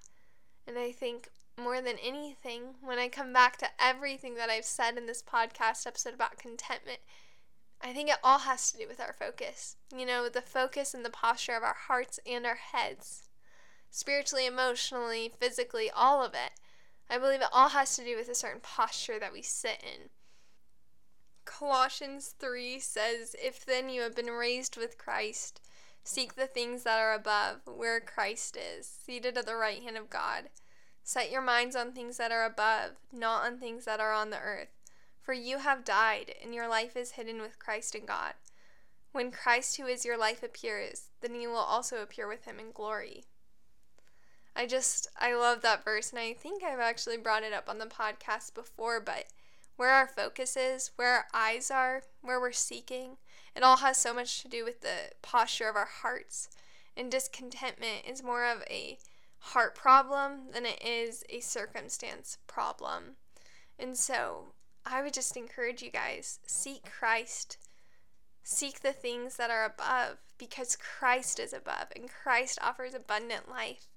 And 0.68 0.78
I 0.78 0.92
think 0.92 1.30
more 1.62 1.82
than 1.82 1.98
anything, 2.04 2.76
when 2.82 2.98
I 2.98 3.08
come 3.08 3.34
back 3.34 3.58
to 3.58 3.68
everything 3.80 4.36
that 4.36 4.50
I've 4.50 4.66
said 4.66 4.98
in 4.98 5.06
this 5.06 5.22
podcast 5.22 5.86
episode 5.86 6.14
about 6.14 6.38
contentment, 6.38 7.00
I 7.82 7.94
think 7.94 8.10
it 8.10 8.18
all 8.24 8.40
has 8.40 8.72
to 8.72 8.78
do 8.78 8.88
with 8.88 9.00
our 9.00 9.14
focus. 9.14 9.76
You 9.96 10.06
know, 10.06 10.30
the 10.30 10.42
focus 10.42 10.94
and 10.94 11.04
the 11.04 11.10
posture 11.10 11.56
of 11.56 11.64
our 11.64 11.76
hearts 11.88 12.20
and 12.26 12.46
our 12.46 12.56
heads. 12.56 13.28
Spiritually, 13.90 14.46
emotionally, 14.46 15.32
physically, 15.40 15.92
all 15.92 16.24
of 16.24 16.34
it. 16.34 16.54
I 17.10 17.18
believe 17.18 17.42
it 17.42 17.48
all 17.52 17.70
has 17.70 17.96
to 17.98 18.04
do 18.04 18.16
with 18.16 18.30
a 18.30 18.36
certain 18.36 18.62
posture 18.62 19.20
that 19.20 19.34
we 19.34 19.42
sit 19.42 19.84
in. 19.84 20.10
Colossians 21.60 22.34
3 22.40 22.80
says, 22.80 23.36
If 23.42 23.64
then 23.64 23.88
you 23.88 24.02
have 24.02 24.16
been 24.16 24.32
raised 24.32 24.76
with 24.76 24.98
Christ, 24.98 25.62
seek 26.04 26.34
the 26.34 26.48
things 26.48 26.82
that 26.82 27.00
are 27.00 27.14
above, 27.14 27.62
where 27.68 28.00
Christ 28.00 28.58
is, 28.58 28.88
seated 28.88 29.38
at 29.38 29.46
the 29.46 29.56
right 29.56 29.84
hand 29.84 29.96
of 29.96 30.10
God. 30.10 30.50
Set 31.04 31.30
your 31.30 31.44
minds 31.44 31.76
on 31.76 31.92
things 31.92 32.18
that 32.18 32.32
are 32.32 32.44
above, 32.44 32.94
not 33.12 33.46
on 33.46 33.60
things 33.60 33.86
that 33.86 34.00
are 34.00 34.14
on 34.14 34.32
the 34.32 34.40
earth. 34.40 34.70
For 35.22 35.34
you 35.34 35.60
have 35.60 35.86
died, 35.86 36.34
and 36.42 36.56
your 36.56 36.68
life 36.68 36.98
is 36.98 37.12
hidden 37.12 37.40
with 37.40 37.60
Christ 37.60 37.94
in 37.94 38.08
God. 38.08 38.34
When 39.12 39.30
Christ, 39.30 39.78
who 39.78 39.86
is 39.86 40.04
your 40.04 40.18
life, 40.18 40.42
appears, 40.42 41.10
then 41.22 41.36
you 41.36 41.50
will 41.50 41.58
also 41.58 42.02
appear 42.02 42.28
with 42.28 42.46
him 42.46 42.60
in 42.60 42.72
glory. 42.72 43.26
I 44.56 44.66
just, 44.66 45.08
I 45.20 45.36
love 45.36 45.62
that 45.62 45.86
verse, 45.86 46.10
and 46.10 46.20
I 46.20 46.34
think 46.34 46.64
I've 46.64 46.80
actually 46.80 47.18
brought 47.18 47.44
it 47.44 47.54
up 47.54 47.70
on 47.70 47.78
the 47.78 47.86
podcast 47.86 48.56
before, 48.56 49.00
but 49.00 49.26
where 49.76 49.92
our 49.92 50.08
focus 50.08 50.56
is, 50.56 50.92
where 50.96 51.14
our 51.14 51.26
eyes 51.34 51.72
are, 51.72 52.04
where 52.22 52.40
we're 52.40 52.52
seeking. 52.52 53.18
It 53.56 53.64
all 53.64 53.78
has 53.78 53.98
so 53.98 54.14
much 54.14 54.42
to 54.42 54.48
do 54.48 54.64
with 54.64 54.82
the 54.82 55.12
posture 55.22 55.70
of 55.70 55.76
our 55.76 55.90
hearts. 56.02 56.50
And 56.96 57.12
discontentment 57.12 58.06
is 58.08 58.24
more 58.24 58.46
of 58.46 58.64
a 58.70 58.98
heart 59.40 59.76
problem 59.76 60.52
than 60.54 60.66
it 60.66 60.82
is 60.84 61.24
a 61.30 61.40
circumstance 61.40 62.38
problem. 62.48 63.16
And 63.78 63.98
so 63.98 64.54
I 64.86 65.02
would 65.02 65.14
just 65.14 65.36
encourage 65.36 65.82
you 65.82 65.92
guys 65.92 66.40
seek 66.46 66.90
Christ. 66.90 67.58
Seek 68.44 68.82
the 68.82 68.94
things 68.94 69.38
that 69.38 69.50
are 69.50 69.66
above 69.66 70.18
because 70.38 70.76
Christ 70.76 71.40
is 71.40 71.54
above 71.54 71.88
and 71.96 72.10
Christ 72.10 72.60
offers 72.62 72.94
abundant 72.94 73.50
life. 73.50 73.88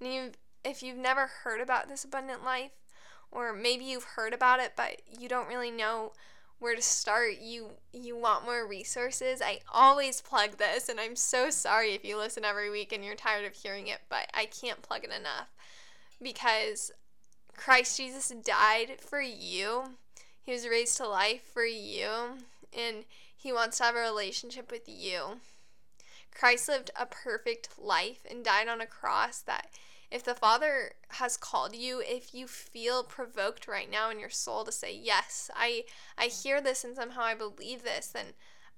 And 0.00 0.12
you 0.12 0.30
if 0.64 0.82
you've 0.82 0.98
never 0.98 1.26
heard 1.26 1.60
about 1.60 1.88
this 1.88 2.04
abundant 2.04 2.44
life, 2.44 2.72
or 3.30 3.52
maybe 3.52 3.84
you've 3.84 4.04
heard 4.04 4.32
about 4.32 4.60
it 4.60 4.72
but 4.76 5.02
you 5.18 5.28
don't 5.28 5.48
really 5.48 5.70
know 5.70 6.12
where 6.58 6.74
to 6.74 6.82
start. 6.82 7.38
You 7.40 7.70
you 7.92 8.16
want 8.16 8.44
more 8.44 8.66
resources. 8.66 9.40
I 9.42 9.60
always 9.72 10.20
plug 10.20 10.58
this 10.58 10.88
and 10.88 10.98
i'm 11.00 11.16
so 11.16 11.50
sorry 11.50 11.94
if 11.94 12.04
you 12.04 12.16
listen 12.16 12.44
every 12.44 12.70
week 12.70 12.92
and 12.92 13.04
you're 13.04 13.14
tired 13.14 13.44
of 13.44 13.54
hearing 13.54 13.86
it 13.86 14.00
but 14.08 14.28
i 14.34 14.44
can't 14.46 14.82
plug 14.82 15.04
it 15.04 15.10
enough 15.10 15.48
because 16.22 16.90
christ 17.56 17.96
jesus 17.96 18.32
died 18.44 18.96
for 19.00 19.20
you. 19.20 19.84
He 20.42 20.52
was 20.52 20.66
raised 20.66 20.96
to 20.96 21.06
life 21.06 21.42
for 21.52 21.64
you 21.64 22.38
and 22.76 23.04
He 23.36 23.52
wants 23.52 23.78
to 23.78 23.84
have 23.84 23.94
a 23.94 24.00
relationship 24.00 24.70
with 24.70 24.88
you. 24.88 25.40
Christ 26.34 26.68
lived 26.68 26.90
a 26.98 27.04
perfect 27.04 27.78
life 27.78 28.24
and 28.28 28.44
died 28.44 28.68
on 28.68 28.80
a 28.80 28.86
cross 28.86 29.40
that 29.40 29.68
if 30.10 30.24
the 30.24 30.34
Father 30.34 30.92
has 31.10 31.36
called 31.36 31.74
you, 31.74 32.02
if 32.04 32.34
you 32.34 32.46
feel 32.46 33.02
provoked 33.02 33.68
right 33.68 33.90
now 33.90 34.10
in 34.10 34.18
your 34.18 34.30
soul 34.30 34.64
to 34.64 34.72
say, 34.72 34.94
Yes, 34.94 35.50
I, 35.54 35.84
I 36.16 36.26
hear 36.26 36.60
this 36.60 36.84
and 36.84 36.96
somehow 36.96 37.22
I 37.22 37.34
believe 37.34 37.82
this, 37.82 38.08
then 38.08 38.26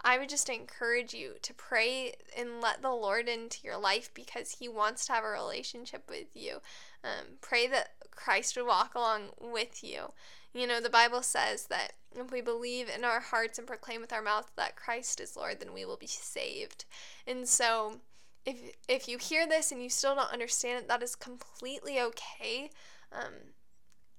I 0.03 0.19
would 0.19 0.29
just 0.29 0.49
encourage 0.49 1.13
you 1.13 1.35
to 1.43 1.55
pray 1.55 2.15
and 2.37 2.61
let 2.61 2.81
the 2.83 2.91
Lord 2.91 3.29
into 3.29 3.65
your 3.65 3.77
life 3.77 4.11
because 4.15 4.57
He 4.59 4.69
wants 4.69 5.05
to 5.07 5.13
have 5.13 5.25
a 5.25 5.29
relationship 5.29 6.05
with 6.09 6.29
you. 6.35 6.59
Um, 7.05 7.37
pray 7.41 7.67
that 7.69 7.91
Christ 8.11 8.57
would 8.57 8.67
walk 8.67 8.95
along 8.95 9.31
with 9.41 9.85
you. 9.85 10.13
You 10.53 10.67
know, 10.67 10.81
the 10.81 10.91
Bible 10.91 11.23
says 11.23 11.67
that 11.67 11.93
if 12.17 12.33
we 12.33 12.41
believe 12.41 12.89
in 12.89 13.05
our 13.05 13.21
hearts 13.21 13.59
and 13.59 13.69
proclaim 13.69 14.01
with 14.01 14.13
our 14.13 14.23
mouth 14.23 14.51
that 14.57 14.75
Christ 14.75 15.21
is 15.21 15.37
Lord, 15.37 15.61
then 15.61 15.73
we 15.73 15.85
will 15.85 15.97
be 15.97 16.07
saved. 16.07 16.87
And 17.27 17.47
so, 17.47 18.01
if 18.47 18.57
if 18.89 19.09
you 19.09 19.19
hear 19.19 19.47
this 19.47 19.73
and 19.73 19.83
you 19.83 19.91
still 19.91 20.15
don't 20.15 20.33
understand 20.33 20.79
it, 20.79 20.89
that 20.89 21.03
is 21.03 21.15
completely 21.15 22.01
okay. 22.01 22.71
Um, 23.13 23.35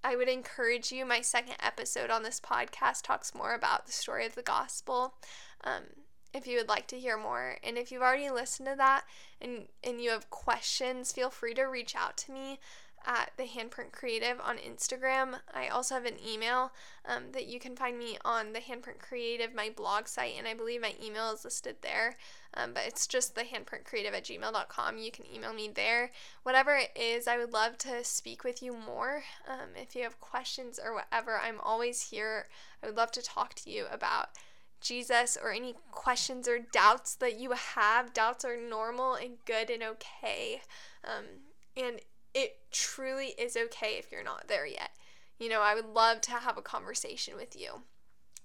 I 0.04 0.16
would 0.16 0.30
encourage 0.30 0.92
you. 0.92 1.06
My 1.06 1.22
second 1.22 1.56
episode 1.62 2.10
on 2.10 2.24
this 2.24 2.40
podcast 2.40 3.04
talks 3.04 3.36
more 3.36 3.54
about 3.54 3.86
the 3.86 3.92
story 3.92 4.26
of 4.26 4.36
the 4.36 4.42
gospel. 4.42 5.16
Um, 5.64 5.84
if 6.34 6.48
you 6.48 6.58
would 6.58 6.70
like 6.70 6.88
to 6.88 7.00
hear 7.00 7.18
more, 7.18 7.58
and 7.64 7.78
if 7.78 7.92
you've 7.92 8.02
already 8.02 8.30
listened 8.30 8.68
to 8.70 8.76
that 8.78 9.04
and 9.42 9.68
and 9.84 10.02
you 10.02 10.12
have 10.12 10.30
questions, 10.30 11.12
feel 11.12 11.30
free 11.30 11.54
to 11.56 11.64
reach 11.64 11.96
out 11.96 12.18
to 12.18 12.32
me 12.32 12.60
at 13.06 13.32
the 13.38 13.44
Handprint 13.44 13.92
Creative 13.92 14.40
on 14.44 14.58
Instagram. 14.58 15.40
I 15.54 15.68
also 15.68 15.96
have 15.96 16.06
an 16.06 16.18
email 16.26 16.72
um, 17.06 17.32
that 17.34 17.48
you 17.48 17.60
can 17.60 17.76
find 17.76 17.98
me 17.98 18.18
on 18.24 18.54
the 18.54 18.60
Handprint 18.60 19.00
Creative, 19.00 19.54
my 19.54 19.70
blog 19.76 20.08
site, 20.08 20.36
and 20.38 20.48
I 20.48 20.54
believe 20.54 20.82
my 20.82 20.94
email 21.04 21.32
is 21.32 21.44
listed 21.44 21.78
there. 21.82 22.18
Um, 22.54 22.74
but 22.74 22.84
it's 22.86 23.08
just 23.08 23.36
the 23.36 23.44
handprintcreative 23.44 24.14
at 24.14 24.26
gmail.com. 24.26 24.98
You 24.98 25.12
can 25.12 25.26
email 25.34 25.54
me 25.54 25.70
there. 25.74 26.12
Whatever 26.44 26.76
it 26.76 26.92
is, 26.96 27.28
I 27.28 27.38
would 27.38 27.54
love 27.54 27.78
to 27.80 28.04
speak 28.04 28.44
with 28.44 28.62
you 28.62 28.76
more. 28.76 29.24
Um, 29.48 29.70
if 29.76 29.96
you 29.96 30.04
have 30.04 30.20
questions 30.20 30.80
or 30.84 30.94
whatever, 30.94 31.40
I'm 31.40 31.62
always 31.62 32.10
here. 32.10 32.48
I 32.84 32.88
would 32.88 32.98
love 32.98 33.12
to 33.12 33.22
talk 33.22 33.54
to 33.56 33.70
you 33.70 33.86
about 33.90 34.30
Jesus 34.82 35.38
or 35.42 35.52
any 35.52 35.76
questions 35.92 36.48
or 36.48 36.60
doubts 36.60 37.16
that 37.16 37.40
you 37.40 37.52
have. 37.52 38.14
Doubts 38.14 38.44
are 38.44 38.58
normal 38.58 39.14
and 39.14 39.38
good 39.46 39.70
and 39.70 39.84
okay. 39.84 40.62
Um, 41.06 41.26
and 41.78 42.02
it 42.34 42.58
truly 42.72 43.34
is 43.38 43.58
okay 43.58 43.98
if 43.98 44.12
you're 44.12 44.24
not 44.24 44.48
there 44.48 44.66
yet. 44.66 44.92
You 45.40 45.50
know, 45.50 45.62
I 45.62 45.76
would 45.76 45.88
love 45.88 46.22
to 46.22 46.32
have 46.32 46.58
a 46.58 46.62
conversation 46.62 47.36
with 47.36 47.60
you. 47.60 47.82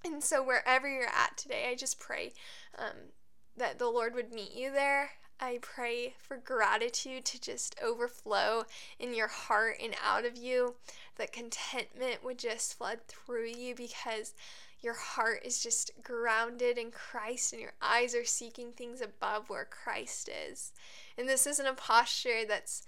And 0.04 0.22
so, 0.22 0.42
wherever 0.42 0.88
you're 0.88 1.08
at 1.08 1.36
today, 1.36 1.68
I 1.70 1.74
just 1.74 1.98
pray 1.98 2.32
um, 2.78 3.12
that 3.56 3.78
the 3.78 3.88
Lord 3.88 4.14
would 4.14 4.32
meet 4.32 4.54
you 4.54 4.70
there. 4.70 5.10
I 5.38 5.58
pray 5.60 6.14
for 6.18 6.38
gratitude 6.38 7.26
to 7.26 7.40
just 7.40 7.76
overflow 7.82 8.64
in 8.98 9.14
your 9.14 9.28
heart 9.28 9.76
and 9.82 9.94
out 10.02 10.24
of 10.24 10.36
you, 10.36 10.76
that 11.16 11.32
contentment 11.32 12.24
would 12.24 12.38
just 12.38 12.78
flood 12.78 13.00
through 13.06 13.48
you 13.48 13.74
because 13.74 14.34
your 14.80 14.94
heart 14.94 15.42
is 15.44 15.62
just 15.62 15.90
grounded 16.02 16.78
in 16.78 16.90
Christ 16.90 17.52
and 17.52 17.60
your 17.60 17.72
eyes 17.82 18.14
are 18.14 18.24
seeking 18.24 18.72
things 18.72 19.00
above 19.00 19.50
where 19.50 19.66
Christ 19.66 20.30
is. 20.48 20.72
And 21.18 21.28
this 21.28 21.46
isn't 21.46 21.66
a 21.66 21.74
posture 21.74 22.46
that's 22.46 22.82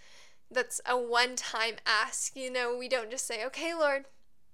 that's 0.51 0.81
a 0.87 0.97
one-time 0.97 1.77
ask, 1.87 2.35
you 2.37 2.51
know, 2.51 2.77
we 2.77 2.89
don't 2.89 3.11
just 3.11 3.27
say, 3.27 3.45
"Okay, 3.45 3.75
Lord, 3.75 4.07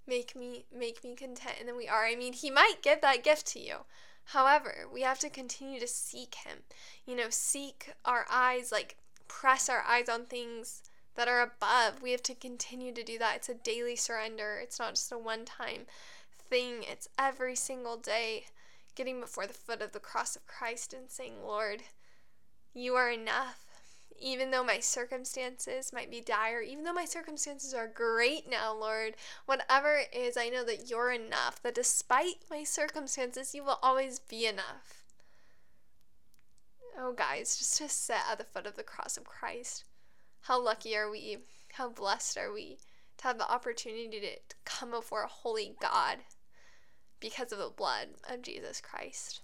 make 0.07 0.35
me 0.35 0.67
make 0.73 1.05
me 1.05 1.15
content." 1.15 1.57
And 1.61 1.69
then 1.69 1.77
we 1.77 1.89
are. 1.89 2.05
I 2.05 2.17
mean, 2.17 2.33
he 2.33 2.51
might 2.51 2.83
give 2.83 3.01
that 3.01 3.23
gift 3.25 3.47
to 3.49 3.61
you. 3.61 3.87
However, 4.29 4.89
we 4.91 5.03
have 5.03 5.19
to 5.21 5.31
continue 5.31 5.79
to 5.81 5.87
seek 5.87 6.37
him. 6.37 6.65
You 7.07 7.17
know, 7.17 7.31
seek 7.31 7.93
our 8.05 8.27
eyes 8.31 8.73
like 8.73 8.97
press 9.29 9.69
our 9.69 9.83
eyes 9.83 10.09
on 10.09 10.27
things 10.27 10.83
that 11.15 11.29
are 11.29 11.41
above. 11.41 12.03
We 12.03 12.11
have 12.13 12.23
to 12.25 12.35
continue 12.35 12.93
to 12.93 13.03
do 13.05 13.19
that. 13.19 13.37
It's 13.37 13.49
a 13.49 13.55
daily 13.55 13.97
surrender. 13.97 14.59
It's 14.63 14.79
not 14.79 14.95
just 14.95 15.13
a 15.13 15.19
one-time 15.19 15.87
thing. 16.39 16.83
It's 16.83 17.09
every 17.19 17.55
single 17.55 17.97
day 17.97 18.47
getting 18.95 19.21
before 19.21 19.47
the 19.47 19.55
foot 19.55 19.83
of 19.83 19.93
the 19.93 20.01
cross 20.01 20.37
of 20.37 20.47
Christ 20.47 20.93
and 20.93 21.11
saying, 21.11 21.45
Lord, 21.45 21.83
you 22.73 22.95
are 22.95 23.11
enough. 23.11 23.64
Even 24.21 24.51
though 24.51 24.65
my 24.65 24.79
circumstances 24.79 25.93
might 25.93 26.11
be 26.11 26.21
dire, 26.21 26.61
even 26.61 26.85
though 26.85 26.93
my 26.93 27.05
circumstances 27.05 27.75
are 27.75 27.89
great 27.89 28.49
now, 28.49 28.73
Lord, 28.73 29.17
whatever 29.47 29.97
it 29.97 30.15
is, 30.17 30.37
I 30.37 30.49
know 30.49 30.65
that 30.65 30.89
you're 30.89 31.11
enough, 31.11 31.63
that 31.63 31.75
despite 31.75 32.37
my 32.51 32.65
circumstances, 32.65 33.55
you 33.55 33.65
will 33.65 33.79
always 33.83 34.19
be 34.19 34.47
enough. 34.47 35.03
Oh, 36.97 37.13
guys, 37.13 37.57
just 37.57 37.77
to 37.79 37.89
sit 37.89 38.17
at 38.31 38.39
the 38.39 38.45
foot 38.45 38.67
of 38.67 38.77
the 38.77 38.85
cross 38.85 39.17
of 39.17 39.25
Christ. 39.25 39.85
How 40.43 40.63
lucky 40.63 40.97
are 40.97 41.11
we? 41.11 41.39
How 41.73 41.89
blessed 41.89 42.39
are 42.39 42.53
we 42.53 42.79
to 43.19 43.25
have 43.25 43.39
the 43.39 43.51
opportunity 43.51 44.21
to 44.21 44.55
come 44.65 44.91
before 44.91 45.23
a 45.23 45.29
holy 45.29 45.75
God 45.81 46.19
because 47.21 47.53
of 47.53 47.59
the 47.59 47.71
blood 47.75 48.09
of 48.29 48.43
Jesus 48.43 48.81
Christ. 48.81 49.41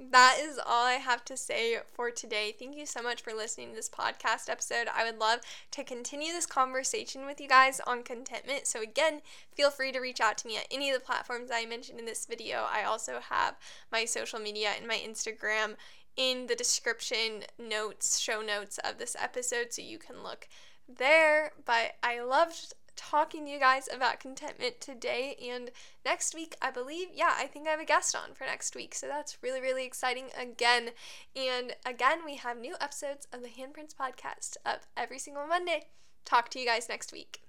That 0.00 0.38
is 0.40 0.58
all 0.58 0.84
I 0.84 0.94
have 0.94 1.24
to 1.26 1.36
say 1.36 1.78
for 1.92 2.10
today. 2.10 2.54
Thank 2.58 2.76
you 2.76 2.84
so 2.84 3.00
much 3.00 3.22
for 3.22 3.32
listening 3.32 3.70
to 3.70 3.76
this 3.76 3.88
podcast 3.88 4.48
episode. 4.48 4.88
I 4.92 5.04
would 5.04 5.20
love 5.20 5.40
to 5.70 5.84
continue 5.84 6.32
this 6.32 6.46
conversation 6.46 7.26
with 7.26 7.40
you 7.40 7.48
guys 7.48 7.80
on 7.86 8.02
contentment. 8.02 8.66
So, 8.66 8.82
again, 8.82 9.22
feel 9.54 9.70
free 9.70 9.92
to 9.92 10.00
reach 10.00 10.20
out 10.20 10.36
to 10.38 10.48
me 10.48 10.56
at 10.56 10.66
any 10.70 10.90
of 10.90 10.98
the 10.98 11.04
platforms 11.04 11.50
I 11.52 11.64
mentioned 11.64 12.00
in 12.00 12.06
this 12.06 12.26
video. 12.26 12.66
I 12.68 12.82
also 12.82 13.20
have 13.30 13.54
my 13.92 14.04
social 14.04 14.40
media 14.40 14.70
and 14.76 14.88
my 14.88 14.96
Instagram 14.96 15.76
in 16.16 16.46
the 16.46 16.56
description 16.56 17.44
notes, 17.58 18.18
show 18.18 18.42
notes 18.42 18.78
of 18.78 18.98
this 18.98 19.16
episode, 19.20 19.72
so 19.72 19.82
you 19.82 19.98
can 19.98 20.24
look 20.24 20.48
there. 20.88 21.52
But 21.64 21.94
I 22.02 22.20
loved 22.20 22.74
talking 22.96 23.46
to 23.46 23.50
you 23.50 23.58
guys 23.58 23.88
about 23.92 24.20
contentment 24.20 24.80
today 24.80 25.36
and 25.50 25.70
next 26.04 26.34
week 26.34 26.56
i 26.60 26.70
believe 26.70 27.08
yeah 27.14 27.34
i 27.38 27.46
think 27.46 27.66
i 27.66 27.70
have 27.70 27.80
a 27.80 27.84
guest 27.84 28.14
on 28.14 28.34
for 28.34 28.44
next 28.44 28.74
week. 28.74 28.94
So 28.94 29.06
that's 29.06 29.38
really 29.42 29.60
really 29.60 29.84
exciting 29.84 30.26
again. 30.38 30.90
And 31.36 31.74
again 31.84 32.18
we 32.24 32.36
have 32.36 32.58
new 32.58 32.74
episodes 32.80 33.26
of 33.32 33.42
the 33.42 33.48
handprints 33.48 33.94
podcast 33.94 34.56
up 34.64 34.82
every 34.96 35.18
single 35.18 35.46
monday. 35.46 35.86
Talk 36.24 36.48
to 36.50 36.58
you 36.58 36.66
guys 36.66 36.88
next 36.88 37.12
week 37.12 37.43